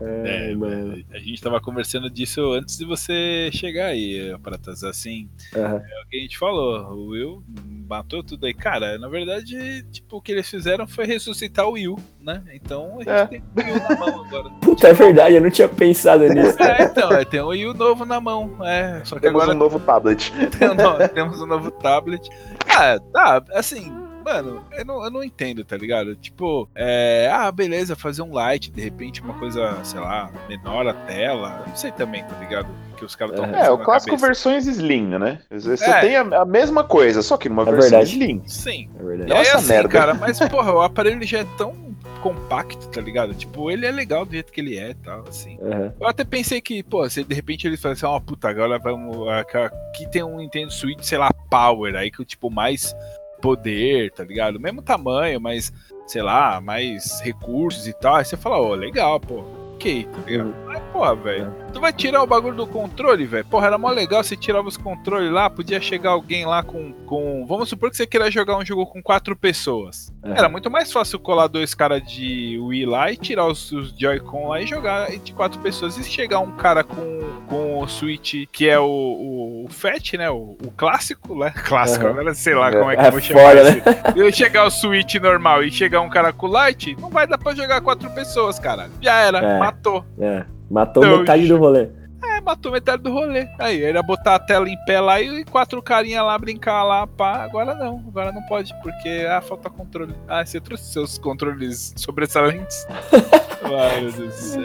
É, 0.00 0.54
mano. 0.54 1.02
a 1.12 1.18
gente 1.18 1.40
tava 1.40 1.60
conversando 1.60 2.10
disso 2.10 2.52
antes 2.52 2.76
de 2.76 2.84
você 2.84 3.50
chegar 3.52 3.86
aí, 3.86 4.36
Pratas. 4.42 4.82
Assim, 4.84 5.28
Aham. 5.54 5.76
é 5.76 6.02
o 6.02 6.08
que 6.08 6.16
a 6.18 6.20
gente 6.20 6.36
falou. 6.38 6.80
O 6.94 7.06
Will 7.10 7.42
matou 7.88 8.22
tudo 8.22 8.46
aí. 8.46 8.54
Cara, 8.54 8.98
na 8.98 9.08
verdade, 9.08 9.82
tipo, 9.92 10.16
o 10.16 10.20
que 10.22 10.32
eles 10.32 10.48
fizeram 10.48 10.86
foi 10.86 11.06
ressuscitar 11.06 11.66
o 11.68 11.72
Will, 11.72 11.96
né? 12.20 12.42
Então 12.54 12.94
a 12.96 12.98
gente 12.98 13.08
É. 13.10 13.26
tem 13.26 13.40
o 13.40 13.60
Will 13.74 13.88
na 13.88 13.96
mão 13.96 14.24
agora. 14.24 14.50
Puta, 14.60 14.88
é 14.88 14.92
verdade, 14.92 15.36
eu 15.36 15.42
não 15.42 15.50
tinha 15.50 15.68
pensado 15.68 16.26
nisso. 16.28 16.60
É, 16.62 16.82
então, 16.84 17.12
é, 17.12 17.24
tem 17.24 17.40
um 17.40 17.48
Will 17.48 17.74
novo 17.74 18.04
na 18.04 18.20
mão. 18.20 18.56
É, 18.64 19.00
só 19.04 19.16
que 19.16 19.22
Temos 19.22 19.42
agora 19.42 19.56
um 19.56 19.58
novo 19.60 19.78
tablet. 19.80 20.32
tem 20.58 20.68
no- 20.74 21.08
temos 21.08 21.40
um 21.40 21.46
novo 21.46 21.70
tablet. 21.70 22.28
Ah, 22.68 22.98
tá, 23.12 23.44
assim, 23.52 23.92
mano, 24.24 24.64
eu 24.72 24.84
não, 24.84 25.04
eu 25.04 25.10
não 25.10 25.22
entendo, 25.22 25.64
tá 25.64 25.76
ligado? 25.76 26.14
Tipo, 26.16 26.68
é, 26.74 27.28
ah, 27.32 27.50
beleza, 27.52 27.94
fazer 27.94 28.22
um 28.22 28.32
light, 28.32 28.70
de 28.70 28.80
repente 28.80 29.20
uma 29.20 29.34
coisa, 29.34 29.78
sei 29.84 30.00
lá, 30.00 30.30
menor 30.48 30.86
a 30.86 30.94
tela. 30.94 31.62
Não 31.66 31.76
sei 31.76 31.92
também, 31.92 32.24
tá 32.24 32.38
ligado? 32.38 32.66
Que 32.96 33.04
os 33.04 33.14
caras 33.14 33.34
estão 33.38 33.54
É, 33.54 33.70
o 33.70 33.78
clássico 33.78 34.16
versões 34.16 34.66
Slim, 34.66 35.08
né? 35.18 35.40
Você 35.50 35.84
É. 35.84 36.00
tem 36.00 36.16
a, 36.16 36.22
a 36.42 36.44
mesma 36.44 36.84
coisa, 36.84 37.22
só 37.22 37.36
que 37.36 37.48
numa 37.48 37.62
É 37.62 37.64
versão 37.66 37.90
verdade. 37.90 38.10
Slim. 38.10 38.42
Sim. 38.46 38.88
É 38.98 39.02
verdade. 39.02 39.30
Nossa, 39.30 39.56
assim, 39.58 39.68
merda. 39.68 39.88
cara, 39.88 40.14
mas 40.14 40.38
porra, 40.48 40.72
o 40.72 40.80
aparelho 40.80 41.22
já 41.24 41.40
é 41.40 41.46
tão 41.58 41.84
compacto, 42.22 42.88
tá 42.88 43.00
ligado? 43.02 43.34
Tipo, 43.34 43.70
ele 43.70 43.84
é 43.84 43.90
legal 43.90 44.24
do 44.24 44.32
jeito 44.32 44.50
que 44.50 44.58
ele 44.60 44.78
é 44.78 44.90
e 44.90 44.94
tal, 44.94 45.24
assim. 45.28 45.58
Aham. 45.60 45.92
Eu 46.00 46.06
até 46.08 46.24
pensei 46.24 46.58
que, 46.60 46.82
pô, 46.82 47.06
se 47.10 47.22
de 47.22 47.34
repente 47.34 47.66
eles 47.66 47.80
falassem, 47.82 48.08
ó, 48.08 48.18
puta, 48.18 48.48
agora 48.48 48.78
vamos. 48.78 49.28
Aqui 49.28 50.08
tem 50.10 50.22
um 50.22 50.38
Nintendo 50.38 50.72
Switch, 50.72 51.02
sei 51.02 51.18
lá, 51.18 51.30
Power, 51.50 51.94
aí 51.96 52.10
que 52.10 52.24
tipo, 52.24 52.50
mais 52.50 52.94
poder, 53.44 54.10
tá 54.10 54.24
ligado? 54.24 54.58
Mesmo 54.58 54.80
tamanho, 54.80 55.38
mas, 55.38 55.70
sei 56.06 56.22
lá, 56.22 56.62
mais 56.62 57.20
recursos 57.20 57.86
e 57.86 57.92
tal. 57.92 58.14
Aí 58.16 58.24
você 58.24 58.38
fala, 58.38 58.58
ó, 58.58 58.74
legal, 58.74 59.20
pô. 59.20 59.44
Ok, 59.74 60.08
tá 60.10 60.18
ligado? 60.26 60.63
Uhum. 60.78 60.82
Mas, 60.84 60.92
porra, 60.92 61.14
velho. 61.16 61.54
Tu 61.72 61.80
vai 61.80 61.92
tirar 61.92 62.22
o 62.22 62.26
bagulho 62.26 62.54
do 62.56 62.66
controle, 62.66 63.24
velho? 63.26 63.44
Porra, 63.46 63.66
era 63.66 63.78
mó 63.78 63.90
legal 63.90 64.22
você 64.22 64.36
tirava 64.36 64.66
os 64.68 64.76
controles 64.76 65.30
lá, 65.30 65.48
podia 65.50 65.80
chegar 65.80 66.10
alguém 66.10 66.44
lá 66.46 66.62
com. 66.62 66.92
com 67.06 67.44
vamos 67.46 67.68
supor 67.68 67.90
que 67.90 67.96
você 67.96 68.06
queira 68.06 68.30
jogar 68.30 68.56
um 68.56 68.64
jogo 68.64 68.86
com 68.86 69.02
quatro 69.02 69.36
pessoas. 69.36 70.12
Aham. 70.24 70.34
Era 70.36 70.48
muito 70.48 70.70
mais 70.70 70.92
fácil 70.92 71.18
colar 71.18 71.46
dois 71.48 71.74
caras 71.74 72.02
de 72.02 72.58
Wii 72.60 72.86
lá 72.86 73.10
e 73.12 73.16
tirar 73.16 73.46
os, 73.46 73.70
os 73.72 73.94
Joy-Con 73.98 74.48
lá 74.48 74.60
e 74.60 74.66
jogar 74.66 75.10
de 75.18 75.32
quatro 75.32 75.58
pessoas. 75.60 75.96
E 75.96 76.04
se 76.04 76.10
chegar 76.10 76.38
um 76.40 76.52
cara 76.52 76.82
com, 76.84 77.20
com 77.48 77.80
o 77.82 77.88
Switch, 77.88 78.46
que 78.52 78.68
é 78.68 78.78
o, 78.78 78.84
o, 78.84 79.64
o 79.64 79.68
Fat, 79.68 80.14
né? 80.14 80.30
O, 80.30 80.56
o 80.64 80.70
clássico, 80.76 81.34
né? 81.38 81.52
Clássico, 81.66 82.06
agora 82.06 82.34
sei 82.34 82.54
lá 82.54 82.68
É. 82.70 82.72
como 82.78 82.90
é 82.90 82.96
que 82.96 83.02
É 83.02 83.06
eu 83.08 83.12
vou 83.12 83.20
chamar 83.20 83.56
esse. 83.56 83.82
Eu 84.16 84.32
chegar 84.32 84.64
o 84.66 84.70
Switch 84.70 85.14
normal 85.16 85.62
e 85.62 85.70
chegar 85.70 86.00
um 86.00 86.08
cara 86.08 86.32
com 86.32 86.46
Light, 86.46 86.96
não 87.00 87.10
vai 87.10 87.26
dar 87.26 87.38
pra 87.38 87.54
jogar 87.54 87.80
quatro 87.80 88.08
pessoas, 88.10 88.58
cara. 88.58 88.88
Já 89.00 89.20
era, 89.20 89.38
É. 89.38 89.58
matou. 89.58 90.04
É. 90.18 90.44
Matou 90.70 91.04
Não, 91.04 91.18
metade 91.18 91.46
do 91.46 91.56
rolê. 91.56 91.88
É, 92.24 92.40
matou 92.40 92.72
metade 92.72 93.02
do 93.02 93.12
rolê. 93.12 93.46
Aí, 93.58 93.82
era 93.82 94.02
botar 94.02 94.36
a 94.36 94.38
tela 94.38 94.68
em 94.68 94.76
pé 94.86 95.00
lá 95.00 95.20
e 95.20 95.44
quatro 95.44 95.82
carinha 95.82 96.22
lá 96.22 96.38
brincar 96.38 96.82
lá, 96.82 97.06
pá. 97.06 97.44
Agora 97.44 97.74
não, 97.74 98.02
agora 98.08 98.32
não 98.32 98.42
pode, 98.42 98.74
porque 98.82 99.26
ah, 99.28 99.40
falta 99.40 99.68
controle. 99.68 100.14
Ah, 100.26 100.44
você 100.44 100.60
trouxe 100.60 100.92
seus 100.92 101.18
controles 101.18 101.92
sobressalentes? 101.96 102.86
Ai, 103.64 104.00
meu 104.02 104.12
Deus 104.12 104.34
do 104.34 104.40
céu. 104.40 104.62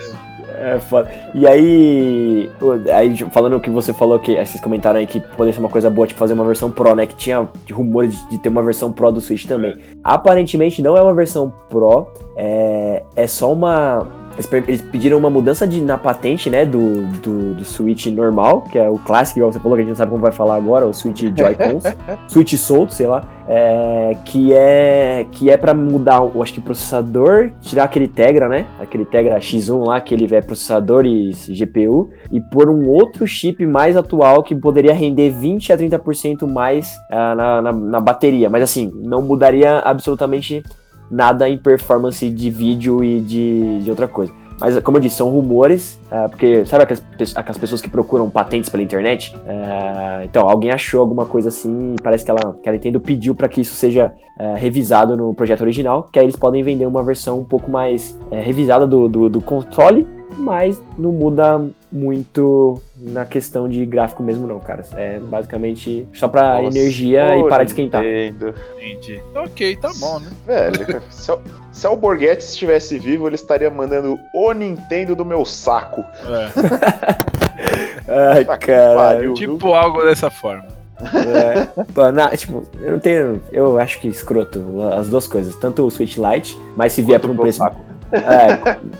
É 0.57 0.79
foda. 0.79 1.09
E 1.33 1.47
aí, 1.47 2.49
aí, 2.93 3.15
falando 3.31 3.55
o 3.55 3.59
que 3.59 3.69
você 3.69 3.93
falou, 3.93 4.19
que 4.19 4.35
vocês 4.35 4.62
comentaram 4.62 4.99
aí 4.99 5.07
que 5.07 5.19
poderia 5.19 5.53
ser 5.53 5.59
uma 5.59 5.69
coisa 5.69 5.89
boa, 5.89 6.07
tipo, 6.07 6.19
fazer 6.19 6.33
uma 6.33 6.43
versão 6.43 6.71
Pro, 6.71 6.95
né? 6.95 7.05
Que 7.05 7.15
tinha 7.15 7.47
rumores 7.71 8.19
de, 8.23 8.31
de 8.31 8.38
ter 8.39 8.49
uma 8.49 8.63
versão 8.63 8.91
Pro 8.91 9.12
do 9.12 9.21
Switch 9.21 9.45
também. 9.45 9.77
Aparentemente 10.03 10.81
não 10.81 10.97
é 10.97 11.01
uma 11.01 11.13
versão 11.13 11.53
Pro, 11.69 12.07
é, 12.35 13.03
é 13.15 13.27
só 13.27 13.53
uma. 13.53 14.07
Eles, 14.39 14.82
pediram 14.82 15.17
uma 15.17 15.30
mudança 15.30 15.67
de, 15.67 15.82
na 15.82 15.97
patente, 15.97 16.49
né? 16.49 16.65
Do, 16.65 17.06
do, 17.17 17.54
do 17.56 17.65
Switch 17.65 18.06
normal, 18.08 18.62
que 18.62 18.80
é 18.80 18.89
o 18.89 18.97
clássico, 18.97 19.39
igual 19.39 19.52
você 19.52 19.60
falou, 19.60 19.75
que 19.75 19.82
a 19.82 19.84
gente 19.84 19.89
não 19.89 19.97
sabe 19.97 20.12
como 20.12 20.21
vai 20.21 20.32
falar 20.32 20.56
agora, 20.56 20.88
o 20.88 20.93
Switch 20.93 21.21
Joy-Cons, 21.21 21.84
Switch 22.28 22.54
solto, 22.56 22.93
sei 22.93 23.08
lá. 23.08 23.23
É, 23.52 24.15
que 24.25 24.54
é 24.54 25.25
que 25.32 25.49
é 25.49 25.58
para 25.58 25.73
mudar, 25.73 26.21
eu 26.21 26.41
acho 26.41 26.54
que 26.54 26.62
processador, 26.62 27.52
tirar 27.62 27.86
aquele 27.86 28.08
Tegra, 28.08 28.47
né? 28.47 28.65
Aquele 28.80 29.06
Tegra 29.06 29.39
X1 29.39 29.86
lá, 29.86 29.99
que 29.99 30.13
ele 30.13 30.34
é 30.34 30.39
processador 30.39 31.06
e 31.06 31.32
GPU, 31.32 32.12
e 32.32 32.39
pôr 32.39 32.69
um 32.69 32.88
outro 32.88 33.28
chip 33.28 33.65
mais 33.65 33.97
atual 33.97 34.43
que 34.43 34.56
poderia 34.56 34.93
render 34.93 35.32
20 35.32 35.73
a 35.73 35.78
30% 35.78 36.47
mais 36.47 36.95
ah, 37.12 37.36
na, 37.36 37.62
na, 37.62 37.71
na 37.71 37.99
bateria. 37.99 38.49
Mas 38.49 38.63
assim, 38.63 38.91
não 38.93 39.21
mudaria 39.21 39.80
absolutamente 39.80 40.63
nada 41.10 41.50
em 41.50 41.58
performance 41.58 42.30
de 42.30 42.50
vídeo 42.50 43.04
e 43.04 43.19
de, 43.19 43.80
de 43.80 43.89
outra 43.89 44.08
coisa. 44.08 44.32
Mas, 44.60 44.78
como 44.82 44.98
eu 44.98 45.02
disse, 45.02 45.15
são 45.15 45.30
rumores, 45.30 45.98
ah, 46.12 46.28
porque 46.28 46.65
sabe 46.65 46.84
aquelas, 46.84 47.04
aquelas 47.36 47.58
pessoas 47.58 47.82
que 47.82 47.89
procuram 47.89 48.30
patentes 48.30 48.69
pela 48.69 48.84
internet? 48.84 49.34
Ah, 49.48 50.22
então, 50.26 50.50
alguém 50.50 50.69
achou 50.72 51.00
alguma 51.00 51.26
coisa 51.26 51.48
assim 51.48 51.95
e 51.98 52.02
parece 52.02 52.26
que 52.26 52.32
ela, 52.32 52.58
que 52.62 52.67
a 52.67 52.72
Nintendo 52.74 53.00
pediu 53.00 53.34
para 53.34 53.48
que 53.48 53.62
isso 53.62 53.74
seja 53.76 54.12
ah, 54.38 54.56
revisado 54.56 55.15
no 55.15 55.34
projeto 55.34 55.62
original, 55.62 56.10
que 56.12 56.19
aí 56.19 56.26
eles 56.26 56.36
podem 56.36 56.62
vender 56.62 56.86
uma 56.86 57.02
versão 57.02 57.39
um 57.39 57.45
pouco 57.45 57.72
mais 57.72 58.17
revisada 58.30 58.86
do, 58.86 59.08
do, 59.08 59.30
do 59.30 59.41
console, 59.41 60.06
mas 60.38 60.82
não 60.98 61.13
muda 61.13 61.65
muito 61.91 62.82
na 63.01 63.25
questão 63.25 63.67
de 63.69 63.85
gráfico 63.85 64.21
mesmo 64.21 64.45
não, 64.47 64.59
cara. 64.59 64.83
É 64.95 65.19
basicamente 65.19 66.07
só 66.13 66.27
pra 66.27 66.62
Nossa, 66.62 66.77
energia 66.77 67.38
e 67.38 67.47
parar 67.47 67.63
de 67.63 67.71
esquentar. 67.71 68.03
Nintendo. 68.03 68.53
Entendi. 68.77 69.21
Ok, 69.35 69.75
tá 69.77 69.89
bom, 69.99 70.19
né? 70.19 70.27
Velho, 70.45 71.01
se, 71.09 71.31
o- 71.31 71.39
se 71.71 71.88
o 71.88 71.95
Borghetti 71.95 72.43
estivesse 72.43 72.99
vivo, 72.99 73.27
ele 73.27 73.35
estaria 73.35 73.69
mandando 73.69 74.19
o 74.33 74.51
Nintendo 74.53 75.15
do 75.15 75.23
meu 75.25 75.45
saco. 75.45 76.03
É, 78.07 78.31
Ai, 78.35 78.45
Tá 78.45 78.57
cara. 78.57 78.95
pariu. 78.95 79.33
tipo 79.33 79.73
algo 79.73 80.01
dessa 80.03 80.29
forma. 80.29 80.65
É, 81.01 81.83
pô, 81.93 82.12
na- 82.12 82.35
tipo, 82.35 82.65
eu 82.81 82.91
não 82.93 82.99
tenho. 82.99 83.41
Eu 83.51 83.79
acho 83.79 83.99
que 84.01 84.07
escroto 84.09 84.81
as 84.93 85.07
duas 85.07 85.27
coisas. 85.27 85.55
Tanto 85.55 85.85
o 85.85 85.89
Switch 85.91 86.17
Lite, 86.17 86.59
mas 86.75 86.91
se 86.93 87.01
vier 87.01 87.19
por 87.19 87.29
um 87.29 87.38
preço. 87.38 87.59
saco. 87.59 87.79
É. 88.12 88.57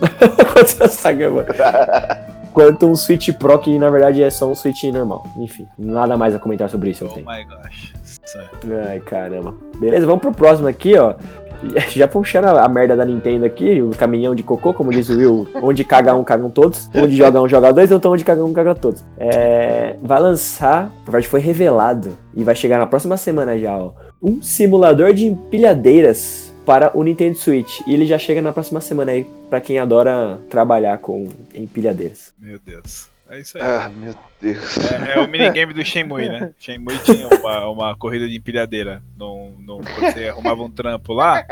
quanto, 0.54 0.88
saco, 0.90 1.20
mano. 1.20 1.46
quanto 2.54 2.86
um 2.86 2.96
Switch 2.96 3.32
Pro, 3.34 3.60
que 3.60 3.78
na 3.78 3.90
verdade 3.90 4.24
é 4.24 4.30
só 4.30 4.50
um 4.50 4.56
Switch 4.56 4.84
normal. 4.86 5.26
Enfim, 5.38 5.68
nada 5.78 6.18
mais 6.18 6.36
a 6.36 6.40
comentar 6.40 6.70
sobre 6.70 6.92
isso 6.92 7.04
eu 7.04 7.12
Oh 7.12 7.18
my 7.18 7.44
gosh. 7.44 7.94
Certo. 8.04 8.68
Ai, 8.88 9.00
caramba. 9.00 9.56
Beleza, 9.80 10.06
vamos 10.06 10.22
pro 10.22 10.32
próximo 10.32 10.68
aqui, 10.68 10.98
ó. 10.98 11.16
Já 11.90 12.08
puxando 12.08 12.46
a, 12.46 12.64
a 12.64 12.70
merda 12.70 12.96
da 12.96 13.06
Nintendo 13.06 13.46
aqui, 13.46 13.82
o 13.82 13.90
caminhão 13.92 14.34
de 14.34 14.44
cocô, 14.44 14.74
como 14.74 14.92
diz 14.92 15.10
o 15.10 15.18
Will, 15.18 15.48
onde 15.62 15.84
caga 15.84 16.16
um, 16.16 16.24
cagam 16.24 16.50
todos. 16.50 16.90
Onde 16.96 17.16
joga 17.16 17.42
um, 17.42 17.48
joga 17.48 17.74
dois, 17.74 17.92
então 17.92 18.12
onde 18.12 18.24
caga 18.24 18.44
um, 18.44 18.54
caga 18.54 18.76
todos. 18.76 19.04
É, 19.18 19.96
vai 20.02 20.20
lançar, 20.20 20.84
na 20.84 21.06
verdade 21.06 21.28
foi 21.28 21.40
revelado, 21.40 22.18
e 22.34 22.44
vai 22.44 22.56
chegar 22.56 22.78
na 22.78 22.86
próxima 22.86 23.18
semana 23.18 23.58
já, 23.58 23.78
ó, 23.78 23.92
um 24.22 24.42
simulador 24.42 25.14
de 25.14 25.26
empilhadeiras 25.26 26.49
para 26.66 26.98
o 26.98 27.04
Nintendo 27.04 27.38
Switch. 27.38 27.80
E 27.88 27.94
ele 27.94 28.06
já 28.06 28.18
chega 28.18 28.42
na 28.42 28.54
próxima 28.54 28.82
semana 28.82 29.12
aí, 29.12 29.26
pra 29.50 29.62
quem 29.62 29.80
adora 29.80 30.40
trabalhar 30.50 30.98
com 31.00 31.28
empilhadeiras. 31.54 32.34
Meu 32.40 32.60
Deus. 32.60 33.10
É 33.30 33.40
isso 33.40 33.58
aí. 33.58 33.64
Ah, 33.64 33.92
meu 33.96 34.16
Deus. 34.42 34.78
É, 34.92 35.14
é 35.14 35.20
o 35.20 35.28
minigame 35.28 35.74
do 35.74 35.84
Shenmue, 35.86 36.30
né? 36.30 36.52
Shenmue 36.58 36.98
tinha 37.00 37.28
uma, 37.28 37.70
uma 37.70 37.96
corrida 37.96 38.28
de 38.28 38.38
empilhadeira. 38.38 39.04
Num, 39.18 39.54
num, 39.60 39.82
quando 39.82 40.14
você 40.14 40.30
arrumava 40.30 40.64
um 40.64 40.72
trampo 40.72 41.14
lá, 41.14 41.46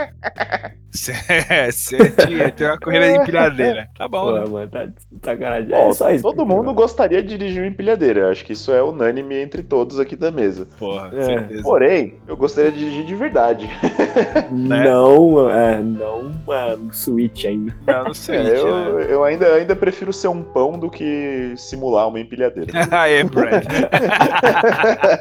você, 0.89 1.13
você 1.71 2.11
tinha, 2.11 2.49
tinha 2.49 2.69
uma 2.71 2.79
corrida 2.79 3.11
de 3.11 3.17
empilhadeira. 3.19 3.89
Tá 3.95 4.07
bom, 4.07 4.31
né? 4.31 4.41
Pô, 4.41 4.49
mano, 4.51 4.67
tá, 4.71 4.87
tá 5.21 5.37
caralho. 5.37 5.67
Ó, 5.71 5.89
É 5.89 5.93
só 5.93 6.09
isso. 6.11 6.23
todo 6.23 6.45
mundo 6.45 6.73
gostaria 6.73 7.21
de 7.21 7.37
dirigir 7.37 7.61
uma 7.61 7.67
empilhadeira. 7.67 8.31
Acho 8.31 8.43
que 8.43 8.53
isso 8.53 8.71
é 8.71 8.81
unânime 8.81 9.35
entre 9.35 9.61
todos 9.61 9.99
aqui 9.99 10.15
da 10.15 10.31
mesa. 10.31 10.65
Porra, 10.79 11.11
É. 11.13 11.21
certeza. 11.25 11.61
Porém, 11.63 12.15
eu 12.27 12.35
gostaria 12.37 12.71
de 12.71 12.79
dirigir 12.79 13.05
de 13.05 13.15
verdade. 13.15 13.69
né? 14.49 14.85
Não, 14.85 15.49
é, 15.51 15.77
não 15.79 16.33
é, 16.53 16.75
no 16.75 16.93
Switch 16.93 17.45
ainda. 17.45 17.75
Não, 17.85 18.05
não 18.05 18.13
sei. 18.13 18.37
É, 18.37 18.59
eu 18.59 18.99
eu 19.01 19.23
ainda, 19.23 19.53
ainda 19.53 19.75
prefiro 19.75 20.11
ser 20.13 20.29
um 20.29 20.41
pão 20.41 20.79
do 20.79 20.89
que 20.89 21.53
simular 21.69 22.08
uma 22.08 22.19
empilhadeira. 22.19 22.71
Ah, 22.91 23.08
é, 23.10 23.23
Brad. 23.23 23.65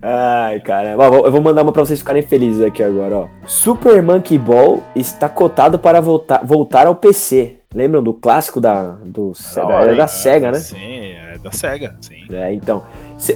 Ai, 0.00 0.60
caramba. 0.60 1.06
Ó, 1.06 1.10
vou- 1.10 1.26
Eu 1.26 1.32
vou 1.32 1.40
mandar 1.40 1.62
uma 1.62 1.72
pra 1.72 1.84
vocês 1.84 1.98
ficarem 1.98 2.22
felizes 2.22 2.64
aqui 2.64 2.82
agora, 2.82 3.16
ó. 3.16 3.28
Super 3.46 4.02
Monkey 4.02 4.38
Ball 4.38 4.82
está 4.94 5.28
cotado 5.28 5.78
para 5.78 6.00
voltar, 6.00 6.44
voltar 6.44 6.86
ao 6.86 6.94
PC. 6.94 7.56
Lembram 7.74 8.02
do 8.02 8.12
clássico 8.12 8.60
da, 8.60 8.96
do, 9.04 9.32
da, 9.54 9.66
hora, 9.66 9.84
era 9.86 9.94
da 9.96 10.02
hein? 10.02 10.08
SEGA, 10.08 10.52
né? 10.52 10.58
Sim, 10.58 11.12
é 11.12 11.38
da 11.42 11.50
SEGA, 11.50 11.96
sim. 12.00 12.24
É, 12.30 12.52
então. 12.52 12.82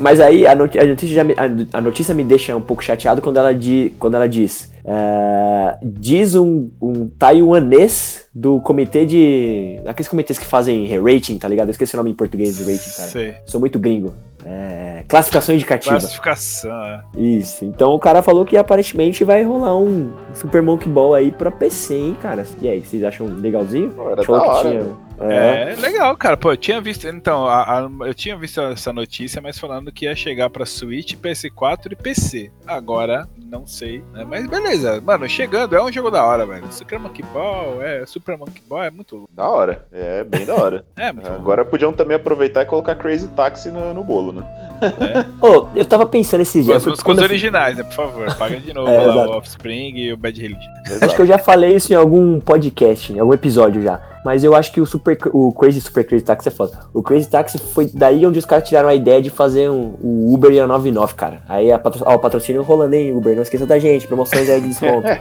Mas 0.01 0.21
aí 0.21 0.47
a, 0.47 0.55
notícia 0.55 1.09
já 1.09 1.23
me, 1.25 1.35
a, 1.73 1.81
notícia 1.81 2.15
me 2.15 2.25
deixa 2.25 2.57
um 2.57 2.61
pouco 2.61 2.83
chateado 2.83 3.23
quando 3.23 3.37
ela, 3.37 3.55
di, 3.55 3.95
quando 3.99 4.15
ela 4.15 4.29
diz. 4.29 4.73
é, 4.85 5.77
diz 5.83 6.35
um, 6.35 6.71
um 6.81 7.09
taiwanês 7.09 8.27
do 8.35 8.61
comitê 8.61 9.07
de. 9.07 9.81
Aqueles 9.87 10.09
comitês 10.09 10.39
que 10.39 10.45
fazem 10.47 10.89
rating, 11.01 11.39
tá 11.39 11.49
ligado? 11.49 11.69
Eu 11.69 11.73
esqueci 11.73 11.95
o 11.95 11.99
nome 11.99 12.11
em 12.11 12.15
português 12.15 12.57
de 12.57 12.65
rating, 12.65 12.91
cara. 12.97 13.09
Sei. 13.09 13.35
Sou 13.47 13.61
muito 13.61 13.79
gringo. 13.79 14.13
É, 14.45 15.05
classificação 15.09 15.55
indicativa. 15.55 15.99
Classificação, 15.99 16.71
é. 16.85 17.03
Isso. 17.17 17.65
Então 17.65 17.93
o 17.95 17.99
cara 17.99 18.23
falou 18.23 18.45
que 18.45 18.57
aparentemente 18.57 19.25
vai 19.25 19.43
rolar 19.43 19.77
um 19.77 20.13
Super 20.35 20.63
Monkey 20.63 20.89
Ball 20.89 21.15
aí 21.15 21.33
pra 21.33 21.51
PC, 21.51 21.95
hein, 21.95 22.17
cara? 22.23 22.45
E 22.61 22.69
aí, 22.69 22.81
vocês 22.81 23.03
acham 23.03 23.27
legalzinho? 23.27 23.91
Pô, 23.91 24.11
Era 24.11 24.23
da 24.23 24.33
hora. 24.33 24.69
tinha- 24.69 24.83
né? 24.85 24.93
É. 25.21 25.73
É 25.73 25.77
legal, 25.77 26.17
cara. 26.17 26.37
Pô, 26.37 26.53
eu 26.53 26.57
tinha 26.57 26.81
visto. 26.81 27.07
Então, 27.09 27.47
a- 27.47 27.81
a- 27.81 27.91
eu 28.07 28.15
tinha 28.15 28.37
visto 28.37 28.61
essa 28.61 28.93
notícia, 28.93 29.41
mas 29.41 29.59
falando 29.59 29.91
que 29.93 30.05
ia 30.05 30.15
chegar 30.15 30.51
pra 30.51 30.67
Switch, 30.67 31.15
PS4 31.15 31.93
e 31.93 31.97
PC. 31.97 32.51
Agora, 32.67 33.27
não 33.51 33.67
sei. 33.67 34.03
Né? 34.13 34.25
Mas 34.29 34.47
beleza, 34.47 35.01
mano, 35.01 35.29
chegando, 35.29 35.75
é 35.77 35.83
um 35.83 35.91
jogo 35.93 36.11
da 36.11 36.25
hora, 36.25 36.45
velho. 36.45 36.65
Super 36.71 36.99
Monkey 36.99 37.23
Ball, 37.33 37.83
é. 37.83 38.05
Super 38.07 38.37
Monkey 38.37 38.63
Ball 38.69 38.85
é 38.85 38.91
muito 38.91 39.17
louco. 39.17 39.31
Da 39.35 39.49
hora. 39.49 39.87
É 39.93 40.23
bem 40.25 40.45
da 40.45 40.55
hora. 40.55 40.85
É 40.97 41.13
muito. 41.13 41.31
Agora 41.31 41.65
podiam 41.65 41.93
também 41.93 42.17
aproveitar 42.17 42.63
e 42.63 42.67
colocar 42.67 42.95
Crazy 42.97 43.29
Taxi 43.29 43.71
no, 43.71 43.93
no 43.95 44.03
bolo, 44.03 44.33
né? 44.33 44.43
Ô, 45.41 45.69
eu 45.75 45.85
tava 45.85 46.05
pensando 46.07 46.41
esses 46.43 46.65
dias. 46.65 46.87
Os, 46.87 46.95
os 46.95 47.03
quando 47.03 47.19
eu- 47.19 47.25
originais, 47.25 47.77
né? 47.77 47.83
Por 47.83 47.93
favor, 47.93 48.35
paga 48.37 48.59
de 48.59 48.73
novo 48.75 48.91
É, 48.91 48.99
lá 48.99 49.13
exato. 49.13 49.31
o 49.31 49.37
Offspring 49.37 49.97
e 49.97 50.13
o 50.13 50.17
Bad 50.17 50.41
Religion. 50.41 50.71
Acho 51.01 51.15
que 51.17 51.23
eu 51.23 51.27
já 51.27 51.39
falei 51.39 51.75
isso 51.75 51.93
em 51.93 51.97
algum 51.97 52.39
podcast, 52.41 53.13
em 53.13 53.19
algum 53.19 53.33
episódio 53.33 53.83
já. 53.83 54.01
Mas 54.27 54.43
eu 54.43 54.57
acho 54.57 54.73
que 54.73 54.81
o, 54.81 54.85
Super, 54.85 55.17
o 55.33 55.53
Crazy 55.53 55.81
Super 55.81 56.05
Crazy 56.05 56.25
Taxi 56.25 56.49
é 56.49 56.51
foda. 56.51 56.81
O 56.93 57.01
Crazy 57.01 57.29
Taxi 57.29 57.59
foi 57.59 57.89
daí 57.95 58.27
onde 58.27 58.41
os 58.41 58.45
caras 58.45 58.69
tiraram 58.69 58.89
a 58.89 58.95
ideia 58.97 59.23
de 59.23 59.31
fazer 59.31 59.71
um, 59.71 59.95
o 60.03 60.35
Uber 60.35 60.51
e 60.51 60.59
a 60.59 60.67
99, 60.67 61.15
cara. 61.15 61.43
Aí 61.49 61.71
a 61.71 61.79
patro, 61.79 62.03
ó, 62.05 62.17
o 62.17 62.19
patrocínio 62.19 62.65
rolando 62.65 62.97
em 62.97 63.17
Uber, 63.17 63.37
não 63.37 63.45
esqueça 63.45 63.65
da 63.65 63.79
gente, 63.79 64.05
promoções 64.09 64.51
aí 64.51 64.61
de 64.61 64.69
desconto. 64.71 65.07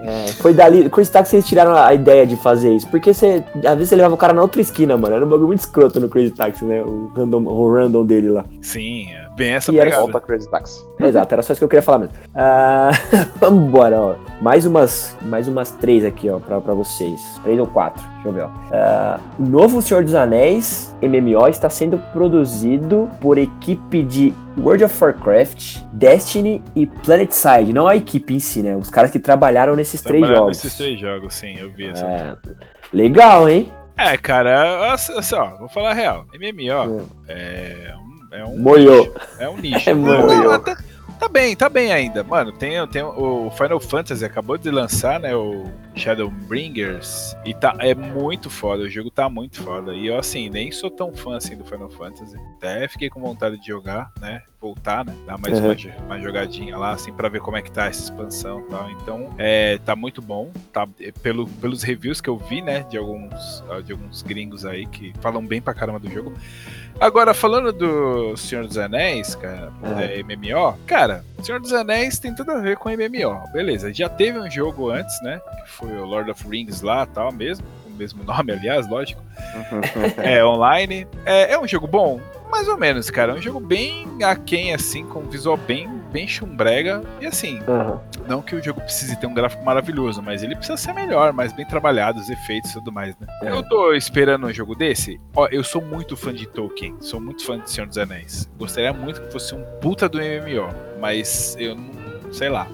É, 0.00 0.28
foi 0.34 0.54
dali, 0.54 0.86
o 0.86 0.90
Crazy 0.90 1.10
Taxi 1.10 1.34
eles 1.34 1.44
tiraram 1.44 1.74
a 1.74 1.92
ideia 1.92 2.24
de 2.24 2.36
fazer 2.36 2.72
isso. 2.72 2.86
Porque 2.86 3.12
você, 3.12 3.42
às 3.64 3.74
vezes 3.74 3.88
você 3.88 3.96
levava 3.96 4.14
o 4.14 4.16
cara 4.16 4.32
na 4.32 4.42
outra 4.42 4.60
esquina, 4.60 4.96
mano. 4.96 5.12
Era 5.16 5.26
um 5.26 5.28
bagulho 5.28 5.48
muito 5.48 5.58
escroto 5.58 5.98
no 5.98 6.08
Crazy 6.08 6.30
Taxi, 6.30 6.64
né? 6.64 6.80
O 6.82 7.10
random, 7.16 7.42
o 7.42 7.74
random 7.74 8.06
dele 8.06 8.28
lá. 8.28 8.44
Sim, 8.62 9.08
é 9.10 9.27
bem 9.38 9.52
essa 9.54 9.72
E 9.72 9.76
era 9.78 9.86
pegada. 9.86 10.02
Volta 10.02 10.20
Crazy 10.20 10.50
Taxi. 10.50 10.84
Exato, 11.00 11.34
era 11.34 11.42
só 11.42 11.52
isso 11.52 11.60
que 11.60 11.64
eu 11.64 11.68
queria 11.68 11.82
falar 11.82 11.98
mesmo. 12.00 12.14
Ah, 12.34 12.90
Vambora, 13.40 14.00
ó. 14.00 14.14
Mais 14.42 14.66
umas, 14.66 15.16
mais 15.22 15.48
umas 15.48 15.70
três 15.70 16.04
aqui, 16.04 16.28
ó, 16.28 16.38
pra, 16.38 16.60
pra 16.60 16.74
vocês. 16.74 17.20
Três 17.42 17.58
ou 17.58 17.66
quatro, 17.66 18.02
deixa 18.14 18.28
eu 18.28 18.32
ver, 18.32 18.42
ó. 18.44 19.18
O 19.38 19.42
novo 19.46 19.80
Senhor 19.80 20.04
dos 20.04 20.14
Anéis, 20.14 20.94
MMO, 21.02 21.48
está 21.48 21.70
sendo 21.70 21.98
produzido 22.12 23.08
por 23.20 23.38
equipe 23.38 24.02
de 24.02 24.34
World 24.58 24.84
of 24.84 25.02
Warcraft, 25.04 25.78
Destiny 25.92 26.62
e 26.74 26.86
PlanetSide. 26.86 27.72
Não 27.72 27.86
a 27.86 27.96
equipe 27.96 28.34
em 28.34 28.40
si, 28.40 28.62
né? 28.62 28.76
Os 28.76 28.90
caras 28.90 29.10
que 29.10 29.18
trabalharam 29.18 29.74
nesses 29.76 30.02
três 30.02 30.26
jogos. 30.26 30.48
Nesses 30.62 30.76
três 30.76 30.98
jogos, 31.00 31.34
sim, 31.34 31.56
eu 31.58 31.70
vi 31.70 31.86
essa. 31.88 32.04
É, 32.04 32.36
legal, 32.92 33.48
hein? 33.48 33.72
É, 33.96 34.16
cara, 34.16 34.92
assim, 34.92 35.12
ó, 35.34 35.56
vou 35.58 35.68
falar 35.68 35.90
a 35.90 35.94
real. 35.94 36.24
MMO 36.34 37.00
Hum. 37.00 37.06
é 37.28 37.92
um. 37.96 38.17
É 38.30 38.44
um 38.44 38.58
Moiô. 38.58 39.04
nicho. 39.04 39.12
É 39.38 39.48
um 39.48 39.56
nicho. 39.56 39.88
É 39.90 39.94
moiô. 39.94 40.52
até- 40.52 40.76
tá 41.18 41.28
bem, 41.28 41.56
tá 41.56 41.68
bem 41.68 41.92
ainda. 41.92 42.22
Mano, 42.22 42.52
tem, 42.52 42.86
tem 42.88 43.02
o 43.02 43.50
Final 43.50 43.80
Fantasy 43.80 44.24
acabou 44.24 44.56
de 44.58 44.70
lançar, 44.70 45.18
né? 45.18 45.34
O 45.34 45.64
Shadowbringers. 45.94 47.36
E 47.44 47.54
tá, 47.54 47.74
é 47.80 47.94
muito 47.94 48.48
foda. 48.50 48.84
O 48.84 48.88
jogo 48.88 49.10
tá 49.10 49.28
muito 49.28 49.62
foda. 49.62 49.92
E 49.94 50.06
eu, 50.06 50.18
assim, 50.18 50.48
nem 50.48 50.70
sou 50.70 50.90
tão 50.90 51.12
fã 51.14 51.36
assim 51.36 51.56
do 51.56 51.64
Final 51.64 51.88
Fantasy. 51.90 52.36
Até 52.56 52.86
fiquei 52.88 53.08
com 53.10 53.20
vontade 53.20 53.58
de 53.60 53.66
jogar, 53.66 54.10
né? 54.20 54.42
Voltar, 54.60 55.04
né? 55.04 55.14
Dar 55.24 55.38
mais 55.38 55.56
Uhum. 55.60 55.66
uma, 55.66 56.04
uma 56.06 56.20
jogadinha 56.20 56.76
lá, 56.76 56.90
assim, 56.90 57.12
pra 57.12 57.28
ver 57.28 57.40
como 57.40 57.56
é 57.56 57.62
que 57.62 57.70
tá 57.70 57.86
essa 57.86 58.02
expansão 58.02 58.60
e 58.60 58.64
tal. 58.64 58.90
Então, 58.90 59.30
é, 59.38 59.78
tá 59.78 59.94
muito 59.94 60.20
bom. 60.20 60.50
Tá, 60.72 60.86
é, 61.00 61.12
pelo, 61.12 61.46
pelos 61.46 61.84
reviews 61.84 62.20
que 62.20 62.28
eu 62.28 62.36
vi, 62.36 62.60
né? 62.60 62.84
De 62.90 62.96
alguns, 62.98 63.62
ah, 63.70 63.80
de 63.80 63.92
alguns 63.92 64.20
gringos 64.22 64.64
aí 64.66 64.84
que 64.86 65.12
falam 65.20 65.46
bem 65.46 65.62
pra 65.62 65.72
caramba 65.72 66.00
do 66.00 66.10
jogo. 66.10 66.32
Agora, 67.00 67.32
falando 67.32 67.72
do 67.72 68.36
Senhor 68.36 68.66
dos 68.66 68.76
Anéis, 68.76 69.36
cara, 69.36 69.72
é, 70.00 70.20
MMO, 70.24 70.76
cara, 70.84 71.24
Senhor 71.44 71.60
dos 71.60 71.72
Anéis 71.72 72.18
tem 72.18 72.34
tudo 72.34 72.50
a 72.50 72.58
ver 72.58 72.76
com 72.76 72.88
MMO. 72.90 73.52
Beleza, 73.52 73.94
já 73.94 74.08
teve 74.08 74.40
um 74.40 74.50
jogo 74.50 74.90
antes, 74.90 75.22
né? 75.22 75.40
Que 75.62 75.70
foi 75.70 75.92
o 75.96 76.04
Lord 76.04 76.28
of 76.32 76.48
Rings 76.48 76.82
lá 76.82 77.06
tal, 77.06 77.30
mesmo. 77.30 77.64
Com 77.84 77.90
o 77.90 77.92
mesmo 77.92 78.24
nome, 78.26 78.50
aliás, 78.50 78.88
lógico. 78.88 79.22
É 80.16 80.44
online. 80.44 81.06
É, 81.24 81.52
é 81.52 81.58
um 81.60 81.68
jogo 81.68 81.86
bom? 81.86 82.20
Mais 82.50 82.66
ou 82.68 82.76
menos, 82.76 83.10
cara. 83.10 83.32
É 83.32 83.34
um 83.34 83.42
jogo 83.42 83.60
bem 83.60 84.06
aquém, 84.22 84.74
assim, 84.74 85.04
com 85.04 85.20
um 85.20 85.28
visual 85.28 85.56
bem, 85.56 85.88
bem 86.10 86.26
chumbrega. 86.26 87.02
E 87.20 87.26
assim, 87.26 87.60
Aham. 87.68 88.00
não 88.26 88.42
que 88.42 88.54
o 88.54 88.62
jogo 88.62 88.80
precise 88.80 89.16
ter 89.16 89.26
um 89.26 89.34
gráfico 89.34 89.64
maravilhoso, 89.64 90.22
mas 90.22 90.42
ele 90.42 90.56
precisa 90.56 90.76
ser 90.76 90.92
melhor, 90.92 91.32
mais 91.32 91.52
bem 91.52 91.66
trabalhado, 91.66 92.18
os 92.20 92.30
efeitos 92.30 92.70
e 92.70 92.74
tudo 92.74 92.90
mais, 92.92 93.14
né? 93.18 93.26
É. 93.42 93.50
Eu 93.50 93.62
tô 93.62 93.92
esperando 93.92 94.46
um 94.46 94.52
jogo 94.52 94.74
desse. 94.74 95.20
Ó, 95.34 95.46
eu 95.48 95.62
sou 95.62 95.82
muito 95.82 96.16
fã 96.16 96.32
de 96.32 96.46
Tolkien, 96.46 96.96
sou 97.00 97.20
muito 97.20 97.44
fã 97.44 97.58
de 97.58 97.70
Senhor 97.70 97.86
dos 97.86 97.98
Anéis. 97.98 98.48
Gostaria 98.58 98.92
muito 98.92 99.20
que 99.20 99.32
fosse 99.32 99.54
um 99.54 99.62
puta 99.80 100.08
do 100.08 100.18
MMO, 100.18 100.74
mas 101.00 101.56
eu 101.58 101.74
não 101.74 102.32
sei 102.32 102.48
lá. 102.48 102.66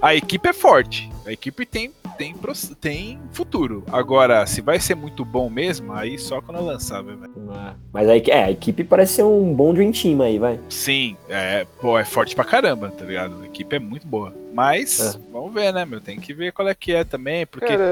A 0.00 0.14
equipe 0.14 0.48
é 0.48 0.52
forte, 0.52 1.10
a 1.26 1.32
equipe 1.32 1.64
tem 1.64 1.92
tem, 2.16 2.34
tem 2.80 3.18
futuro. 3.32 3.84
Agora, 3.92 4.46
se 4.46 4.60
vai 4.60 4.78
ser 4.80 4.94
muito 4.94 5.24
bom 5.24 5.48
mesmo, 5.50 5.92
aí 5.92 6.18
só 6.18 6.40
quando 6.40 6.64
lançar, 6.64 7.02
velho. 7.02 7.20
Mas 7.92 8.08
a, 8.08 8.16
equi- 8.16 8.30
é, 8.30 8.44
a 8.44 8.50
equipe 8.50 8.84
parece 8.84 9.14
ser 9.14 9.22
um 9.24 9.52
bom 9.54 9.72
Dream 9.74 9.92
Team 9.92 10.20
aí, 10.22 10.38
vai. 10.38 10.58
Sim, 10.68 11.16
é, 11.28 11.66
pô, 11.80 11.98
é 11.98 12.04
forte 12.04 12.34
pra 12.34 12.44
caramba, 12.44 12.90
tá 12.90 13.04
ligado? 13.04 13.42
A 13.42 13.46
equipe 13.46 13.76
é 13.76 13.78
muito 13.78 14.06
boa. 14.06 14.32
Mas, 14.56 15.18
vamos 15.30 15.52
ver, 15.52 15.72
né, 15.72 15.84
meu? 15.84 16.00
Tem 16.00 16.18
que 16.18 16.32
ver 16.32 16.50
qual 16.52 16.66
é 16.68 16.74
que 16.74 16.94
é 16.94 17.04
também, 17.04 17.46
porque. 17.46 17.66
Cara, 17.66 17.84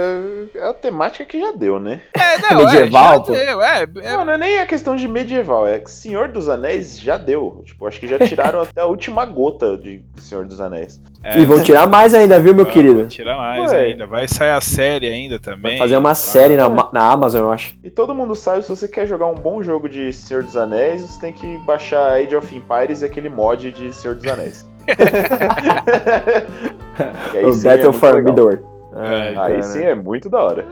é 0.55 0.69
a 0.69 0.73
temática 0.75 1.25
que 1.25 1.39
já 1.39 1.53
deu, 1.53 1.79
né? 1.79 2.01
é, 2.15 2.39
não, 2.55 2.65
medieval, 2.65 3.25
é, 3.29 3.35
já 3.35 3.45
deu, 3.45 3.63
é, 3.63 3.83
é, 3.83 4.13
Não, 4.17 4.25
não 4.25 4.33
é 4.33 4.39
nem 4.39 4.59
a 4.61 4.67
questão 4.67 4.97
de 4.97 5.07
medieval, 5.07 5.67
é 5.69 5.79
que 5.79 5.91
Senhor 5.91 6.29
dos 6.29 6.49
Anéis 6.49 6.99
já 6.99 7.17
deu. 7.19 7.63
Tipo, 7.67 7.87
acho 7.87 8.01
que 8.01 8.09
já 8.09 8.19
tiraram 8.19 8.63
até 8.63 8.81
a 8.81 8.87
última 8.87 9.25
gota 9.27 9.77
de 9.77 10.03
Senhor 10.19 10.45
dos 10.47 10.61
Anéis. 10.61 11.01
é, 11.23 11.39
E 11.39 11.45
vão 11.45 11.63
tirar 11.63 11.87
mais 11.87 12.15
ainda, 12.15 12.41
viu, 12.41 12.55
meu 12.55 12.65
vai- 12.65 12.73
querido? 12.73 12.97
vai 13.01 13.07
Tirar 13.07 13.37
mais 13.37 13.71
Ué. 13.71 13.79
ainda. 13.81 14.07
Vai 14.07 14.27
sair 14.27 14.51
a 14.51 14.61
série 14.61 15.09
ainda 15.09 15.39
também. 15.39 15.73
Vai 15.73 15.79
fazer 15.79 15.97
uma 15.99 16.09
tá? 16.11 16.15
série 16.15 16.57
na, 16.57 16.69
na 16.93 17.11
Amazon, 17.13 17.43
eu 17.43 17.53
acho. 17.53 17.75
E 17.85 17.91
todo 17.91 18.15
mundo 18.15 18.35
sabe, 18.35 18.63
se 18.63 18.69
você 18.69 18.89
quer 18.89 19.07
jogar 19.07 19.27
um 19.27 19.35
bom 19.35 19.63
jogo 19.63 19.89
de 19.89 20.13
Senhor 20.13 20.43
dos 20.43 20.57
Anéis, 20.57 21.03
você 21.03 21.21
tem 21.21 21.33
que 21.33 21.59
baixar 21.59 22.15
Age 22.15 22.35
of 22.35 22.55
Empires 22.55 23.03
e 23.03 23.05
aquele 23.05 23.29
mod 23.29 23.71
de 23.71 23.93
Senhor 23.93 24.15
dos 24.17 24.27
Anéis. 24.27 24.67
O 27.35 27.37
é 27.37 27.63
Battle 27.63 27.91
muito 27.91 27.93
for. 27.95 28.23
Midor. 28.23 28.59
É, 28.97 29.29
Aí 29.29 29.35
cara. 29.35 29.63
sim 29.63 29.83
é 29.83 29.95
muito 29.95 30.31
da 30.31 30.41
hora. 30.41 30.65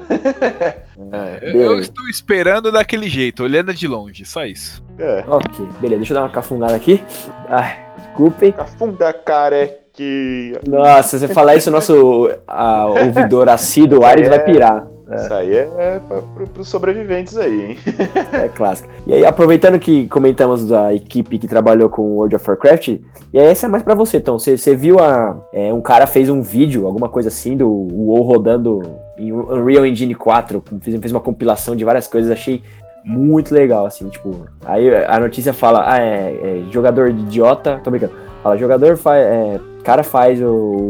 É, 1.13 1.39
Eu, 1.53 1.61
eu 1.63 1.81
estou 1.81 2.07
esperando 2.09 2.71
daquele 2.71 3.09
jeito, 3.09 3.43
olhando 3.43 3.75
de 3.75 3.89
longe, 3.89 4.25
só 4.25 4.45
isso. 4.45 4.83
É. 4.99 5.25
Ok, 5.27 5.67
beleza, 5.81 5.99
deixa 5.99 6.13
eu 6.13 6.15
dar 6.15 6.23
uma 6.23 6.31
cafungada 6.31 6.77
aqui. 6.77 7.03
Ai, 7.49 7.85
desculpem. 7.99 8.53
Cafunda 8.53 9.13
careque. 9.13 10.57
Nossa, 10.67 11.19
se 11.19 11.27
você 11.27 11.35
falar 11.35 11.57
isso, 11.57 11.69
o 11.69 11.73
nosso 11.73 12.31
a, 12.47 12.87
ouvidor 12.87 13.49
assíduo 13.49 14.05
Ares 14.05 14.29
vai 14.29 14.39
pirar. 14.45 14.87
Isso 15.17 15.35
aí 15.35 15.55
é, 15.55 15.69
é 15.79 16.01
pro, 16.35 16.47
pros 16.47 16.69
sobreviventes 16.69 17.37
aí, 17.37 17.71
hein? 17.71 17.79
É 18.33 18.49
clássico. 18.49 18.89
E 19.07 19.13
aí, 19.15 19.25
aproveitando 19.25 19.79
que 19.79 20.07
comentamos 20.09 20.67
da 20.67 20.95
equipe 20.95 21.39
que 21.39 21.49
trabalhou 21.49 21.89
com 21.89 22.03
World 22.17 22.37
of 22.37 22.49
Warcraft, 22.49 22.89
e 23.33 23.39
aí 23.39 23.47
essa 23.47 23.67
é 23.67 23.69
mais 23.69 23.83
pra 23.83 23.95
você, 23.95 24.19
então. 24.19 24.39
Você, 24.39 24.57
você 24.57 24.75
viu 24.77 24.99
a. 24.99 25.37
é, 25.53 25.73
um 25.73 25.81
cara 25.81 26.07
fez 26.07 26.29
um 26.29 26.41
vídeo, 26.43 26.87
alguma 26.87 27.09
coisa 27.09 27.29
assim, 27.29 27.57
do 27.57 27.69
WoW 27.69 28.23
rodando 28.23 28.83
em 29.19 29.33
Unreal 29.33 29.87
Engine 29.87 30.15
4, 30.15 30.63
com- 30.69 30.81
fez, 30.81 30.99
fez 30.99 31.13
uma 31.13 31.21
compilação 31.21 31.77
de 31.77 31.85
várias 31.85 32.07
coisas, 32.07 32.31
achei 32.31 32.63
muito 33.05 33.53
legal, 33.55 33.85
assim, 33.87 34.09
tipo. 34.09 34.47
Aí 34.65 34.89
a 35.05 35.19
notícia 35.19 35.53
fala, 35.53 35.85
ah, 35.87 35.99
é, 35.99 36.33
é, 36.43 36.63
jogador 36.71 37.13
de 37.13 37.21
idiota, 37.23 37.81
tô 37.83 37.91
brincando. 37.91 38.13
Fala, 38.43 38.57
jogador 38.57 38.97
faz. 38.97 39.25
É, 39.25 39.61
cara 39.83 40.03
faz 40.03 40.41
o 40.41 40.47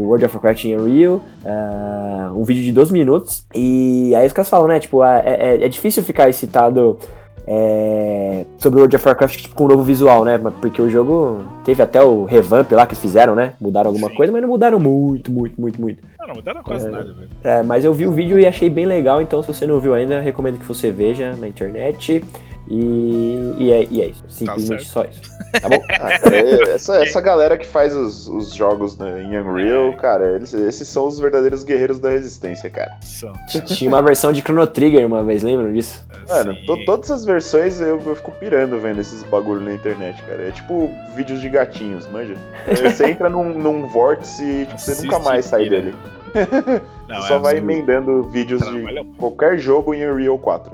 World 0.07 0.25
of 0.25 0.35
Warcraft 0.35 0.65
em 0.65 0.77
Unreal, 0.77 1.21
ah, 1.45 2.31
um 2.35 2.43
vídeo 2.43 2.63
de 2.63 2.71
12 2.71 2.91
minutos, 2.93 3.45
e 3.53 4.13
aí 4.15 4.25
os 4.27 4.33
caras 4.33 4.49
falam, 4.49 4.67
né, 4.67 4.79
tipo, 4.79 5.01
ah, 5.01 5.21
é, 5.25 5.55
é- 5.61 5.65
é 5.65 5.67
difícil 5.69 6.03
ficar 6.03 6.29
excitado 6.29 6.97
é, 7.45 8.45
sobre 8.57 8.79
o 8.79 8.81
World 8.83 8.95
of 8.95 9.05
Warcraft 9.05 9.41
tipo, 9.41 9.53
com 9.55 9.65
um 9.65 9.67
novo 9.67 9.83
visual, 9.83 10.23
né? 10.23 10.37
Porque 10.61 10.81
o 10.81 10.89
jogo 10.89 11.43
teve 11.65 11.83
até 11.83 12.01
o 12.01 12.23
revamp 12.23 12.71
lá 12.71 12.85
que 12.85 12.93
eles 12.93 13.01
fizeram, 13.01 13.35
né? 13.35 13.53
Mudaram 13.59 13.89
alguma 13.89 14.09
Sim. 14.09 14.15
coisa, 14.15 14.31
mas 14.31 14.41
não 14.41 14.47
mudaram 14.49 14.79
muito, 14.79 15.29
muito, 15.29 15.59
muito, 15.59 15.81
muito. 15.81 16.01
Não, 16.19 16.27
não 16.27 16.35
mudaram 16.35 16.63
quase 16.63 16.87
É. 16.87 16.89
nada, 16.89 17.13
velho. 17.13 17.29
É, 17.43 17.61
mas 17.61 17.83
eu 17.83 17.93
vi 17.93 18.07
o 18.07 18.11
vídeo 18.13 18.39
e 18.39 18.45
achei 18.47 18.69
bem 18.69 18.85
legal, 18.85 19.21
então 19.21 19.41
se 19.41 19.53
você 19.53 19.67
não 19.67 19.79
viu 19.79 19.93
ainda, 19.93 20.21
recomendo 20.21 20.57
que 20.57 20.65
você 20.65 20.89
veja 20.89 21.35
na 21.35 21.47
internet. 21.47 22.23
E, 22.67 23.53
e, 23.57 23.71
é, 23.71 23.87
e 23.91 24.01
é 24.01 24.07
isso. 24.07 24.23
Simplesmente 24.29 24.85
só 24.85 25.03
isso. 25.03 25.21
Tá 25.61 25.69
bom? 25.69 25.83
Ah, 25.87 26.17
cara, 26.19 26.35
é- 26.35 26.61
essa, 26.73 26.95
essa 27.03 27.21
galera 27.21 27.55
que 27.59 27.67
faz 27.67 27.95
os, 27.95 28.27
os 28.27 28.55
jogos 28.55 28.97
né, 28.97 29.21
em 29.21 29.37
Unreal, 29.39 29.93
cara, 29.93 30.35
eles- 30.35 30.51
esses 30.51 30.87
são 30.87 31.05
os 31.07 31.19
verdadeiros 31.19 31.63
guerreiros 31.63 31.99
da 31.99 32.09
resistência, 32.09 32.71
cara. 32.71 32.97
São. 33.01 33.31
Tinha 33.67 33.87
uma 33.91 34.01
versão 34.01 34.33
de 34.33 34.41
Chrono 34.41 34.65
Trigger 34.65 35.05
uma 35.05 35.23
vez, 35.23 35.43
lembram 35.43 35.71
disso? 35.71 36.03
Mano, 36.27 36.55
Sim. 36.55 36.65
to- 36.65 36.85
todas 36.85 37.11
as 37.11 37.23
versões 37.23 37.79
eu, 37.79 38.01
eu 38.03 38.15
fico 38.15 38.31
pirando 38.31 38.79
vendo 38.79 38.99
esses 38.99 39.21
bagulho 39.23 39.61
na 39.61 39.75
internet, 39.75 40.19
cara. 40.23 40.41
É 40.47 40.49
tipo 40.51 40.89
vídeos 41.15 41.39
de 41.39 41.49
gatinhos, 41.49 42.07
manja? 42.07 42.35
Você 42.83 43.05
entra 43.11 43.29
num, 43.29 43.53
num 43.59 43.85
vórtice 43.87 44.43
e 44.43 44.65
tipo, 44.65 44.79
você 44.81 45.03
nunca 45.03 45.19
mais 45.19 45.45
sai 45.45 45.69
dele. 45.69 45.93
Não, 47.07 47.21
só 47.23 47.35
é, 47.35 47.39
vai 47.39 47.57
emendando 47.57 48.23
vídeos 48.23 48.61
Trabalha 48.61 49.03
de 49.03 49.09
qualquer 49.17 49.57
jogo 49.57 49.93
em 49.93 50.09
Unreal 50.09 50.37
4. 50.37 50.71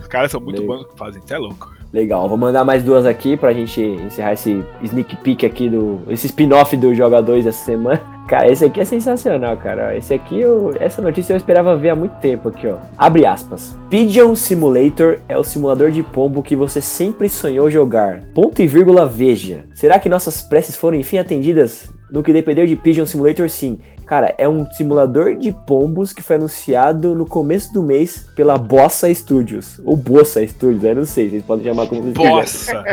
Os 0.00 0.06
caras 0.06 0.30
são 0.30 0.40
muito 0.40 0.62
bons 0.62 0.84
que 0.86 0.96
fazem, 0.96 1.20
você 1.20 1.34
é 1.34 1.38
louco. 1.38 1.78
Legal, 1.92 2.28
vou 2.28 2.36
mandar 2.36 2.64
mais 2.64 2.84
duas 2.84 3.06
aqui 3.06 3.34
pra 3.34 3.52
gente 3.52 3.80
encerrar 3.80 4.34
esse 4.34 4.62
sneak 4.82 5.16
peek 5.16 5.46
aqui 5.46 5.70
do. 5.70 6.00
esse 6.08 6.26
spin-off 6.26 6.76
do 6.76 6.94
Joga 6.94 7.22
2 7.22 7.46
essa 7.46 7.64
semana. 7.64 8.00
Cara, 8.28 8.50
esse 8.52 8.62
aqui 8.62 8.78
é 8.78 8.84
sensacional, 8.84 9.56
cara. 9.56 9.96
Esse 9.96 10.12
aqui, 10.12 10.38
eu, 10.38 10.74
essa 10.78 11.00
notícia 11.00 11.32
eu 11.32 11.38
esperava 11.38 11.74
ver 11.78 11.88
há 11.88 11.96
muito 11.96 12.12
tempo 12.16 12.50
aqui, 12.50 12.66
ó. 12.66 12.76
Abre 12.98 13.24
aspas. 13.24 13.74
Pigeon 13.88 14.34
Simulator 14.34 15.20
é 15.26 15.38
o 15.38 15.42
simulador 15.42 15.90
de 15.90 16.02
pombo 16.02 16.42
que 16.42 16.54
você 16.54 16.82
sempre 16.82 17.26
sonhou 17.30 17.70
jogar. 17.70 18.20
Ponto 18.34 18.60
e 18.60 18.66
vírgula, 18.66 19.06
veja. 19.06 19.64
Será 19.74 19.98
que 19.98 20.10
nossas 20.10 20.42
preces 20.42 20.76
foram 20.76 20.98
enfim 20.98 21.16
atendidas? 21.16 21.90
No 22.10 22.22
que 22.22 22.30
dependeu 22.30 22.66
de 22.66 22.76
Pigeon 22.76 23.06
Simulator, 23.06 23.48
sim. 23.48 23.78
Cara, 24.08 24.34
é 24.38 24.48
um 24.48 24.64
simulador 24.70 25.34
de 25.36 25.52
pombos 25.52 26.14
que 26.14 26.22
foi 26.22 26.36
anunciado 26.36 27.14
no 27.14 27.26
começo 27.26 27.74
do 27.74 27.82
mês 27.82 28.26
pela 28.34 28.56
Bossa 28.56 29.12
Studios. 29.12 29.78
Ou 29.84 29.94
Bossa 29.94 30.44
Studios, 30.46 30.82
eu 30.82 30.94
não 30.94 31.04
sei, 31.04 31.28
vocês 31.28 31.44
podem 31.44 31.66
chamar 31.66 31.86
como 31.86 32.00
vocês. 32.00 32.16
Bossa! 32.16 32.84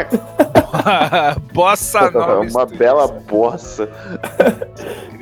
bossa 1.53 2.11
nova. 2.11 2.41
Uma 2.41 2.49
Studios. 2.49 2.77
bela 2.77 3.07
bossa. 3.07 3.89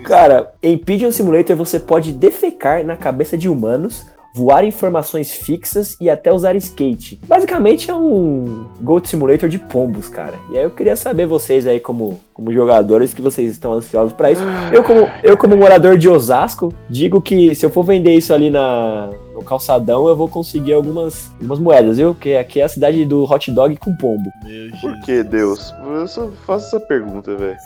Cara, 0.04 0.52
em 0.64 0.76
Pigeon 0.80 1.12
Simulator 1.12 1.56
você 1.56 1.80
pode 1.80 2.12
defecar 2.12 2.84
na 2.84 2.98
cabeça 2.98 3.38
de 3.38 3.48
humanos, 3.48 4.04
voar 4.34 4.64
em 4.64 4.72
formações 4.72 5.32
fixas 5.32 5.96
e 6.02 6.10
até 6.10 6.34
usar 6.34 6.56
skate. 6.56 7.20
Basicamente 7.28 7.92
é 7.92 7.94
um 7.94 8.66
Goat 8.82 9.08
Simulator 9.08 9.48
de 9.48 9.60
pombos, 9.60 10.10
cara. 10.10 10.34
E 10.52 10.58
aí 10.58 10.64
eu 10.64 10.72
queria 10.72 10.96
saber 10.96 11.28
vocês 11.28 11.68
aí 11.68 11.80
como, 11.80 12.20
como 12.34 12.52
jogadores 12.52 13.14
que 13.14 13.22
vocês 13.22 13.52
estão 13.52 13.74
ansiosos 13.74 14.14
pra 14.14 14.32
isso. 14.32 14.42
Eu 14.72 14.84
como, 14.84 15.08
eu 15.22 15.38
como 15.38 15.56
morador 15.56 15.98
de 15.98 16.10
Osasco, 16.10 16.74
digo 16.90 17.22
que 17.22 17.54
se 17.54 17.64
eu 17.64 17.70
for 17.70 17.84
vender 17.84 18.16
isso 18.16 18.34
ali 18.34 18.50
na, 18.50 19.12
no 19.36 19.44
calçadão, 19.44 20.08
eu 20.08 20.16
vou 20.16 20.28
conseguir 20.28 20.74
algumas, 20.74 21.32
algumas 21.34 21.60
moedas, 21.60 21.98
viu? 21.98 22.16
Porque 22.16 22.34
aqui 22.34 22.60
é 22.60 22.64
a 22.64 22.70
cidade 22.70 23.06
do 23.06 23.24
hot 23.24 23.52
dog 23.52 23.78
com 23.78 23.96
pombo. 23.96 24.32
Meu 24.44 24.72
Por 24.82 25.00
que, 25.02 25.24
Deus? 25.24 25.74
Eu 25.86 26.08
só 26.08 26.30
faço 26.46 26.68
essa 26.68 26.80
pergunta, 26.80 27.36
velho. 27.36 27.58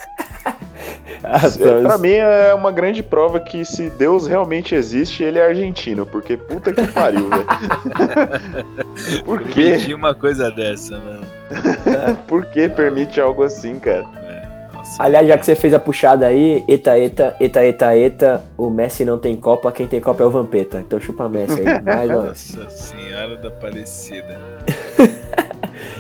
Ah, 1.24 1.42
É, 1.48 1.82
Pra 1.82 1.98
mim 1.98 2.14
é 2.14 2.54
uma 2.54 2.72
grande 2.72 3.02
prova 3.02 3.40
que 3.40 3.66
se 3.66 3.90
Deus 3.90 4.28
realmente 4.28 4.76
existe, 4.76 5.24
ele 5.24 5.40
é 5.40 5.46
argentino, 5.48 6.06
porque 6.06 6.38
puta 6.38 6.72
que 6.74 6.88
pariu, 6.88 7.28
velho. 7.30 7.46
Por? 9.26 9.42
Permitir 9.44 9.94
uma 9.94 10.14
coisa 10.14 10.52
dessa, 10.52 11.00
mano. 11.00 11.26
Por 12.28 12.46
que 12.48 12.68
permite 12.70 13.20
algo 13.20 13.44
assim, 13.44 13.80
cara? 13.80 14.06
Nossa, 14.74 15.04
Aliás, 15.04 15.28
já 15.28 15.38
que 15.38 15.46
você 15.46 15.56
fez 15.56 15.74
a 15.74 15.80
puxada 15.80 16.28
aí, 16.28 16.64
eta, 16.68 16.98
eta, 16.98 17.36
eta, 17.40 17.64
eta, 17.66 17.98
eta, 17.98 18.44
o 18.58 18.70
Messi 18.70 19.04
não 19.04 19.18
tem 19.18 19.36
Copa, 19.36 19.72
quem 19.72 19.88
tem 19.88 20.00
Copa 20.00 20.24
é 20.24 20.26
o 20.26 20.30
Vampeta. 20.30 20.80
Então 20.80 21.00
chupa 21.00 21.28
Messi 21.28 21.60
aí. 21.62 21.82
Mais. 21.84 22.10
Nossa 22.10 22.70
senhora 22.70 23.36
da 23.38 23.48
Aparecida. 23.50 24.40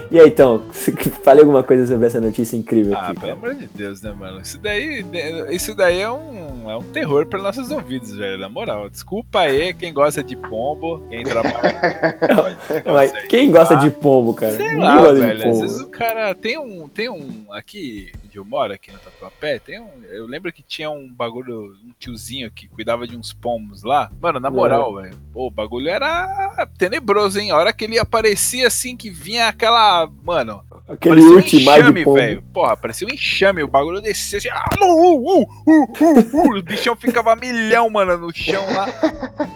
E 0.09 0.19
aí, 0.19 0.27
então, 0.27 0.63
fale 1.23 1.41
alguma 1.41 1.63
coisa 1.63 1.85
sobre 1.87 2.07
essa 2.07 2.21
notícia 2.21 2.55
incrível 2.55 2.95
Ah, 2.95 3.09
aqui. 3.09 3.19
pelo 3.19 3.33
amor 3.33 3.55
de 3.55 3.67
Deus, 3.67 4.01
né, 4.01 4.11
mano? 4.11 4.41
Isso 4.41 4.57
daí, 4.59 5.05
isso 5.49 5.75
daí 5.75 5.99
é 6.01 6.09
um, 6.09 6.69
é 6.69 6.77
um 6.77 6.83
terror 6.83 7.25
para 7.25 7.41
nossos 7.41 7.71
ouvidos, 7.71 8.15
velho. 8.15 8.37
Na 8.37 8.49
moral. 8.49 8.89
Desculpa 8.89 9.41
aí 9.41 9.73
quem 9.73 9.93
gosta 9.93 10.23
de 10.23 10.35
pombo, 10.35 11.01
quem 11.09 11.23
trabalha. 11.23 12.17
Mas 12.85 13.11
quem 13.27 13.51
gosta 13.51 13.75
de 13.75 13.89
pombo, 13.89 14.33
cara? 14.33 14.55
Sei 14.55 14.77
lá, 14.77 15.11
velho. 15.11 15.49
Às 15.49 15.61
vezes 15.61 15.81
o 15.81 15.87
cara 15.87 16.33
tem 16.35 16.57
um. 16.57 16.87
Tem 16.87 17.09
um. 17.09 17.45
Aqui 17.51 18.11
onde 18.37 18.39
eu 18.39 18.45
moro, 18.45 18.73
aqui 18.73 18.91
no 18.91 18.99
Tatuapé, 18.99 19.59
tem 19.59 19.79
um. 19.79 19.89
Eu 20.09 20.27
lembro 20.27 20.53
que 20.53 20.61
tinha 20.61 20.89
um 20.89 21.11
bagulho, 21.11 21.75
um 21.83 21.91
tiozinho 21.99 22.51
que 22.51 22.67
cuidava 22.67 23.07
de 23.07 23.17
uns 23.17 23.33
pombos 23.33 23.83
lá. 23.83 24.11
Mano, 24.21 24.39
na 24.39 24.49
moral, 24.49 24.95
velho. 24.95 25.17
O 25.33 25.49
bagulho 25.49 25.89
era 25.89 26.67
tenebroso, 26.77 27.39
hein? 27.39 27.51
A 27.51 27.57
hora 27.57 27.73
que 27.73 27.85
ele 27.85 27.97
aparecia 27.97 28.67
assim, 28.67 28.95
que 28.95 29.09
vinha 29.09 29.47
aquela. 29.47 30.07
Mano, 30.23 30.63
Aquele 30.87 31.15
parecia 31.21 31.35
um 31.35 31.39
enxame, 31.39 32.05
velho. 32.05 32.41
Porra, 32.53 32.77
parecia 32.77 33.07
um 33.07 33.11
enxame. 33.13 33.63
O 33.63 33.67
bagulho 33.67 34.01
descia 34.01 34.37
assim. 34.37 34.49
Ah, 34.49 34.69
uh, 34.79 34.85
uh, 34.85 35.41
uh, 35.41 35.47
uh, 35.67 35.87
uh, 36.33 36.57
o 36.57 36.61
bichão 36.61 36.95
ficava 36.95 37.35
milhão, 37.35 37.89
mano, 37.89 38.17
no 38.17 38.33
chão 38.33 38.63
lá. 38.73 38.87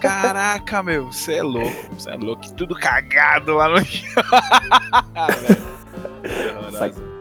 Caraca, 0.00 0.82
meu. 0.82 1.06
Você 1.06 1.34
é 1.34 1.42
louco. 1.42 1.94
Você 1.94 2.10
é 2.10 2.16
louco. 2.16 2.52
Tudo 2.54 2.74
cagado 2.74 3.54
lá 3.54 3.68
no 3.68 3.84
chão. 3.84 4.22
Velho. 6.22 6.72
Saca- 6.72 7.11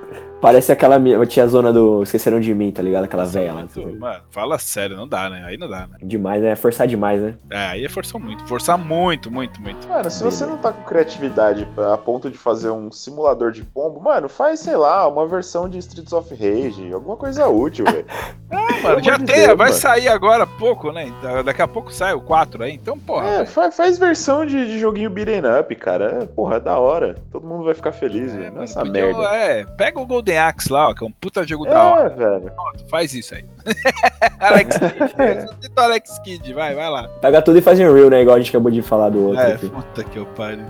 Parece 0.42 0.72
aquela 0.72 0.98
minha 0.98 1.24
tia 1.26 1.46
zona 1.48 1.72
do 1.72 2.02
Esqueceram 2.04 2.40
de 2.40 2.54
Mim, 2.54 2.72
tá 2.72 2.82
ligado? 2.82 3.04
Aquela 3.04 3.26
velha 3.26 3.54
lá. 3.54 3.66
Mano, 4.00 4.22
fala 4.32 4.58
sério, 4.58 4.98
não 4.98 5.08
dá, 5.08 5.30
né? 5.30 5.44
Aí 5.46 5.56
não 5.58 5.70
dá, 5.70 5.82
né? 5.82 5.98
Demais, 6.02 6.42
né? 6.42 6.56
Forçar 6.56 6.88
demais, 6.88 7.22
né? 7.22 7.36
É, 7.50 7.58
aí 7.68 7.86
é 7.86 7.90
forçar 7.90 8.20
muito. 8.20 8.44
Forçar 8.48 8.78
muito, 8.78 9.30
muito, 9.30 9.62
muito. 9.62 9.88
Mano, 9.88 10.10
se 10.10 10.24
você 10.24 10.46
não 10.46 10.58
tá 10.58 10.74
com 10.74 10.84
criatividade 10.84 11.68
a 11.94 11.98
ponto 11.98 12.30
de 12.30 12.38
fazer 12.38 12.72
um 12.72 12.92
simulador 12.92 13.52
de 13.52 13.64
pombo, 13.64 14.00
mano, 14.02 14.28
faz, 14.28 14.60
sei 14.62 14.76
lá, 14.76 15.08
uma 15.08 15.28
versão 15.28 15.70
de 15.70 15.78
Streets 15.78 16.12
of 16.12 16.34
Rage, 16.34 16.92
alguma 16.92 17.16
coisa 17.16 17.48
útil, 17.48 17.86
velho. 17.86 18.06
Ah, 18.54 18.84
mano, 18.84 19.02
já 19.02 19.16
tem, 19.18 19.26
Deus, 19.46 19.48
vai 19.58 19.70
mano. 19.70 19.74
sair 19.74 20.10
agora 20.10 20.44
há 20.44 20.48
pouco, 20.48 20.92
né? 20.92 21.10
Da- 21.24 21.42
Daqui 21.42 21.62
a 21.62 21.68
pouco 21.70 21.90
sai 21.94 22.14
o 22.14 22.20
4 22.20 22.62
aí, 22.64 22.74
então, 22.74 23.00
porra. 23.00 23.26
É, 23.26 23.38
velho. 23.38 23.48
fa- 23.48 23.72
faz 23.72 23.98
versão 23.98 24.46
de, 24.46 24.66
de 24.68 24.78
joguinho 24.78 25.10
beat'em 25.10 25.42
up, 25.58 25.74
cara. 25.78 26.20
É, 26.24 26.26
porra, 26.26 26.58
é 26.58 26.60
da 26.60 26.78
hora. 26.78 27.16
Todo 27.32 27.48
mundo 27.48 27.64
vai 27.64 27.74
ficar 27.74 27.94
feliz, 27.94 28.34
É, 28.34 28.38
velho. 28.38 28.52
mano, 28.52 28.64
Essa 28.66 28.82
podiam- 28.84 29.18
merda. 29.18 29.36
é, 29.38 29.64
pega 29.64 30.02
o 30.02 30.06
Golden 30.06 30.31
Axe 30.38 30.72
lá, 30.72 30.90
ó, 30.90 30.94
que 30.94 31.04
é 31.04 31.08
um 31.08 31.12
puta 31.12 31.46
jogo 31.46 31.66
da 31.66 31.84
hora. 31.84 32.14
É, 32.14 32.16
velho. 32.16 32.52
Pronto, 32.52 32.86
faz 32.90 33.14
isso 33.14 33.36
aí. 33.36 33.46
Alex 34.40 34.78
Kidd. 34.78 35.14
Ressuscita 35.18 35.82
o 35.82 35.84
Alex 35.84 36.20
Kidd, 36.20 36.54
vai, 36.54 36.76
vai 36.76 36.90
lá. 36.90 37.08
Pega 37.22 37.42
tudo 37.42 37.58
e 37.58 37.62
faz 37.62 37.80
um 37.80 37.94
real, 37.94 38.10
né? 38.10 38.22
Igual 38.22 38.36
a 38.36 38.40
gente 38.40 38.50
acabou 38.50 38.72
de 38.72 38.82
falar 38.82 39.10
do 39.10 39.28
outro 39.28 39.42
É, 39.42 39.54
aqui. 39.54 39.70
puta 39.70 40.04
que 40.04 40.18
eu 40.18 40.26
pariu. 40.28 40.66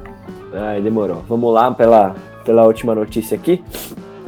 Ai, 0.54 0.82
demorou. 0.82 1.24
Vamos 1.28 1.54
lá 1.54 1.72
pela, 1.72 2.16
pela 2.44 2.64
última 2.66 2.94
notícia 2.96 3.36
aqui. 3.36 3.64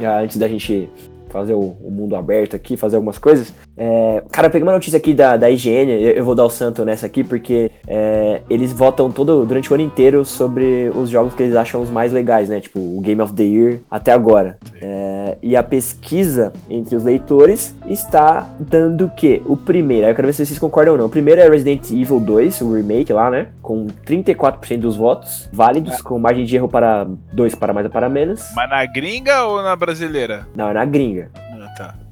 Já 0.00 0.20
antes 0.20 0.36
da 0.36 0.48
gente 0.48 0.88
fazer 1.30 1.54
o, 1.54 1.76
o 1.82 1.90
mundo 1.90 2.14
aberto 2.16 2.54
aqui, 2.54 2.76
fazer 2.76 2.96
algumas 2.96 3.18
coisas. 3.18 3.52
É, 3.76 4.22
cara, 4.30 4.46
eu 4.46 4.50
peguei 4.50 4.66
uma 4.66 4.72
notícia 4.72 4.96
aqui 4.96 5.12
da, 5.12 5.36
da 5.36 5.50
IGN, 5.50 5.90
eu, 5.90 6.24
vou 6.24 6.34
dar 6.34 6.44
o 6.44 6.50
santo 6.50 6.84
nessa 6.84 7.06
aqui, 7.06 7.24
porque 7.24 7.70
é, 7.86 8.42
eles 8.48 8.72
votam 8.72 9.10
todo, 9.10 9.44
durante 9.44 9.70
o 9.70 9.74
ano 9.74 9.82
inteiro 9.82 10.24
sobre 10.24 10.90
os 10.94 11.10
jogos 11.10 11.34
que 11.34 11.42
eles 11.42 11.56
acham 11.56 11.82
os 11.82 11.90
mais 11.90 12.12
legais, 12.12 12.48
né? 12.48 12.60
Tipo, 12.60 12.78
o 12.78 13.00
Game 13.00 13.20
of 13.20 13.32
the 13.32 13.42
Year 13.42 13.80
até 13.90 14.12
agora. 14.12 14.58
É, 14.80 15.36
e 15.42 15.56
a 15.56 15.62
pesquisa 15.62 16.52
entre 16.70 16.94
os 16.96 17.04
leitores 17.04 17.74
está 17.86 18.48
dando 18.58 19.06
o 19.06 19.10
quê? 19.10 19.42
O 19.44 19.56
primeiro, 19.56 20.06
aí 20.06 20.12
eu 20.12 20.16
quero 20.16 20.28
ver 20.28 20.34
se 20.34 20.46
vocês 20.46 20.58
concordam 20.58 20.94
ou 20.94 20.98
não. 20.98 21.06
O 21.06 21.10
primeiro 21.10 21.40
é 21.40 21.48
Resident 21.48 21.90
Evil 21.90 22.20
2, 22.20 22.60
o 22.60 22.74
remake 22.74 23.12
lá, 23.12 23.30
né? 23.30 23.48
Com 23.60 23.86
34% 24.06 24.78
dos 24.78 24.96
votos 24.96 25.48
válidos, 25.52 26.00
com 26.00 26.18
margem 26.18 26.44
de 26.44 26.56
erro 26.56 26.68
para 26.68 27.06
2 27.32 27.54
para 27.54 27.72
mais 27.72 27.86
ou 27.86 27.92
para 27.92 28.08
menos. 28.08 28.44
Mas 28.54 28.70
na 28.70 28.84
gringa 28.86 29.44
ou 29.44 29.62
na 29.62 29.74
brasileira? 29.74 30.46
Não, 30.54 30.68
é 30.68 30.74
na 30.74 30.84
gringa. 30.84 31.30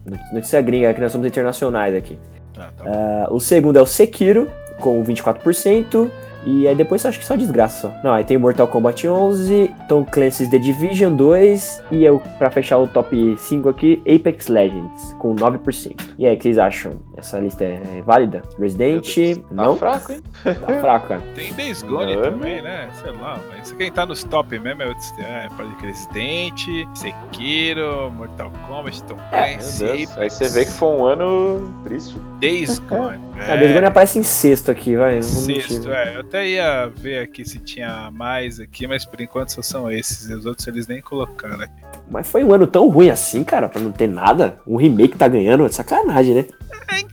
Tá. 0.04 0.18
Notícia 0.32 0.60
gringa, 0.60 0.92
que 0.92 1.00
nós 1.00 1.12
somos 1.12 1.26
internacionais 1.26 1.94
aqui. 1.94 2.18
Tá, 2.54 2.70
tá. 2.76 2.84
Ah, 2.86 3.28
o 3.30 3.40
segundo 3.40 3.78
é 3.78 3.82
o 3.82 3.86
Sekiro, 3.86 4.50
com 4.80 5.02
24%. 5.04 6.10
E 6.44 6.66
aí 6.66 6.74
depois 6.74 7.04
acho 7.06 7.18
que 7.18 7.24
só 7.24 7.36
desgraça 7.36 7.82
só. 7.88 7.94
Não, 8.02 8.12
aí 8.12 8.24
tem 8.24 8.36
Mortal 8.36 8.66
Kombat 8.68 9.06
11, 9.06 9.70
Tom 9.88 10.04
Clancy's 10.04 10.48
The 10.48 10.58
Division 10.58 11.14
2 11.14 11.82
e 11.92 12.04
eu, 12.04 12.20
pra 12.38 12.50
fechar 12.50 12.78
o 12.78 12.86
top 12.88 13.36
5 13.38 13.68
aqui, 13.68 14.02
Apex 14.06 14.48
Legends, 14.48 15.14
com 15.18 15.34
9%. 15.34 15.94
E 16.18 16.26
aí, 16.26 16.34
o 16.34 16.36
que 16.36 16.42
vocês 16.44 16.58
acham? 16.58 16.94
Essa 17.16 17.38
lista 17.38 17.64
é 17.64 18.02
válida? 18.04 18.42
Resident? 18.58 19.36
Tá 19.36 19.54
Não? 19.54 19.76
fraco, 19.76 20.12
hein? 20.12 20.20
Tá 20.42 20.54
fraco, 20.80 21.08
cara. 21.08 21.22
Tem 21.34 21.52
Days 21.52 21.82
Gone 21.82 22.16
Não. 22.16 22.22
também, 22.22 22.60
né? 22.62 22.88
Sei 23.00 23.12
lá, 23.12 23.38
mas 23.50 23.72
quem 23.72 23.92
tá 23.92 24.04
nos 24.04 24.24
top 24.24 24.58
mesmo 24.58 24.82
é 24.82 24.86
o 24.88 24.94
é, 25.20 25.48
Resident, 25.80 26.66
Sekiro, 26.94 28.10
Mortal 28.10 28.50
Kombat, 28.66 29.02
Tom 29.04 29.16
É, 29.30 29.54
Clancy, 29.54 29.84
Deus. 29.84 30.18
Aí 30.18 30.30
você 30.30 30.48
vê 30.48 30.64
que 30.64 30.72
foi 30.72 30.88
um 30.88 31.04
ano 31.04 31.72
triste. 31.84 32.16
Days 32.40 32.78
Gone. 32.80 33.20
A 33.48 33.54
Days 33.56 33.72
Gone 33.72 33.86
aparece 33.86 34.18
em 34.18 34.22
sexto 34.22 34.70
aqui, 34.70 34.96
vai. 34.96 35.22
Sexto, 35.22 35.90
é. 35.92 36.16
Eu 36.16 36.24
até 36.32 36.48
ia 36.48 36.90
ver 36.96 37.18
aqui 37.18 37.44
se 37.44 37.58
tinha 37.58 38.10
mais 38.10 38.58
aqui, 38.58 38.86
mas 38.86 39.04
por 39.04 39.20
enquanto 39.20 39.50
só 39.50 39.60
são 39.60 39.90
esses. 39.90 40.30
E 40.30 40.34
os 40.34 40.46
outros 40.46 40.66
eles 40.66 40.86
nem 40.86 41.02
colocaram 41.02 41.60
aqui. 41.60 41.72
Mas 42.10 42.26
foi 42.26 42.42
um 42.42 42.54
ano 42.54 42.66
tão 42.66 42.88
ruim 42.88 43.10
assim, 43.10 43.44
cara, 43.44 43.68
pra 43.68 43.80
não 43.80 43.92
ter 43.92 44.08
nada. 44.08 44.58
Um 44.66 44.76
remake 44.76 45.18
tá 45.18 45.28
ganhando, 45.28 45.66
é 45.66 45.68
sacanagem, 45.68 46.34
né? 46.34 46.46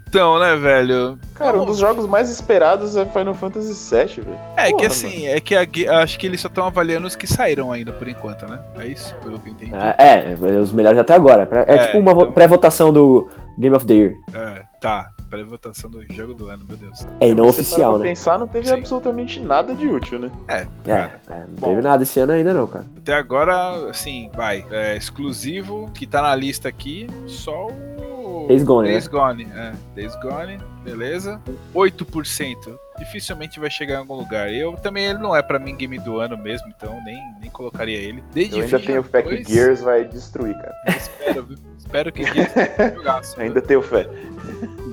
Então, 0.08 0.40
né, 0.40 0.56
velho? 0.56 1.20
Cara, 1.36 1.62
um 1.62 1.66
dos 1.66 1.78
jogos 1.78 2.08
mais 2.08 2.30
esperados 2.30 2.96
é 2.96 3.06
Final 3.06 3.34
Fantasy 3.36 3.74
VII, 3.96 4.24
velho. 4.24 4.40
É 4.56 4.68
que 4.68 4.72
Porra, 4.72 4.88
assim, 4.88 5.28
é 5.28 5.40
que 5.40 5.56
a 5.56 6.02
acho 6.02 6.18
que 6.18 6.26
eles 6.26 6.40
só 6.42 6.48
estão 6.48 6.66
avaliando 6.66 7.06
os 7.06 7.16
que 7.16 7.28
saíram 7.28 7.72
ainda 7.72 7.92
por 7.92 8.08
enquanto, 8.08 8.48
né? 8.48 8.60
É 8.80 8.88
isso, 8.88 9.14
pelo 9.22 9.38
que 9.40 9.50
eu 9.50 9.54
entendi. 9.54 9.72
É, 9.76 10.32
é, 10.32 10.60
os 10.60 10.72
melhores 10.72 10.98
até 10.98 11.14
agora. 11.14 11.48
É, 11.68 11.76
É, 11.76 11.86
tipo 11.88 12.00
uma 12.00 12.14
então- 12.14 12.32
pré-votação 12.32 12.92
do 12.92 13.30
Game 13.58 13.76
of 13.76 13.86
the 13.86 13.94
Year. 13.94 14.14
É, 14.34 14.64
tá. 14.80 15.12
Pré-votação 15.30 15.92
do 15.92 16.02
jogo 16.12 16.34
do 16.34 16.48
ano, 16.50 16.66
meu 16.68 16.76
Deus. 16.76 17.06
É, 17.20 17.30
e 17.30 17.36
não 17.36 17.46
Você 17.46 17.62
oficial, 17.62 18.00
né? 18.00 18.06
pensar, 18.08 18.40
não 18.40 18.48
teve 18.48 18.68
Sim. 18.68 18.74
absolutamente 18.74 19.40
nada 19.40 19.76
de 19.76 19.88
útil, 19.88 20.18
né? 20.18 20.32
É, 20.48 20.56
É, 20.62 20.66
cara. 20.86 21.22
é, 21.30 21.40
não 21.42 21.48
Bom. 21.60 21.68
teve 21.70 21.82
nada 21.82 22.02
esse 22.02 22.20
ano 22.20 22.32
ainda 22.32 22.52
não, 22.52 22.66
cara. 22.66 22.86
Até 22.98 23.14
agora, 23.14 23.90
assim, 23.92 24.32
vai. 24.36 24.66
É, 24.72 24.98
exclusivo, 24.98 25.92
que 25.94 26.08
tá 26.08 26.22
na 26.24 26.34
lista 26.36 26.68
aqui, 26.68 27.06
só 27.28 27.68
o. 27.68 28.46
Days 28.48 28.64
Gone, 28.64 28.88
né? 28.88 28.92
Days 28.94 29.08
Gone, 29.08 29.48
é. 29.54 29.74
Days 29.94 30.16
Gone, 30.16 30.58
beleza. 30.90 31.42
8%. 31.74 32.80
Dificilmente 32.98 33.60
vai 33.60 33.70
chegar 33.70 33.96
em 33.96 33.98
algum 33.98 34.16
lugar. 34.16 34.52
Eu 34.54 34.74
também, 34.74 35.06
ele 35.06 35.20
não 35.20 35.36
é 35.36 35.42
pra 35.42 35.58
mim 35.58 35.76
game 35.76 35.98
do 36.00 36.20
ano 36.20 36.38
mesmo, 36.38 36.68
então 36.68 37.02
nem, 37.04 37.18
nem 37.40 37.50
colocaria 37.50 37.98
ele. 37.98 38.24
The 38.34 38.50
Eu 38.52 38.64
ainda 38.64 38.80
tenho 38.80 39.04
fé 39.04 39.22
que 39.22 39.36
2, 39.36 39.48
Gears 39.48 39.82
vai 39.82 40.04
destruir, 40.06 40.56
cara. 40.56 40.76
Espero, 40.88 41.44
viu? 41.44 41.58
espero 41.78 42.12
que 42.12 42.24
Gears 42.24 42.52
jogaço. 42.96 43.40
Ainda 43.42 43.62
tenho 43.62 43.82
fé. 43.82 44.08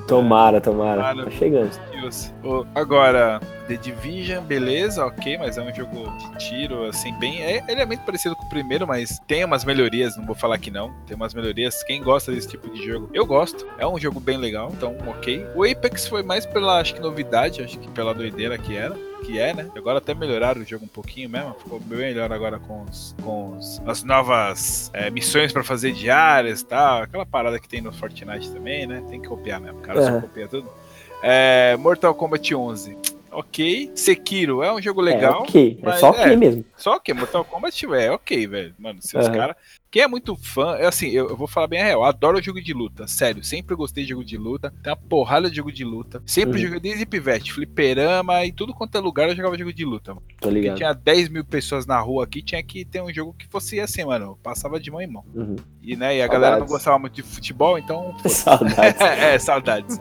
Tomara, 0.07 0.61
tomara. 0.61 1.03
Tomara. 1.03 1.25
Tá 1.25 1.31
chegando. 1.31 1.71
Ô, 2.43 2.65
agora, 2.75 3.41
The 3.69 3.77
Division, 3.77 4.45
beleza, 4.45 5.05
ok, 5.05 5.39
mas 5.39 5.59
é 5.59 5.63
um 5.63 5.75
jogo 5.75 6.11
de 6.19 6.39
tiro, 6.39 6.85
assim, 6.85 7.13
bem. 7.19 7.43
É, 7.43 7.65
ele 7.69 7.81
é 7.81 7.87
muito 7.87 8.05
parecido 8.05 8.37
com 8.37 8.45
o 8.45 8.49
primeiro, 8.49 8.87
mas 8.87 9.19
tem 9.27 9.45
umas 9.45 9.65
melhorias, 9.65 10.17
não 10.17 10.25
vou 10.27 10.35
falar 10.35 10.59
que 10.59 10.71
não. 10.71 10.93
Tem 11.07 11.17
umas 11.17 11.35
melhorias. 11.35 11.83
Quem 11.85 12.03
gosta 12.03 12.33
desse 12.33 12.49
tipo 12.49 12.69
de 12.71 12.85
jogo, 12.85 13.11
eu 13.13 13.27
gosto. 13.27 13.67
É 13.79 13.87
um 13.87 13.99
jogo 13.99 14.21
bem 14.21 14.37
legal, 14.37 14.71
então, 14.77 14.97
ok. 15.07 15.47
O 15.55 15.65
Apex 15.65 16.07
foi 16.07 16.23
mais 16.23 16.47
pela, 16.47 16.81
acho 16.81 16.95
que, 16.95 17.01
novidade, 17.01 17.63
acho 17.63 17.79
que 17.79 17.89
pela 17.91 18.15
doideira 18.15 18.57
que 18.59 18.77
era 18.77 18.97
que 19.25 19.39
é, 19.41 19.53
né? 19.55 19.69
Agora 19.75 19.99
até 19.99 20.15
melhoraram 20.15 20.61
o 20.61 20.65
jogo 20.65 20.85
um 20.85 20.89
pouquinho 20.89 21.29
mesmo, 21.29 21.55
ficou 21.55 21.81
bem 21.81 21.99
melhor 21.99 22.31
agora 22.33 22.59
com, 22.61 22.83
os, 22.85 23.17
com 23.23 23.57
os, 23.57 23.83
as 23.87 24.05
novas 24.05 24.91
é, 24.93 25.11
missões 25.11 25.53
para 25.53 25.65
fazer 25.65 25.93
diárias 25.93 26.61
e 26.61 26.67
tal, 26.67 27.03
aquela 27.03 27.25
parada 27.27 27.59
que 27.59 27.67
tem 27.67 27.81
no 27.81 27.93
Fortnite 27.93 28.51
também, 28.53 28.87
né? 28.87 29.03
Tem 29.09 29.21
que 29.21 29.27
copiar 29.27 29.59
mesmo, 29.61 29.79
o 29.79 29.83
cara 29.83 30.01
Uhum. 30.01 30.07
só 30.07 30.21
copia 30.21 30.47
tudo. 30.47 30.71
É, 31.23 31.77
Mortal 31.79 32.15
Kombat 32.15 32.55
11, 32.55 32.97
ok. 33.39 33.91
Sekiro 33.95 34.63
é 34.63 34.73
um 34.73 34.81
jogo 34.81 35.01
legal. 35.01 35.41
É 35.41 35.43
ok, 35.43 35.79
é 35.83 35.93
só 35.93 36.11
ok 36.11 36.33
é. 36.33 36.37
mesmo. 36.37 36.65
Só 36.77 36.99
que 36.99 37.13
Mortal 37.15 37.45
Kombat 37.45 37.87
é 37.95 38.11
ok, 38.11 38.47
velho. 38.47 38.75
Mano, 38.79 38.99
se 39.01 39.17
os 39.17 39.29
caras. 39.29 39.57
Quem 39.89 40.03
é 40.03 40.09
muito 40.09 40.37
fã, 40.37 40.75
é 40.77 40.87
assim, 40.87 41.09
eu, 41.09 41.31
eu 41.31 41.37
vou 41.37 41.47
falar 41.47 41.69
bem 41.69 41.81
a 41.81 41.85
real. 41.85 42.01
eu 42.01 42.05
Adoro 42.05 42.43
jogo 42.43 42.61
de 42.61 42.75
luta, 42.75 43.07
sério. 43.07 43.43
Sempre 43.43 43.75
gostei 43.75 44.05
de 44.05 44.11
jogo 44.11 44.25
de 44.25 44.37
luta. 44.37 44.71
Tem 44.83 44.93
uma 44.93 44.97
porrada 44.97 45.49
de 45.49 45.57
jogo 45.57 45.73
de 45.73 45.85
luta. 45.85 46.23
Sempre 46.27 46.59
Uhum. 46.59 46.65
joguei 46.67 46.81
desde 46.81 47.07
pivete, 47.07 47.53
fliperama 47.53 48.45
e 48.45 48.53
tudo 48.53 48.75
quanto 48.75 48.97
é 48.99 49.01
lugar 49.01 49.29
eu 49.29 49.37
jogava 49.37 49.57
jogo 49.57 49.73
de 49.73 49.85
luta. 49.87 50.13
Mano. 50.13 50.27
Tô 50.39 50.49
Porque 50.49 50.61
ligado. 50.61 50.77
tinha 50.77 50.93
10 50.93 51.29
mil 51.31 51.45
pessoas 51.45 51.87
na 51.87 51.99
rua 51.99 52.25
aqui, 52.25 52.43
tinha 52.43 52.63
que 52.63 52.85
ter 52.85 53.01
um 53.01 53.13
jogo 53.13 53.35
que 53.39 53.47
fosse 53.47 53.81
assim, 53.81 54.05
mano. 54.05 54.39
Passava 54.43 54.79
de 54.79 54.91
mão 54.91 55.01
em 55.01 55.07
mão. 55.07 55.25
Uhum. 55.35 55.57
E, 55.83 55.97
né, 55.97 56.17
e 56.17 56.23
a 56.23 56.27
galera 56.27 56.59
não 56.59 56.67
Saudades. 56.67 56.73
gostava 56.73 56.99
muito 56.99 57.15
de 57.15 57.23
futebol, 57.23 57.79
então. 57.79 58.15
Saudades. 58.29 59.01
é, 59.01 59.39
saudades. 59.39 59.99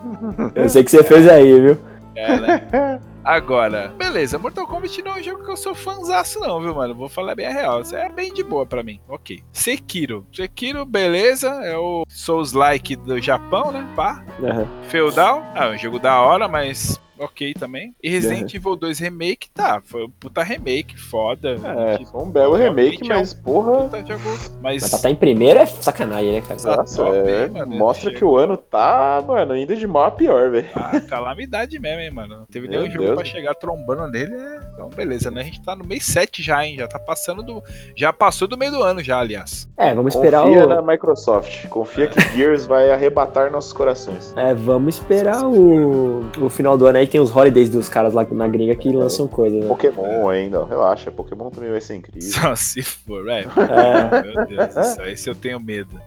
Eu 0.55 0.67
sei 0.67 0.83
que 0.83 0.91
você 0.91 1.03
fez 1.03 1.27
aí, 1.29 1.61
viu? 1.61 1.79
É, 2.16 2.39
né? 2.39 3.01
Agora, 3.24 3.88
beleza, 3.97 4.38
Mortal 4.38 4.68
Kombat 4.68 5.01
não 5.01 5.18
é 5.18 5.20
um 5.20 5.24
jogo 5.24 5.43
que 5.43 5.49
eu 5.49 5.57
sou 5.57 5.74
fãzaço, 5.74 6.39
não, 6.39 6.61
viu, 6.61 6.76
mano? 6.76 6.93
Vou 6.93 7.09
falar 7.09 7.34
bem 7.34 7.47
a 7.47 7.51
real. 7.51 7.82
Isso 7.82 7.95
é 7.95 8.07
bem 8.07 8.32
de 8.32 8.43
boa 8.43 8.68
pra 8.68 8.84
mim. 8.84 8.99
Ok. 9.07 9.43
Sekiro. 9.51 10.28
Sekiro, 10.32 10.86
beleza. 10.86 11.49
É 11.63 11.76
o 11.76 12.05
Souls-like 12.07 12.95
do 12.95 13.20
Japão, 13.20 13.72
né? 13.72 13.88
Pá. 13.95 14.24
Aham. 14.43 14.68
Feudal. 14.84 15.43
Ah, 15.55 15.66
é 15.66 15.72
um 15.72 15.78
jogo 15.78 15.97
da 15.97 16.22
hora, 16.22 16.47
mas 16.47 17.01
ok 17.18 17.53
também. 17.53 17.95
E 18.01 18.09
Resident 18.09 18.53
Evil 18.53 18.76
2 18.76 18.99
Remake, 18.99 19.49
tá. 19.49 19.82
Foi 19.84 20.05
um 20.05 20.09
puta 20.09 20.43
remake, 20.43 20.97
foda. 20.99 21.57
É, 21.63 22.05
foi 22.05 22.22
um 22.22 22.30
belo 22.30 22.55
remake, 22.55 23.07
mas 23.07 23.34
porra. 23.34 23.84
Puta 23.84 24.05
jogo. 24.05 24.24
Mas. 24.61 24.82
Mas 24.82 24.89
pra 24.89 24.99
tá 24.99 25.09
em 25.09 25.16
primeiro 25.16 25.59
é 25.59 25.66
sacanagem, 25.66 26.34
né, 26.34 26.41
cara? 26.41 26.78
Nossa, 26.78 27.03
top, 27.03 27.18
é, 27.18 27.47
mano, 27.47 27.76
mostra 27.76 28.09
esse 28.09 28.18
que 28.18 28.26
o 28.26 28.38
ano 28.38 28.57
tá, 28.57 29.24
mano, 29.26 29.53
ainda 29.53 29.76
de 29.76 29.88
mal 29.88 30.05
a 30.05 30.11
pior, 30.11 30.49
velho. 30.49 30.68
Ah, 30.76 30.99
calamidade 31.01 31.80
mesmo, 31.80 32.01
hein, 32.01 32.11
mano. 32.11 32.39
Não 32.39 32.45
teve 32.45 32.68
Meu 32.68 32.82
nenhum 32.82 32.91
jogo 32.91 33.05
Deus. 33.05 33.16
pra 33.16 33.26
chegar 33.26 33.55
trombando 33.55 34.07
nele. 34.07 34.34
É... 34.34 34.59
Então, 34.74 34.89
beleza, 34.89 35.32
né? 35.32 35.41
A 35.41 35.43
gente 35.43 35.61
tá 35.61 35.76
no 35.76 35.86
mês 35.86 36.05
7 36.05 36.43
já, 36.43 36.66
hein? 36.66 36.78
Já 36.78 36.88
tá 36.88 36.99
passando 36.99 37.41
do. 37.41 37.63
Já 37.95 38.11
passou 38.11 38.47
do 38.47 38.57
meio 38.57 38.72
do 38.72 38.84
ano, 38.84 39.03
já, 39.03 39.20
aliás. 39.20 39.68
É, 39.78 39.93
vamos 39.93 40.16
esperar 40.16 40.43
Confia 40.43 40.66
o. 40.66 40.70
na 40.70 40.82
Microsoft. 40.82 41.68
Confia 41.68 42.07
que 42.07 42.20
Gears 42.36 42.66
vai 42.66 42.91
arrebatar 42.91 43.51
nossos 43.51 43.74
corações. 43.74 44.34
É, 44.36 44.53
vamos 44.53 44.95
esperar 44.95 45.43
o, 45.45 46.30
o 46.39 46.49
final 46.49 46.78
do 46.78 46.86
ano 46.86 46.97
aí. 46.97 47.04
Tem 47.07 47.19
os 47.21 47.35
holidays 47.35 47.69
dos 47.69 47.87
caras 47.89 48.13
lá 48.13 48.25
na 48.31 48.47
gringa 48.47 48.75
que 48.75 48.91
lançam 48.91 49.27
coisa, 49.27 49.55
né? 49.57 49.67
Pokémon 49.67 50.29
ainda, 50.29 50.65
relaxa. 50.65 51.11
Pokémon 51.11 51.49
também 51.49 51.71
vai 51.71 51.81
ser 51.81 51.95
incrível. 51.95 52.29
Só 52.29 52.55
se 52.55 52.81
for, 52.81 53.27
é. 53.29 53.41
É, 53.41 54.21
Meu 54.33 54.45
Deus 54.45 54.75
do 54.75 54.83
céu, 54.83 55.09
esse 55.09 55.29
eu 55.29 55.35
tenho 55.35 55.59
medo. 55.59 55.99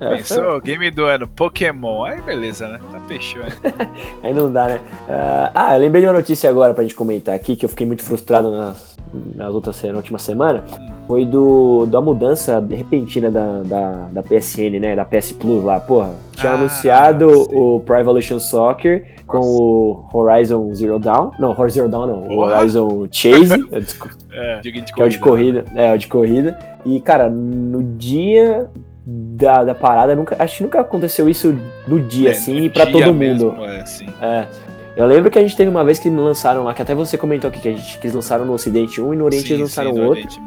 é, 0.00 0.16
Pensou? 0.16 0.60
Game 0.60 0.90
do 0.90 1.04
ano, 1.04 1.26
Pokémon. 1.28 2.04
Aí 2.04 2.20
beleza, 2.20 2.68
né? 2.68 2.80
Tá 2.92 3.00
fechou, 3.08 3.42
hein? 3.42 3.52
aí 4.22 4.32
não 4.34 4.52
dá, 4.52 4.66
né? 4.68 4.80
Ah, 5.08 5.50
Ah, 5.54 5.74
eu 5.76 5.80
lembrei 5.80 6.02
de 6.02 6.08
uma 6.08 6.14
notícia 6.14 6.48
agora 6.48 6.72
pra 6.74 6.82
gente 6.82 6.94
comentar 6.94 7.34
aqui, 7.34 7.56
que 7.56 7.64
eu 7.64 7.68
fiquei 7.68 7.86
muito 7.86 8.02
frustrado 8.02 8.50
nas, 8.50 8.96
nas 9.34 9.52
outras, 9.54 9.82
na 9.82 9.94
última 9.96 10.18
semana. 10.18 10.64
Foi 11.06 11.26
do, 11.26 11.84
da 11.86 12.00
mudança 12.00 12.64
repentina 12.70 13.30
da, 13.30 13.62
da, 13.62 13.90
da 14.10 14.22
PSN, 14.22 14.80
né? 14.80 14.96
Da 14.96 15.04
PS 15.04 15.32
Plus 15.32 15.62
lá, 15.62 15.78
porra. 15.78 16.12
Tinha 16.34 16.52
Ah, 16.52 16.54
anunciado 16.54 17.30
sim. 17.30 17.46
o 17.54 17.80
Pro 17.80 17.96
Evolution 17.98 18.38
Soccer 18.38 19.04
com 19.26 19.38
o 19.40 20.04
Horizon 20.12 20.74
Zero 20.74 20.98
Dawn. 20.98 21.30
Não, 21.38 21.50
Horizon 21.50 21.68
Zero 21.74 21.88
Dawn 21.90 22.06
não. 22.06 22.22
Porra. 22.22 22.58
Horizon 22.58 23.06
Chase. 23.10 23.54
É, 24.36 24.58
de 24.60 24.72
Que 24.72 25.00
é 25.00 25.04
o 25.04 25.08
de 25.08 25.18
corrida. 25.20 25.64
É, 25.76 25.92
o 25.94 25.98
de 25.98 26.08
corrida. 26.08 26.58
E, 26.84 26.98
cara, 27.00 27.30
no 27.30 27.84
dia 27.84 28.66
da, 29.06 29.62
da 29.62 29.74
parada, 29.76 30.16
nunca, 30.16 30.34
acho 30.40 30.56
que 30.56 30.62
nunca 30.64 30.80
aconteceu 30.80 31.28
isso 31.28 31.56
no 31.86 32.00
dia, 32.00 32.30
É, 32.30 32.32
assim, 32.32 32.58
no 32.58 32.64
e 32.64 32.70
pra 32.70 32.84
todo 32.86 32.98
mundo. 33.12 33.14
mesmo, 33.14 33.64
é, 33.64 33.86
sim. 33.86 34.06
É. 34.20 34.46
Eu 34.96 35.06
lembro 35.06 35.30
que 35.30 35.38
a 35.38 35.42
gente 35.42 35.56
teve 35.56 35.68
uma 35.68 35.82
vez 35.82 35.98
que 35.98 36.08
lançaram 36.08 36.62
lá, 36.62 36.72
que 36.72 36.80
até 36.80 36.94
você 36.94 37.18
comentou 37.18 37.48
aqui, 37.48 37.60
que, 37.60 37.68
a 37.68 37.72
gente, 37.72 37.98
que 37.98 38.06
eles 38.06 38.14
lançaram 38.14 38.44
no 38.44 38.52
Ocidente 38.52 39.00
um 39.00 39.12
e 39.12 39.16
no 39.16 39.24
Oriente 39.24 39.48
Sim, 39.48 39.54
eles 39.54 39.62
lançaram 39.62 39.92
sim, 39.92 40.00
outro. 40.00 40.12
Oriente. 40.12 40.40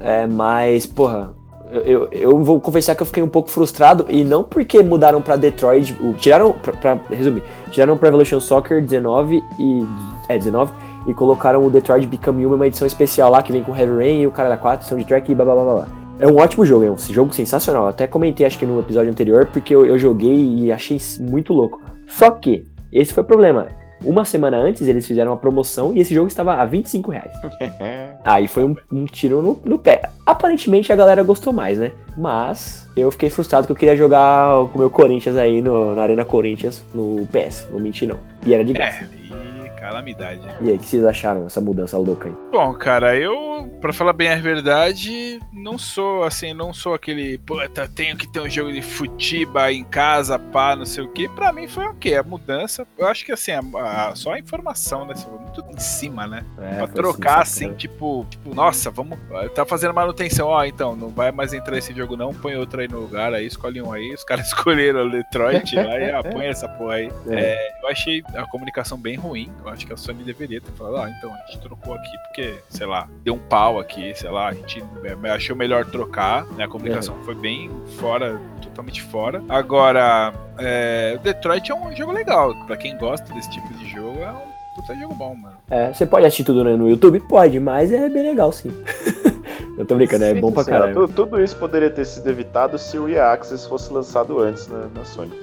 É, 0.00 0.26
mas, 0.26 0.84
porra, 0.84 1.32
eu, 1.70 1.80
eu, 1.80 2.08
eu 2.12 2.44
vou 2.44 2.60
confessar 2.60 2.94
que 2.94 3.00
eu 3.00 3.06
fiquei 3.06 3.22
um 3.22 3.28
pouco 3.28 3.48
frustrado, 3.48 4.04
e 4.10 4.22
não 4.24 4.44
porque 4.44 4.82
mudaram 4.82 5.22
pra 5.22 5.36
Detroit, 5.36 5.96
tiraram, 6.18 6.52
pra, 6.52 6.72
pra 6.74 7.00
resumir, 7.10 7.42
tiraram 7.70 7.96
pra 7.96 8.08
Evolution 8.08 8.40
Soccer 8.40 8.82
19 8.82 9.42
e. 9.58 9.86
É, 10.28 10.36
19, 10.36 10.72
e 11.06 11.14
colocaram 11.14 11.66
o 11.66 11.70
Detroit 11.70 12.06
Become 12.06 12.44
Human, 12.44 12.56
uma 12.56 12.66
edição 12.66 12.86
especial 12.86 13.30
lá, 13.30 13.42
que 13.42 13.50
vem 13.50 13.62
com 13.62 13.74
Heavy 13.74 13.96
Rain 13.96 14.20
e 14.20 14.26
o 14.26 14.30
cara 14.30 14.50
da 14.50 14.56
4, 14.56 14.86
soundtrack 14.86 15.32
e 15.32 15.34
blá 15.34 15.44
blá 15.44 15.54
blá 15.54 15.64
blá. 15.64 15.86
É 16.20 16.26
um 16.26 16.36
ótimo 16.36 16.64
jogo, 16.64 16.84
é 16.84 16.90
um 16.90 16.98
jogo 16.98 17.34
sensacional. 17.34 17.88
Até 17.88 18.06
comentei, 18.06 18.46
acho 18.46 18.58
que 18.58 18.66
no 18.66 18.78
episódio 18.78 19.10
anterior, 19.10 19.46
porque 19.46 19.74
eu, 19.74 19.86
eu 19.86 19.98
joguei 19.98 20.36
e 20.36 20.70
achei 20.70 21.00
muito 21.18 21.52
louco. 21.52 21.80
Só 22.06 22.30
que, 22.30 22.66
esse 22.92 23.12
foi 23.12 23.22
o 23.22 23.26
problema. 23.26 23.68
Uma 24.04 24.24
semana 24.24 24.56
antes 24.56 24.86
eles 24.88 25.06
fizeram 25.06 25.30
uma 25.30 25.36
promoção 25.36 25.92
e 25.94 26.00
esse 26.00 26.12
jogo 26.12 26.26
estava 26.26 26.54
a 26.54 26.64
25 26.64 27.10
reais. 27.12 27.30
Aí 28.24 28.48
foi 28.48 28.64
um, 28.64 28.76
um 28.90 29.04
tiro 29.06 29.40
no, 29.40 29.60
no 29.64 29.78
pé. 29.78 30.02
Aparentemente 30.26 30.92
a 30.92 30.96
galera 30.96 31.22
gostou 31.22 31.52
mais, 31.52 31.78
né? 31.78 31.92
Mas 32.16 32.88
eu 32.96 33.10
fiquei 33.12 33.30
frustrado 33.30 33.66
que 33.66 33.72
eu 33.72 33.76
queria 33.76 33.96
jogar 33.96 34.66
com 34.68 34.76
o 34.76 34.78
meu 34.78 34.90
Corinthians 34.90 35.36
aí 35.36 35.62
no, 35.62 35.94
na 35.94 36.02
Arena 36.02 36.24
Corinthians 36.24 36.84
no 36.92 37.26
PS. 37.28 37.68
Não 37.70 37.78
menti 37.78 38.06
não. 38.06 38.18
E 38.44 38.52
era 38.52 38.64
de 38.64 38.72
graça. 38.72 39.04
É, 39.04 39.21
calamidade. 39.92 40.40
E 40.60 40.70
aí, 40.70 40.76
o 40.76 40.78
que 40.78 40.86
vocês 40.86 41.04
acharam 41.04 41.42
dessa 41.44 41.60
mudança 41.60 41.98
louca 41.98 42.28
aí? 42.28 42.34
Bom, 42.50 42.72
cara, 42.74 43.16
eu, 43.16 43.68
pra 43.80 43.92
falar 43.92 44.12
bem 44.12 44.28
a 44.30 44.36
verdade, 44.36 45.38
não 45.52 45.76
sou 45.78 46.24
assim, 46.24 46.54
não 46.54 46.72
sou 46.72 46.94
aquele, 46.94 47.38
puta, 47.38 47.86
tenho 47.88 48.16
que 48.16 48.26
ter 48.26 48.40
um 48.40 48.48
jogo 48.48 48.72
de 48.72 48.80
futiba 48.82 49.70
em 49.70 49.84
casa, 49.84 50.38
pá, 50.38 50.74
não 50.74 50.86
sei 50.86 51.04
o 51.04 51.08
que. 51.08 51.28
Pra 51.28 51.52
mim 51.52 51.68
foi 51.68 51.84
ok, 51.84 52.16
a 52.16 52.22
mudança. 52.22 52.86
Eu 52.96 53.06
acho 53.06 53.24
que 53.24 53.32
assim, 53.32 53.52
a- 53.52 54.08
a- 54.08 54.14
só 54.14 54.32
a 54.32 54.38
informação, 54.38 55.04
né? 55.06 55.14
Muito 55.52 55.76
em 55.76 55.78
cima, 55.78 56.26
né? 56.26 56.44
É, 56.58 56.76
pra 56.78 56.88
trocar 56.88 57.42
assim, 57.42 57.66
assim, 57.66 57.74
tipo, 57.74 58.26
tipo, 58.30 58.54
nossa, 58.54 58.90
vamos. 58.90 59.18
Tá 59.54 59.66
fazendo 59.66 59.92
manutenção, 59.92 60.48
ó, 60.48 60.64
então, 60.64 60.96
não 60.96 61.08
vai 61.08 61.30
mais 61.30 61.52
entrar 61.52 61.76
esse 61.76 61.92
jogo, 61.92 62.16
não, 62.16 62.32
põe 62.32 62.56
outro 62.56 62.80
aí 62.80 62.88
no 62.88 63.00
lugar, 63.00 63.34
aí 63.34 63.46
escolhe 63.46 63.82
um 63.82 63.92
aí. 63.92 64.12
Os 64.14 64.24
caras 64.24 64.46
escolheram 64.52 65.06
o 65.06 65.10
Detroit 65.10 65.74
lá 65.76 65.98
e 65.98 66.10
ah, 66.10 66.22
põe 66.22 66.46
essa 66.46 66.68
porra 66.68 66.94
aí. 66.94 67.12
É. 67.28 67.40
É, 67.40 67.72
eu 67.82 67.88
achei 67.88 68.22
a 68.34 68.46
comunicação 68.46 68.98
bem 68.98 69.16
ruim. 69.16 69.50
Eu 69.62 69.68
acho 69.70 69.86
que 69.86 69.92
a 69.92 69.96
Sony 69.96 70.24
deveria 70.24 70.60
ter 70.60 70.72
falado, 70.72 71.04
ah, 71.04 71.10
então 71.10 71.32
a 71.32 71.36
gente 71.46 71.60
trocou 71.60 71.94
aqui 71.94 72.18
porque, 72.26 72.58
sei 72.68 72.86
lá, 72.86 73.08
deu 73.22 73.34
um 73.34 73.38
pau 73.38 73.78
aqui, 73.78 74.14
sei 74.14 74.30
lá, 74.30 74.48
a 74.48 74.54
gente 74.54 74.82
é, 75.04 75.30
achou 75.30 75.56
melhor 75.56 75.84
trocar, 75.86 76.44
né? 76.52 76.64
A 76.64 76.68
comunicação 76.68 77.16
foi 77.24 77.34
bem 77.34 77.70
fora, 77.98 78.40
totalmente 78.62 79.02
fora. 79.02 79.42
Agora, 79.48 80.32
é, 80.58 81.16
o 81.16 81.22
Detroit 81.22 81.70
é 81.70 81.74
um 81.74 81.94
jogo 81.94 82.12
legal. 82.12 82.54
Pra 82.66 82.76
quem 82.76 82.96
gosta 82.96 83.32
desse 83.34 83.50
tipo 83.50 83.72
de 83.74 83.90
jogo, 83.90 84.20
é 84.22 84.30
um 84.30 84.51
puta 84.74 84.94
jogo 84.94 85.14
bom, 85.14 85.34
mano. 85.34 85.56
É, 85.70 85.92
você 85.92 86.06
pode 86.06 86.26
assistir 86.26 86.44
tudo 86.44 86.64
né, 86.64 86.76
no 86.76 86.88
YouTube? 86.88 87.20
Pode, 87.20 87.58
mas 87.60 87.92
é 87.92 88.08
bem 88.08 88.22
legal 88.22 88.50
sim. 88.52 88.72
eu 89.78 89.84
tô 89.84 89.94
brincando, 89.94 90.24
é 90.24 90.34
Sim, 90.34 90.40
bom 90.40 90.52
pra 90.52 90.64
caralho. 90.64 90.94
tu- 90.94 91.08
Tudo 91.14 91.42
isso 91.42 91.56
poderia 91.56 91.90
ter 91.90 92.04
sido 92.04 92.28
evitado 92.28 92.78
se 92.78 92.98
o 92.98 93.08
EA 93.08 93.32
Access 93.32 93.66
fosse 93.68 93.92
lançado 93.92 94.38
antes 94.38 94.66
na, 94.68 94.86
na 94.94 95.04
Sony. 95.04 95.32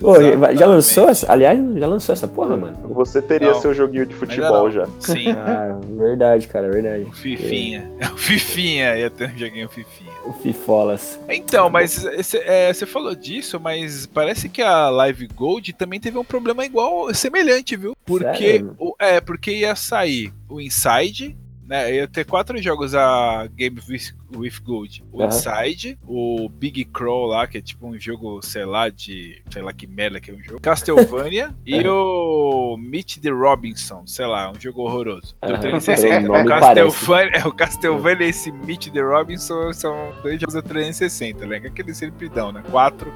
Pô, 0.00 0.14
já 0.54 0.66
lançou 0.66 1.08
essa? 1.08 1.30
Aliás, 1.32 1.58
já 1.76 1.86
lançou 1.86 2.12
essa 2.12 2.28
porra, 2.28 2.56
mano. 2.56 2.76
Você 2.94 3.20
teria 3.20 3.50
Não. 3.52 3.60
seu 3.60 3.74
joguinho 3.74 4.06
de 4.06 4.14
futebol 4.14 4.70
já. 4.70 4.86
Sim. 5.00 5.32
Ah, 5.44 5.78
verdade, 5.98 6.46
cara, 6.46 6.70
verdade. 6.70 7.04
O 7.04 7.12
Fifinha. 7.12 7.90
É 7.98 8.06
o 8.06 8.16
Fifinha, 8.16 8.96
ia 8.96 9.10
ter 9.10 9.30
um 9.30 9.38
joguinho 9.38 9.68
Fifinha. 9.68 10.12
O 10.24 10.32
Fifolas. 10.32 11.18
Então, 11.28 11.68
mas 11.68 12.04
esse- 12.04 12.38
é, 12.38 12.72
você 12.72 12.86
falou 12.86 13.14
disso, 13.14 13.58
mas 13.58 14.06
parece 14.06 14.48
que 14.48 14.62
a 14.62 14.88
Live 14.88 15.26
Gold 15.34 15.72
também 15.72 15.98
teve 15.98 16.16
um 16.16 16.24
problema 16.24 16.64
igual, 16.64 17.12
semelhante, 17.12 17.74
viu? 17.76 17.96
Porque, 18.04 18.24
Sério? 18.52 18.76
é, 19.00 19.20
porque 19.20 19.50
ia 19.52 19.74
sair 19.74 20.32
o 20.48 20.60
Inside, 20.60 21.36
né? 21.66 21.94
Ia 21.94 22.08
ter 22.08 22.24
quatro 22.24 22.60
jogos 22.60 22.94
a 22.94 23.46
Game 23.54 23.80
with, 23.88 24.12
with 24.36 24.60
Gold. 24.64 25.04
O 25.12 25.22
Aham. 25.22 25.28
Inside, 25.28 25.98
o 26.06 26.48
Big 26.48 26.84
Crow 26.86 27.26
lá, 27.26 27.46
que 27.46 27.58
é 27.58 27.62
tipo 27.62 27.86
um 27.86 27.98
jogo, 27.98 28.40
sei 28.42 28.64
lá, 28.64 28.88
de. 28.88 29.42
sei 29.50 29.62
lá 29.62 29.72
que 29.72 29.86
merda 29.86 30.20
que 30.20 30.30
é 30.30 30.34
um 30.34 30.42
jogo. 30.42 30.60
Castlevania 30.60 31.54
e 31.64 31.86
o 31.86 32.76
Meet 32.76 33.18
the 33.18 33.30
Robinson, 33.30 34.06
sei 34.06 34.26
lá, 34.26 34.50
um 34.50 34.60
jogo 34.60 34.82
horroroso. 34.82 35.34
Do 35.42 35.52
Aham. 35.52 35.60
360. 35.60 36.20
Pelo 36.22 36.28
nome 36.34 36.44
o 36.44 36.60
parece. 36.60 36.90
Castlevania, 36.90 37.32
é, 37.36 37.46
o 37.46 37.52
Castlevania 37.52 38.26
e 38.26 38.30
esse 38.30 38.52
Meet 38.52 38.90
the 38.92 39.00
Robinson 39.00 39.72
são 39.72 40.12
dois 40.22 40.40
jogos 40.40 40.54
do 40.54 40.62
360, 40.62 41.46
né? 41.46 41.60
Que 41.60 41.66
aqueles 41.68 41.96
sempre 41.96 42.28
dão, 42.28 42.52
né? 42.52 42.62
Quatro, 42.70 43.12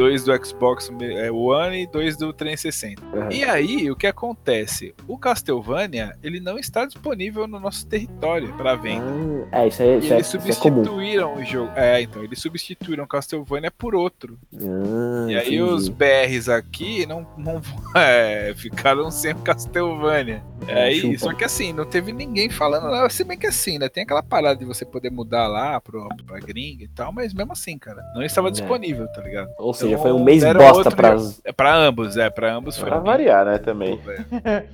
dois 0.00 0.24
do 0.24 0.46
Xbox 0.46 0.90
é, 1.02 1.30
One 1.30 1.82
e 1.82 1.86
dois 1.86 2.16
do 2.16 2.32
360. 2.32 3.02
Uhum. 3.04 3.30
E 3.30 3.44
aí, 3.44 3.90
o 3.90 3.94
que 3.96 4.06
acontece? 4.06 4.94
O 5.06 5.18
Castlevania, 5.18 6.16
ele 6.22 6.40
não 6.40 6.58
está 6.58 6.86
disponível 6.86 7.46
no 7.46 7.60
nosso 7.60 7.86
território 7.86 8.50
para 8.56 8.76
venda. 8.76 9.04
Ah, 9.52 9.64
é, 9.64 9.68
isso 9.68 9.82
aí, 9.82 9.88
E 9.90 9.98
isso 9.98 10.12
é, 10.12 10.16
eles 10.16 10.26
isso 10.28 10.36
é 10.48 10.52
substituíram 10.52 11.34
o 11.36 11.44
jogo. 11.44 11.70
É, 11.76 12.00
então, 12.00 12.24
eles 12.24 12.38
substituíram 12.40 13.06
Castlevania 13.06 13.70
por 13.70 13.94
outro. 13.94 14.38
Ah, 14.54 15.26
E 15.28 15.34
aí 15.36 15.46
entendi. 15.56 15.60
os 15.62 15.88
BRs 15.90 16.48
aqui 16.48 17.04
não, 17.04 17.26
não 17.36 17.60
é, 17.94 18.54
ficaram 18.56 19.10
sem 19.10 19.34
Castlevania. 19.34 20.42
É, 20.66 20.90
É, 20.90 20.94
chupa. 20.94 21.14
isso. 21.14 21.24
Só 21.24 21.34
que 21.34 21.44
assim, 21.44 21.72
não 21.74 21.84
teve 21.84 22.10
ninguém 22.12 22.48
falando 22.48 22.90
nada. 22.90 23.08
Se 23.10 23.22
bem 23.24 23.36
que 23.38 23.46
assim, 23.46 23.78
né? 23.78 23.88
Tem 23.88 24.02
aquela 24.04 24.22
parada 24.22 24.58
de 24.58 24.64
você 24.64 24.84
poder 24.84 25.10
mudar 25.10 25.46
lá 25.46 25.78
pro, 25.80 26.08
pra 26.26 26.38
gringa 26.38 26.84
e 26.84 26.88
tal, 26.88 27.12
mas 27.12 27.34
mesmo 27.34 27.52
assim, 27.52 27.78
cara, 27.78 28.02
não 28.14 28.22
estava 28.22 28.48
É. 28.48 28.50
disponível, 28.50 29.06
tá 29.12 29.20
ligado? 29.22 29.50
Ou 29.58 29.74
seja, 29.74 29.89
Então, 29.92 30.02
foi 30.02 30.12
um 30.12 30.22
mês 30.22 30.42
bosta 30.42 30.76
outro 30.78 30.96
pra. 30.96 31.16
É 31.44 31.52
pra 31.52 31.76
ambos, 31.76 32.16
é, 32.16 32.30
pra 32.30 32.54
ambos 32.54 32.76
foi. 32.78 32.88
Pra 32.88 32.98
variar, 32.98 33.44
né, 33.44 33.58
também. 33.58 33.98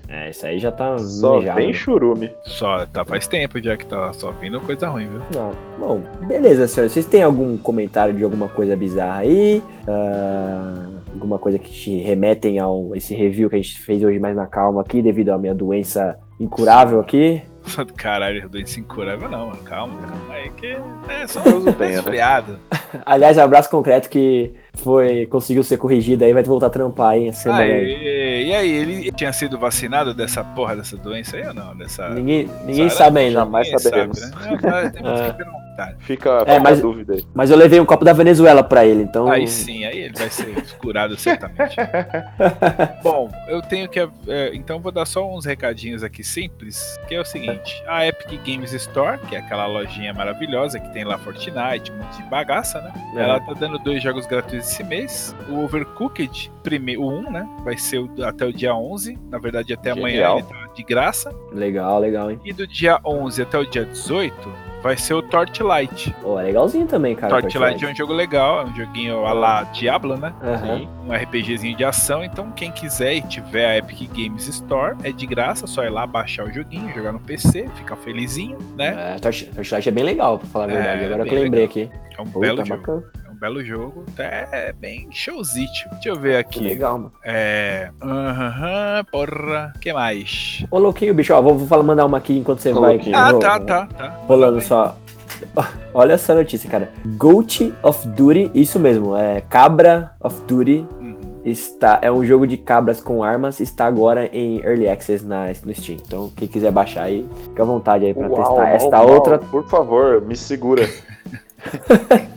É, 0.08 0.30
isso 0.30 0.46
aí 0.46 0.58
já 0.58 0.70
tá 0.70 0.98
Só 0.98 1.40
bem 1.40 1.72
churume. 1.72 2.30
Só, 2.44 2.86
tá 2.86 3.04
faz 3.04 3.26
tempo 3.26 3.62
já 3.62 3.76
que 3.76 3.84
tá 3.84 4.12
só 4.12 4.30
vindo 4.32 4.60
coisa 4.60 4.88
ruim, 4.88 5.08
viu? 5.08 5.20
Não. 5.34 5.52
Bom, 5.78 6.02
beleza, 6.26 6.66
senhores. 6.66 6.92
Vocês 6.92 7.06
têm 7.06 7.22
algum 7.22 7.56
comentário 7.56 8.14
de 8.14 8.22
alguma 8.24 8.48
coisa 8.48 8.76
bizarra 8.76 9.20
aí? 9.20 9.62
Ah, 9.86 10.86
alguma 11.12 11.38
coisa 11.38 11.58
que 11.58 11.70
te 11.70 11.98
remetem 12.00 12.58
ao 12.58 12.94
esse 12.94 13.14
review 13.14 13.48
que 13.50 13.56
a 13.56 13.58
gente 13.58 13.80
fez 13.80 14.02
hoje 14.02 14.18
mais 14.18 14.36
na 14.36 14.46
calma 14.46 14.80
aqui, 14.80 15.02
devido 15.02 15.30
à 15.30 15.38
minha 15.38 15.54
doença 15.54 16.16
incurável 16.38 17.00
aqui? 17.00 17.42
Caralho, 17.96 18.48
doença 18.48 18.80
incurável 18.80 19.28
não, 19.28 19.48
mano. 19.48 19.62
Calma, 19.62 20.00
calma 20.00 20.34
aí 20.34 20.50
que 20.50 20.76
é 21.08 21.26
só 21.26 21.40
um 21.40 21.64
né? 21.64 21.86
resfriado. 21.86 22.58
Aliás, 23.04 23.38
abraço 23.38 23.70
concreto 23.70 24.08
que 24.08 24.52
foi 24.74 25.26
conseguiu 25.26 25.62
ser 25.62 25.76
corrigido 25.76 26.24
aí, 26.24 26.32
vai 26.32 26.42
voltar 26.42 26.66
a 26.66 26.70
trampar 26.70 27.10
aí 27.10 27.32
semana. 27.32 27.62
aí. 27.62 27.72
Aí, 27.72 28.46
e 28.48 28.54
aí, 28.54 28.70
ele 28.70 29.12
tinha 29.12 29.32
sido 29.32 29.58
vacinado 29.58 30.14
dessa 30.14 30.44
porra 30.44 30.76
dessa 30.76 30.96
doença 30.96 31.36
aí 31.36 31.46
ou 31.46 31.54
não? 31.54 31.76
Dessa... 31.76 32.08
Ninguém, 32.10 32.48
ninguém 32.64 32.88
sabe 32.88 33.20
ainda. 33.20 33.32
jamais 33.40 33.66
Ninguém 33.66 33.78
saberemos. 33.80 34.18
sabe, 34.18 34.36
né? 34.36 34.58
Não, 34.62 34.90
temos 34.90 35.20
É. 35.26 35.32
que 35.32 35.65
perguntar. 35.76 35.94
Fica, 36.00 36.42
É, 36.46 36.58
mas- 36.58 36.78
a 36.78 36.82
dúvida 36.82 37.14
aí. 37.14 37.24
Mas 37.34 37.50
eu 37.50 37.56
levei 37.56 37.78
um 37.78 37.84
copo 37.84 38.04
da 38.04 38.12
Venezuela 38.12 38.62
pra 38.64 38.84
ele, 38.84 39.02
então. 39.02 39.30
Aí 39.30 39.46
sim, 39.46 39.84
aí 39.84 39.98
ele 39.98 40.14
vai 40.16 40.30
ser 40.30 40.54
curado 40.78 41.16
certamente. 41.16 41.76
Bom, 43.02 43.30
eu 43.48 43.60
tenho 43.62 43.88
que. 43.88 44.00
é, 44.00 44.50
então 44.54 44.80
vou 44.80 44.90
dar 44.92 45.04
só 45.06 45.28
uns 45.28 45.44
recadinhos 45.44 46.02
aqui 46.02 46.24
simples, 46.24 46.98
que 47.06 47.14
é 47.14 47.20
o 47.20 47.24
seguinte: 47.24 47.82
a 47.86 48.06
Epic 48.06 48.40
Games 48.44 48.72
Store, 48.72 49.18
que 49.28 49.36
é 49.36 49.38
aquela 49.38 49.66
lojinha 49.66 50.12
maravilhosa 50.14 50.80
que 50.80 50.88
tem 50.92 51.04
lá 51.04 51.18
Fortnite, 51.18 51.92
um 51.92 51.96
monte 51.98 52.16
de 52.16 52.22
bagaça, 52.24 52.80
né? 52.80 52.92
É. 53.14 53.22
Ela 53.22 53.40
tá 53.40 53.52
dando 53.54 53.78
dois 53.78 54.02
jogos 54.02 54.26
gratuitos 54.26 54.68
esse 54.70 54.82
mês. 54.84 55.34
O 55.48 55.64
Overcooked, 55.64 56.50
prime- 56.62 56.96
o 56.96 57.06
1, 57.08 57.30
né? 57.30 57.48
Vai 57.64 57.76
ser 57.76 57.98
o- 57.98 58.10
até 58.24 58.44
o 58.44 58.52
dia 58.52 58.74
11. 58.74 59.18
Na 59.30 59.38
verdade, 59.38 59.72
até 59.72 59.90
amanhã 59.90 60.10
Genial. 60.16 60.38
ele 60.38 60.46
tá 60.48 60.66
de 60.74 60.82
graça. 60.82 61.34
Legal, 61.52 61.98
legal, 62.00 62.30
hein? 62.30 62.40
E 62.44 62.52
do 62.52 62.66
dia 62.66 62.98
11 63.04 63.42
até 63.42 63.58
o 63.58 63.64
dia 63.64 63.84
18 63.84 64.52
vai 64.86 64.96
ser 64.96 65.14
o 65.14 65.22
Torchlight. 65.22 66.14
Pô, 66.22 66.38
é 66.38 66.44
legalzinho 66.44 66.86
também, 66.86 67.14
cara. 67.14 67.40
Torchlight 67.40 67.84
é 67.84 67.88
um 67.88 67.94
jogo 67.94 68.12
legal, 68.12 68.60
é 68.60 68.64
um 68.64 68.74
joguinho 68.74 69.24
a 69.26 69.32
la 69.32 69.62
Diablo, 69.64 70.16
né? 70.16 70.32
Aham. 70.42 70.88
Um 71.06 71.12
RPGzinho 71.12 71.76
de 71.76 71.84
ação, 71.84 72.24
então 72.24 72.50
quem 72.52 72.70
quiser 72.70 73.14
e 73.14 73.22
tiver 73.22 73.66
a 73.66 73.76
Epic 73.78 74.08
Games 74.12 74.46
Store, 74.48 74.96
é 75.04 75.12
de 75.12 75.26
graça, 75.26 75.66
só 75.66 75.84
ir 75.84 75.90
lá 75.90 76.06
baixar 76.06 76.44
o 76.44 76.52
joguinho, 76.52 76.92
jogar 76.94 77.12
no 77.12 77.20
PC, 77.20 77.68
ficar 77.74 77.96
felizinho, 77.96 78.58
né? 78.76 79.14
É, 79.16 79.18
Torch- 79.18 79.50
Torchlight 79.54 79.88
é 79.88 79.92
bem 79.92 80.04
legal, 80.04 80.38
pra 80.38 80.48
falar 80.48 80.68
a 80.68 80.72
É, 80.72 80.74
verdade. 80.74 81.04
Agora 81.04 81.28
que 81.28 81.34
eu 81.34 81.42
lembrei 81.42 81.66
legal. 81.66 81.84
aqui. 81.84 81.90
É 82.18 82.22
um 82.22 82.26
Puta, 82.26 82.38
belo 82.40 82.64
jogo. 82.64 82.80
bacana. 82.80 83.04
É 83.36 83.38
um 83.38 83.38
belo 83.38 83.62
jogo, 83.62 84.04
até 84.14 84.72
bem 84.72 85.08
showzito. 85.10 85.70
Deixa 85.92 86.08
eu 86.08 86.16
ver 86.16 86.42
Que 86.44 86.58
aqui. 86.58 86.64
legal, 86.64 86.96
mano. 86.96 87.12
É. 87.22 87.90
Aham, 88.02 89.04
porra. 89.12 89.72
que 89.80 89.92
mais? 89.92 90.64
Ô, 90.70 90.78
louquinho, 90.78 91.12
bicho, 91.12 91.34
ó, 91.34 91.42
vou, 91.42 91.58
vou 91.58 91.66
falar, 91.68 91.82
mandar 91.82 92.06
uma 92.06 92.16
aqui 92.16 92.38
enquanto 92.38 92.60
você 92.60 92.72
Ô, 92.72 92.80
vai. 92.80 92.94
louquinho. 92.94 93.14
Ah, 93.16 93.30
Ro- 93.30 93.38
tá, 93.38 93.60
tá, 93.60 93.86
tá. 93.86 94.08
Rolando 94.26 94.60
só. 94.62 94.96
Olha 95.92 96.14
essa 96.14 96.34
notícia, 96.34 96.68
cara. 96.70 96.90
Goat 97.18 97.74
of 97.82 98.08
Duty, 98.08 98.50
isso 98.54 98.78
mesmo, 98.80 99.14
é 99.14 99.42
Cabra 99.42 100.12
of 100.20 100.40
Duty. 100.46 100.86
Uhum. 100.98 101.16
Está, 101.44 101.98
é 102.02 102.10
um 102.10 102.24
jogo 102.24 102.46
de 102.46 102.56
cabras 102.56 103.00
com 103.02 103.22
armas, 103.22 103.60
está 103.60 103.86
agora 103.86 104.26
em 104.32 104.60
Early 104.64 104.88
Access 104.88 105.24
na, 105.24 105.46
no 105.64 105.74
Steam. 105.74 105.98
Então, 106.04 106.32
quem 106.34 106.48
quiser 106.48 106.72
baixar 106.72 107.02
aí, 107.04 107.24
fica 107.44 107.62
à 107.62 107.66
vontade 107.66 108.04
aí 108.06 108.14
pra 108.14 108.28
Uau, 108.28 108.36
testar. 108.56 108.68
Esta 108.74 109.00
uau, 109.02 109.10
outra 109.14 109.38
Por 109.38 109.68
favor, 109.68 110.22
me 110.22 110.34
segura. 110.34 110.88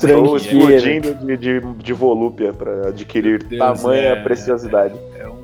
Como 0.00 0.12
Estou 0.12 0.36
é 0.36 0.72
é? 0.74 0.80
Explodindo 0.80 1.14
de, 1.14 1.36
de, 1.36 1.60
de 1.60 1.92
volúpia 1.92 2.52
para 2.52 2.88
adquirir 2.88 3.42
Deus, 3.44 3.58
tamanha 3.58 4.08
é. 4.08 4.22
preciosidade. 4.22 4.94
É, 5.18 5.26
um- 5.28 5.28
é 5.28 5.28
uma 5.28 5.43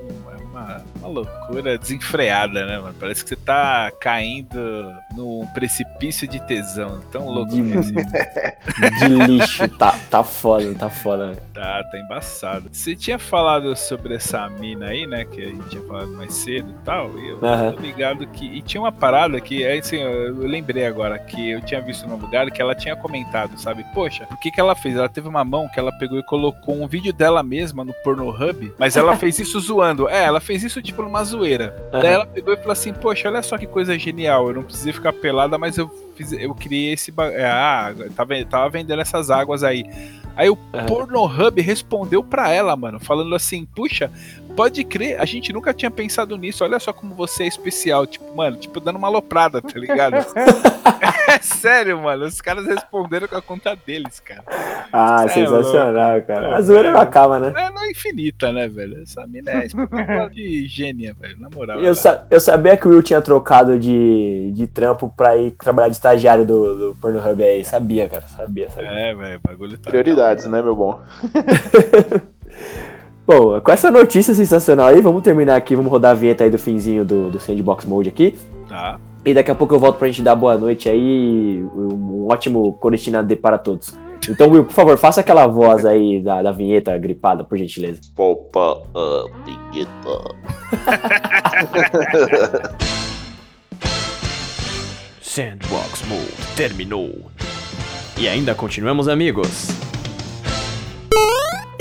loucura 1.10 1.76
desenfreada, 1.78 2.64
né, 2.66 2.78
mano? 2.78 2.94
Parece 2.98 3.22
que 3.22 3.28
você 3.30 3.36
tá 3.36 3.90
caindo 4.00 4.92
num 5.16 5.46
precipício 5.54 6.26
de 6.26 6.40
tesão. 6.46 7.00
Tão 7.12 7.26
louco 7.28 7.52
De- 7.52 7.60
isso. 7.78 7.92
de 8.98 9.08
lixo. 9.26 9.68
tá, 9.68 9.94
tá 10.10 10.22
foda, 10.24 10.74
tá 10.74 10.88
foda. 10.90 11.36
Tá, 11.52 11.82
tá 11.84 11.98
embaçado. 11.98 12.68
Você 12.72 12.94
tinha 12.96 13.18
falado 13.18 13.74
sobre 13.76 14.14
essa 14.14 14.48
mina 14.48 14.86
aí, 14.86 15.06
né? 15.06 15.24
Que 15.24 15.42
a 15.42 15.48
gente 15.48 15.68
tinha 15.68 15.82
falado 15.82 16.08
mais 16.12 16.34
cedo 16.34 16.70
e 16.70 16.84
tal. 16.84 17.18
E 17.18 17.28
eu 17.30 17.44
Aham. 17.44 17.72
tô 17.72 17.80
ligado 17.80 18.26
que. 18.26 18.46
E 18.46 18.62
tinha 18.62 18.80
uma 18.80 18.92
parada 18.92 19.40
que, 19.40 19.62
é 19.64 19.78
assim, 19.78 19.96
eu 19.98 20.20
eu 20.30 20.46
lembrei 20.46 20.86
agora 20.86 21.18
que 21.18 21.50
eu 21.50 21.60
tinha 21.60 21.80
visto 21.80 22.06
num 22.08 22.16
lugar 22.16 22.50
que 22.50 22.60
ela 22.62 22.74
tinha 22.74 22.94
comentado, 22.96 23.58
sabe? 23.58 23.84
Poxa, 23.94 24.26
o 24.30 24.36
que 24.36 24.50
que 24.50 24.60
ela 24.60 24.74
fez? 24.74 24.96
Ela 24.96 25.08
teve 25.08 25.28
uma 25.28 25.44
mão 25.44 25.68
que 25.68 25.78
ela 25.78 25.92
pegou 25.92 26.18
e 26.18 26.22
colocou 26.22 26.80
um 26.80 26.86
vídeo 26.86 27.12
dela 27.12 27.42
mesma 27.42 27.84
no 27.84 27.92
Pornhub, 28.04 28.72
mas 28.78 28.96
ela 28.96 29.16
fez 29.18 29.38
isso 29.38 29.58
zoando. 29.60 30.08
É, 30.08 30.24
ela 30.24 30.40
fez 30.40 30.62
isso 30.62 30.80
tipo 30.80 30.99
numa 31.02 31.22
zoeira. 31.24 31.74
Aham. 31.92 32.02
Daí 32.02 32.12
ela 32.12 32.26
pegou 32.26 32.52
e 32.54 32.56
falou 32.56 32.72
assim: 32.72 32.92
Poxa, 32.92 33.28
olha 33.28 33.42
só 33.42 33.56
que 33.58 33.66
coisa 33.66 33.98
genial. 33.98 34.48
Eu 34.48 34.54
não 34.54 34.62
precisei 34.62 34.92
ficar 34.92 35.12
pelada, 35.12 35.56
mas 35.58 35.76
eu 35.78 35.88
fiz, 36.16 36.32
eu 36.32 36.54
criei 36.54 36.92
esse. 36.92 37.12
é, 37.34 37.44
Ah, 37.46 37.94
tava, 38.16 38.44
tava 38.44 38.68
vendendo 38.68 39.00
essas 39.02 39.30
águas 39.30 39.62
aí. 39.62 39.84
Aí 40.36 40.48
o 40.48 40.56
Aham. 40.72 40.86
Pornhub 40.86 41.60
respondeu 41.60 42.22
pra 42.22 42.50
ela, 42.50 42.74
mano, 42.76 42.98
falando 43.00 43.34
assim: 43.34 43.64
Puxa, 43.66 44.10
pode 44.50 44.84
crer, 44.84 45.20
a 45.20 45.24
gente 45.24 45.52
nunca 45.52 45.72
tinha 45.72 45.90
pensado 45.90 46.36
nisso. 46.36 46.62
Olha 46.64 46.78
só 46.78 46.92
como 46.92 47.14
você 47.14 47.44
é 47.44 47.46
especial. 47.46 48.06
Tipo, 48.06 48.34
mano, 48.34 48.56
tipo, 48.56 48.80
dando 48.80 48.96
uma 48.96 49.08
aloprada, 49.08 49.60
tá 49.62 49.78
ligado? 49.78 50.14
é 51.28 51.38
sério, 51.40 52.00
mano. 52.00 52.24
Os 52.26 52.40
caras 52.40 52.66
responderam 52.66 53.26
com 53.28 53.36
a 53.36 53.42
conta 53.42 53.74
deles, 53.74 54.20
cara. 54.20 54.44
Ah, 54.92 55.24
é 55.24 55.28
sensacional, 55.28 56.20
cara. 56.22 56.56
A 56.56 56.60
zoeira 56.60 56.90
não 56.90 56.98
velho. 56.98 57.08
acaba, 57.08 57.38
né? 57.38 57.52
É 57.56 57.70
não 57.70 57.82
é 57.82 57.90
infinita, 57.90 58.52
né, 58.52 58.68
velho? 58.68 59.02
Essa 59.02 59.26
mina 59.26 59.50
é 59.52 59.66
espetacular 59.66 60.28
de 60.30 60.66
gênia, 60.66 61.14
velho. 61.18 61.38
Na 61.40 61.48
moral. 61.48 61.80
Eu, 61.80 61.94
sa- 61.94 62.26
eu 62.30 62.40
sabia 62.40 62.76
que 62.76 62.86
o 62.86 62.90
Will 62.90 63.02
tinha 63.02 63.22
trocado 63.22 63.78
de, 63.78 64.50
de 64.54 64.66
trampo 64.66 65.12
pra 65.16 65.36
ir 65.36 65.52
trabalhar 65.52 65.88
de 65.88 65.94
estagiário 65.94 66.44
do, 66.44 66.76
do 66.90 66.94
Pornhub 66.96 67.42
aí. 67.42 67.64
Sabia, 67.64 68.08
cara. 68.08 68.24
Sabia, 68.28 68.68
sabia. 68.70 68.90
É, 68.90 69.14
velho, 69.14 69.40
o 69.42 69.48
bagulho 69.48 69.78
tá. 69.78 69.90
Prioridades, 69.90 70.46
né, 70.46 70.60
meu 70.62 70.74
bom? 70.76 71.00
Bom, 73.26 73.60
com 73.60 73.70
essa 73.70 73.90
notícia 73.90 74.34
sensacional 74.34 74.88
aí, 74.88 75.00
vamos 75.00 75.22
terminar 75.22 75.56
aqui. 75.56 75.76
Vamos 75.76 75.90
rodar 75.90 76.12
a 76.12 76.14
vinheta 76.14 76.44
aí 76.44 76.50
do 76.50 76.58
finzinho 76.58 77.04
do, 77.04 77.30
do 77.30 77.38
Sandbox 77.38 77.84
Mode 77.84 78.08
aqui. 78.08 78.36
Tá. 78.68 78.98
E 79.24 79.34
daqui 79.34 79.50
a 79.50 79.54
pouco 79.54 79.74
eu 79.74 79.78
volto 79.78 79.98
pra 79.98 80.08
gente 80.08 80.22
dar 80.22 80.34
boa 80.34 80.56
noite 80.56 80.88
aí. 80.88 81.62
Um 81.74 82.26
ótimo 82.30 82.72
Coristina 82.74 83.22
D 83.22 83.36
para 83.36 83.58
todos. 83.58 83.94
Então, 84.28 84.50
Will, 84.50 84.64
por 84.64 84.72
favor, 84.72 84.98
faça 84.98 85.20
aquela 85.20 85.46
voz 85.46 85.86
aí 85.86 86.20
da, 86.20 86.42
da 86.42 86.52
vinheta 86.52 86.96
gripada, 86.98 87.42
por 87.42 87.56
gentileza. 87.56 88.00
Poupa 88.14 88.82
a 88.94 89.24
vinheta. 89.44 89.90
Sandbox 95.22 96.02
Mode 96.06 96.56
terminou. 96.56 97.30
E 98.18 98.28
ainda 98.28 98.54
continuamos 98.54 99.08
amigos. 99.08 99.79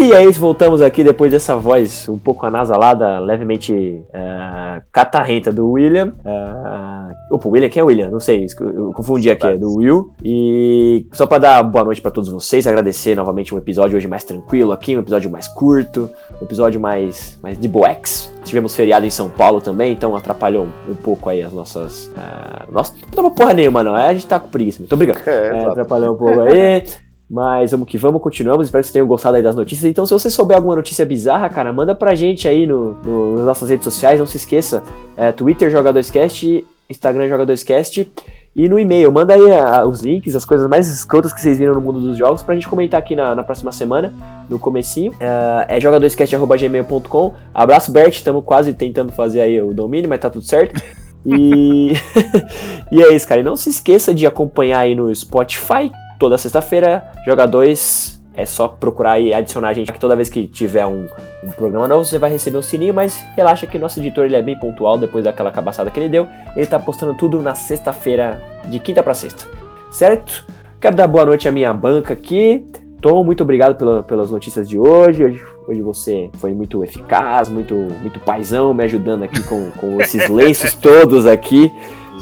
E 0.09 0.11
é 0.11 0.25
isso, 0.25 0.39
voltamos 0.39 0.81
aqui 0.81 1.03
depois 1.03 1.31
dessa 1.31 1.55
voz 1.55 2.09
um 2.09 2.17
pouco 2.17 2.43
anasalada, 2.43 3.19
levemente 3.19 4.01
eh, 4.11 4.81
catarrenta 4.91 5.53
do 5.53 5.69
William. 5.69 6.15
Uh, 6.25 7.35
opa, 7.35 7.47
o 7.47 7.51
William, 7.51 7.69
quem 7.69 7.79
é 7.79 7.83
o 7.83 7.85
William? 7.85 8.09
Não 8.09 8.19
sei, 8.19 8.47
eu 8.59 8.91
confundi 8.91 9.29
aqui, 9.29 9.45
é 9.45 9.55
do 9.55 9.75
Will. 9.75 10.11
E 10.23 11.05
só 11.13 11.27
pra 11.27 11.37
dar 11.37 11.61
boa 11.61 11.83
noite 11.83 12.01
pra 12.01 12.09
todos 12.09 12.27
vocês, 12.31 12.65
agradecer 12.65 13.13
novamente 13.13 13.53
um 13.53 13.59
episódio 13.59 13.97
hoje 13.97 14.07
mais 14.07 14.23
tranquilo 14.23 14.71
aqui, 14.71 14.97
um 14.97 15.01
episódio 15.01 15.29
mais 15.29 15.47
curto, 15.47 16.09
um 16.41 16.43
episódio 16.43 16.81
mais, 16.81 17.37
mais 17.43 17.59
de 17.59 17.67
boex. 17.67 18.33
Tivemos 18.43 18.75
feriado 18.75 19.05
em 19.05 19.11
São 19.11 19.29
Paulo 19.29 19.61
também, 19.61 19.93
então 19.93 20.15
atrapalhou 20.15 20.65
um, 20.65 20.91
um 20.91 20.95
pouco 20.95 21.29
aí 21.29 21.43
as 21.43 21.53
nossas. 21.53 22.07
Uh, 22.07 22.71
nossa, 22.71 22.95
não 22.99 23.11
tava 23.11 23.29
porra 23.29 23.53
nenhuma, 23.53 23.83
não. 23.83 23.93
A 23.93 24.11
gente 24.11 24.25
tá 24.25 24.39
com 24.39 24.47
preguiça. 24.47 24.79
Muito 24.79 24.93
obrigado. 24.93 25.21
É, 25.27 25.49
É, 25.49 25.65
atrapalhou 25.65 26.15
um 26.15 26.17
pouco 26.17 26.41
aí. 26.41 26.83
Mas 27.29 27.71
vamos 27.71 27.87
que 27.87 27.97
vamos, 27.97 28.21
continuamos. 28.21 28.65
Espero 28.67 28.81
que 28.81 28.87
vocês 28.87 28.93
tenham 28.93 29.07
gostado 29.07 29.35
aí 29.37 29.43
das 29.43 29.55
notícias. 29.55 29.89
Então, 29.89 30.05
se 30.05 30.11
você 30.13 30.29
souber 30.31 30.57
alguma 30.57 30.75
notícia 30.75 31.05
bizarra, 31.05 31.47
cara, 31.47 31.71
manda 31.71 31.93
pra 31.93 32.15
gente 32.15 32.47
aí 32.47 32.65
no, 32.65 32.93
no- 33.03 33.35
nas 33.37 33.45
nossas 33.45 33.69
redes 33.69 33.83
sociais. 33.83 34.19
Não 34.19 34.25
se 34.25 34.37
esqueça: 34.37 34.81
é, 35.15 35.31
Twitter 35.31 35.71
Joga2Cast, 35.71 36.65
Instagram 36.89 37.29
Joga2Cast. 37.29 38.07
E 38.55 38.67
no 38.67 38.79
e-mail, 38.79 39.11
manda 39.11 39.35
aí 39.35 39.51
a, 39.53 39.85
os 39.85 40.01
links, 40.01 40.35
as 40.35 40.43
coisas 40.43 40.67
mais 40.67 40.87
escrotas 40.89 41.31
que 41.31 41.39
vocês 41.39 41.59
viram 41.59 41.75
no 41.75 41.81
mundo 41.81 41.99
dos 41.99 42.17
jogos 42.17 42.41
pra 42.41 42.55
gente 42.55 42.67
comentar 42.67 42.99
aqui 42.99 43.15
na, 43.15 43.35
na 43.35 43.43
próxima 43.43 43.71
semana, 43.71 44.11
no 44.49 44.57
comecinho. 44.57 45.11
Uh, 45.11 45.65
é 45.67 45.79
jogadorcast.gmail.com. 45.79 47.33
Abraço, 47.53 47.91
Bert, 47.91 48.15
estamos 48.15 48.43
quase 48.43 48.73
tentando 48.73 49.11
fazer 49.11 49.41
aí 49.41 49.61
o 49.61 49.71
domínio, 49.71 50.09
mas 50.09 50.19
tá 50.19 50.31
tudo 50.31 50.43
certo. 50.43 50.81
E, 51.23 51.93
e 52.91 53.03
é 53.03 53.13
isso, 53.13 53.27
cara. 53.27 53.39
E 53.39 53.43
não 53.43 53.55
se 53.55 53.69
esqueça 53.69 54.13
de 54.15 54.25
acompanhar 54.25 54.79
aí 54.79 54.95
no 54.95 55.13
Spotify, 55.13 55.91
toda 56.19 56.37
sexta-feira, 56.37 57.11
Joga 57.25 57.47
2 57.47 58.19
é 58.35 58.45
só 58.45 58.67
procurar 58.67 59.19
e 59.19 59.33
adicionar 59.33 59.69
a 59.69 59.73
gente 59.73 59.89
aqui 59.89 59.99
toda 59.99 60.15
vez 60.15 60.29
que 60.29 60.47
tiver 60.47 60.85
um, 60.85 61.07
um, 61.43 61.51
programa 61.51 61.87
novo, 61.87 62.05
você 62.05 62.17
vai 62.17 62.31
receber 62.31 62.57
um 62.57 62.61
sininho, 62.61 62.93
mas 62.93 63.21
relaxa 63.35 63.67
que 63.67 63.77
nosso 63.77 63.99
editor 63.99 64.25
ele 64.25 64.35
é 64.35 64.41
bem 64.41 64.57
pontual 64.57 64.97
depois 64.97 65.25
daquela 65.25 65.51
cabaçada 65.51 65.89
que 65.89 65.99
ele 65.99 66.07
deu. 66.07 66.27
Ele 66.55 66.65
tá 66.65 66.79
postando 66.79 67.13
tudo 67.15 67.41
na 67.41 67.53
sexta-feira, 67.53 68.41
de 68.65 68.79
quinta 68.79 69.03
para 69.03 69.13
sexta. 69.13 69.45
Certo? 69.91 70.45
Quero 70.79 70.95
dar 70.95 71.07
boa 71.07 71.25
noite 71.25 71.49
à 71.49 71.51
minha 71.51 71.73
banca 71.73 72.13
aqui. 72.13 72.65
Tom, 73.01 73.23
muito 73.25 73.43
obrigado 73.43 73.75
pela, 73.75 74.03
pelas 74.03 74.31
notícias 74.31 74.69
de 74.69 74.79
hoje. 74.79 75.23
hoje. 75.23 75.43
Hoje 75.67 75.81
você 75.81 76.29
foi 76.39 76.53
muito 76.53 76.83
eficaz, 76.83 77.49
muito, 77.49 77.75
muito 77.75 78.19
paizão, 78.21 78.73
me 78.73 78.83
ajudando 78.85 79.23
aqui 79.23 79.43
com, 79.43 79.69
com 79.71 80.01
esses 80.01 80.27
lenços 80.29 80.73
todos 80.75 81.25
aqui. 81.25 81.71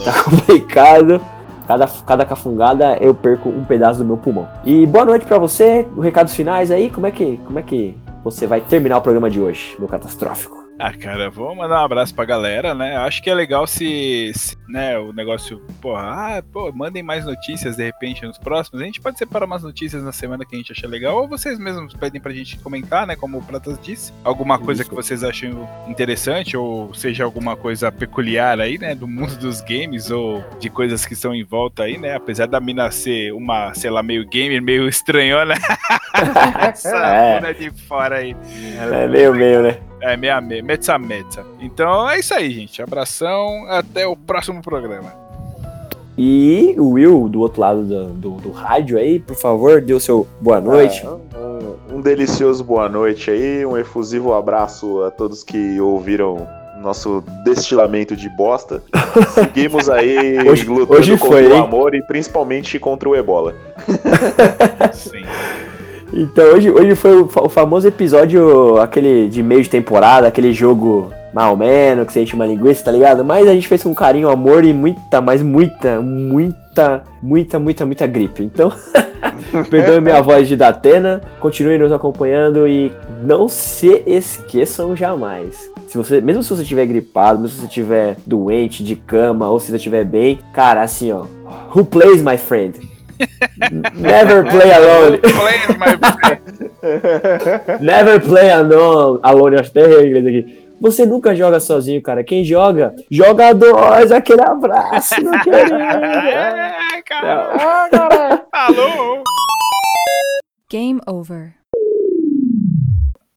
Tá 0.03 0.23
complicado. 0.23 1.21
Cada, 1.68 1.88
cada 2.05 2.26
cafungada 2.26 2.97
eu 3.01 3.13
perco 3.13 3.49
um 3.49 3.65
pedaço 3.65 3.99
do 3.99 4.05
meu 4.05 4.18
pulmão. 4.18 4.47
E 4.63 4.86
boa 4.86 5.05
noite 5.05 5.26
para 5.26 5.38
você. 5.38 5.86
Recados 6.01 6.34
finais 6.34 6.72
aí, 6.72 6.89
como 6.89 7.05
é 7.05 7.11
que 7.11 7.38
como 7.45 7.59
é 7.59 7.61
que 7.61 7.97
você 8.24 8.47
vai 8.47 8.61
terminar 8.61 8.97
o 8.97 9.01
programa 9.01 9.30
de 9.30 9.39
hoje, 9.39 9.76
meu 9.78 9.88
catastrófico? 9.88 10.66
Ah, 10.80 10.93
cara, 10.93 11.30
vou 11.30 11.55
mandar 11.55 11.82
um 11.82 11.86
abraço 11.86 12.13
pra 12.13 12.23
galera, 12.23 12.75
né? 12.75 12.95
Acho 12.97 13.21
que 13.23 13.30
é 13.30 13.34
legal 13.34 13.65
se, 13.65 14.32
se 14.36 14.55
né, 14.67 14.97
o 14.97 15.11
negócio, 15.11 15.59
porra, 15.82 16.38
ah, 16.38 16.43
pô, 16.53 16.71
mandem 16.71 17.01
mais 17.01 17.25
notícias 17.25 17.78
de 17.78 17.84
repente 17.84 18.23
nos 18.25 18.38
próximos. 18.38 18.82
A 18.82 18.86
gente 18.86 19.01
pode 19.01 19.17
separar 19.17 19.45
umas 19.45 19.63
notícias 19.63 20.03
na 20.03 20.11
semana 20.11 20.45
que 20.45 20.55
a 20.55 20.57
gente 20.57 20.71
achar 20.71 20.88
legal, 20.88 21.15
ou 21.17 21.28
vocês 21.28 21.57
mesmos 21.57 21.95
pedem 21.95 22.21
pra 22.21 22.32
gente 22.32 22.59
comentar, 22.59 23.07
né? 23.07 23.15
Como 23.15 23.39
o 23.39 23.43
Pratas 23.43 23.80
disse, 23.82 24.13
alguma 24.23 24.59
coisa 24.59 24.82
Isso. 24.82 24.89
que 24.89 24.95
vocês 24.95 25.23
acham 25.23 25.67
interessante, 25.88 26.55
ou 26.55 26.93
seja, 26.93 27.23
alguma 27.23 27.55
coisa 27.55 27.91
peculiar 27.91 28.59
aí, 28.59 28.78
né? 28.78 28.93
Do 28.93 29.07
mundo 29.07 29.36
dos 29.38 29.61
games, 29.61 30.11
ou 30.11 30.45
de 30.59 30.69
coisas 30.69 31.05
que 31.05 31.13
estão 31.13 31.34
em 31.34 31.43
volta 31.43 31.84
aí, 31.84 31.97
né? 31.97 32.15
Apesar 32.15 32.45
da 32.45 32.59
mina 32.59 32.91
ser 32.91 33.34
uma, 33.34 33.73
sei 33.73 33.89
lá, 33.89 34.03
meio 34.03 34.28
gamer, 34.28 34.61
meio 34.61 34.88
estranhona. 34.88 35.55
Essa 36.69 36.97
é. 36.97 37.53
de 37.53 37.71
fora 37.71 38.17
aí. 38.17 38.36
É 38.80 39.07
meio, 39.07 39.34
meio, 39.34 39.63
né? 39.63 39.80
É, 40.01 40.15
meia 40.15 40.39
meia, 40.39 40.61
metza 40.61 40.97
metza. 40.97 41.45
Então 41.59 42.09
é 42.09 42.19
isso 42.19 42.33
aí, 42.33 42.51
gente. 42.51 42.81
Abração, 42.81 43.65
até 43.67 44.05
o 44.05 44.15
próximo 44.15 44.61
programa. 44.61 45.27
E 46.17 46.75
o 46.79 46.91
Will, 46.91 47.29
do 47.29 47.41
outro 47.41 47.61
lado 47.61 47.83
do, 47.83 48.05
do, 48.07 48.31
do 48.41 48.51
rádio 48.51 48.97
aí, 48.97 49.19
por 49.19 49.35
favor, 49.35 49.81
dê 49.81 49.93
o 49.93 49.99
seu 49.99 50.27
boa 50.41 50.59
noite. 50.59 51.05
um, 51.05 51.97
um, 51.97 52.01
delicioso 52.01 52.63
boa 52.63 52.89
noite 52.89 53.29
aí, 53.29 53.63
um 53.63 53.77
efusivo 53.77 54.33
abraço 54.33 55.03
a 55.03 55.11
todos 55.11 55.43
que 55.43 55.79
ouviram 55.79 56.47
nosso 56.81 57.23
destilamento 57.43 58.15
de 58.15 58.29
bosta. 58.29 58.81
Seguimos 59.33 59.89
aí 59.89 60.39
hoje, 60.47 60.65
lutando 60.65 60.99
hoje 60.99 61.17
contra 61.17 61.37
foi, 61.37 61.47
o 61.47 61.55
amor 61.55 61.93
e 61.93 62.01
principalmente 62.01 62.79
contra 62.79 63.09
o 63.09 63.15
ebola. 63.15 63.53
Sim. 64.93 65.21
Então 66.14 66.45
hoje, 66.53 66.70
hoje 66.72 66.95
foi 66.95 67.22
o, 67.22 67.26
o, 67.26 67.49
famoso 67.49 67.88
episódio, 67.88 68.78
aquele 68.80 69.28
de 69.28 69.43
meio 69.43 69.62
de 69.62 69.70
temporada, 69.70 70.28
aquele 70.28 70.53
jogo 70.53 71.12
mal 71.34 71.55
menos, 71.55 72.08
que 72.08 72.14
você 72.14 72.22
enche 72.22 72.34
uma 72.34 72.45
linguiça, 72.45 72.86
tá 72.86 72.91
ligado? 72.91 73.24
Mas 73.24 73.47
a 73.47 73.53
gente 73.53 73.68
fez 73.68 73.84
com 73.84 73.93
carinho, 73.93 74.30
amor 74.30 74.64
e 74.64 74.74
muita, 74.74 75.22
mas 75.22 75.41
muita, 75.41 76.01
muita, 76.01 77.03
muita, 77.22 77.60
muita, 77.60 77.86
muita 77.86 78.08
gripe. 78.08 78.43
Então, 78.43 78.72
perdoe 79.70 79.99
minha 79.99 80.22
voz 80.22 80.47
de 80.47 80.55
Datena, 80.55 81.22
continue 81.39 81.78
nos 81.78 81.91
acompanhando 81.91 82.68
e 82.68 82.91
não 83.24 83.49
se 83.49 84.01
esqueçam 84.08 84.95
jamais. 84.95 85.70
Se 85.88 85.97
você, 85.97 86.22
mesmo 86.22 86.41
se 86.41 86.49
você 86.49 86.64
estiver 86.64 86.86
gripado, 86.86 87.39
mesmo 87.39 87.55
se 87.55 87.62
você 87.62 87.68
estiver 87.68 88.18
doente, 88.26 88.84
de 88.84 88.95
cama, 88.95 89.49
ou 89.49 89.60
se 89.60 89.68
você 89.68 89.76
estiver 89.78 90.05
bem, 90.05 90.39
cara, 90.53 90.82
assim, 90.82 91.12
ó. 91.12 91.26
Who 91.76 91.86
plays, 91.86 92.22
my 92.22 92.38
friend? 92.38 92.96
Never 93.95 94.43
play 94.49 94.72
alone. 94.72 95.20
Never 97.82 98.20
play 98.22 98.49
alone. 98.51 99.20
Alone, 99.24 99.55
acho 99.59 99.70
até 99.72 100.05
inglês 100.05 100.26
aqui. 100.26 100.68
Você 100.80 101.05
nunca 101.05 101.36
joga 101.36 101.59
sozinho, 101.59 102.01
cara. 102.01 102.24
Quem 102.24 102.43
joga, 102.43 102.93
joga 103.09 103.53
dois. 103.53 104.11
Aquele 104.11 104.41
abraço, 104.41 105.15
meu 105.24 105.39
querido. 105.41 105.74
É, 105.78 107.01
cara. 107.03 107.89
Cara. 107.89 108.45
Alô. 108.51 109.24
Game 110.70 110.99
over. 111.07 111.57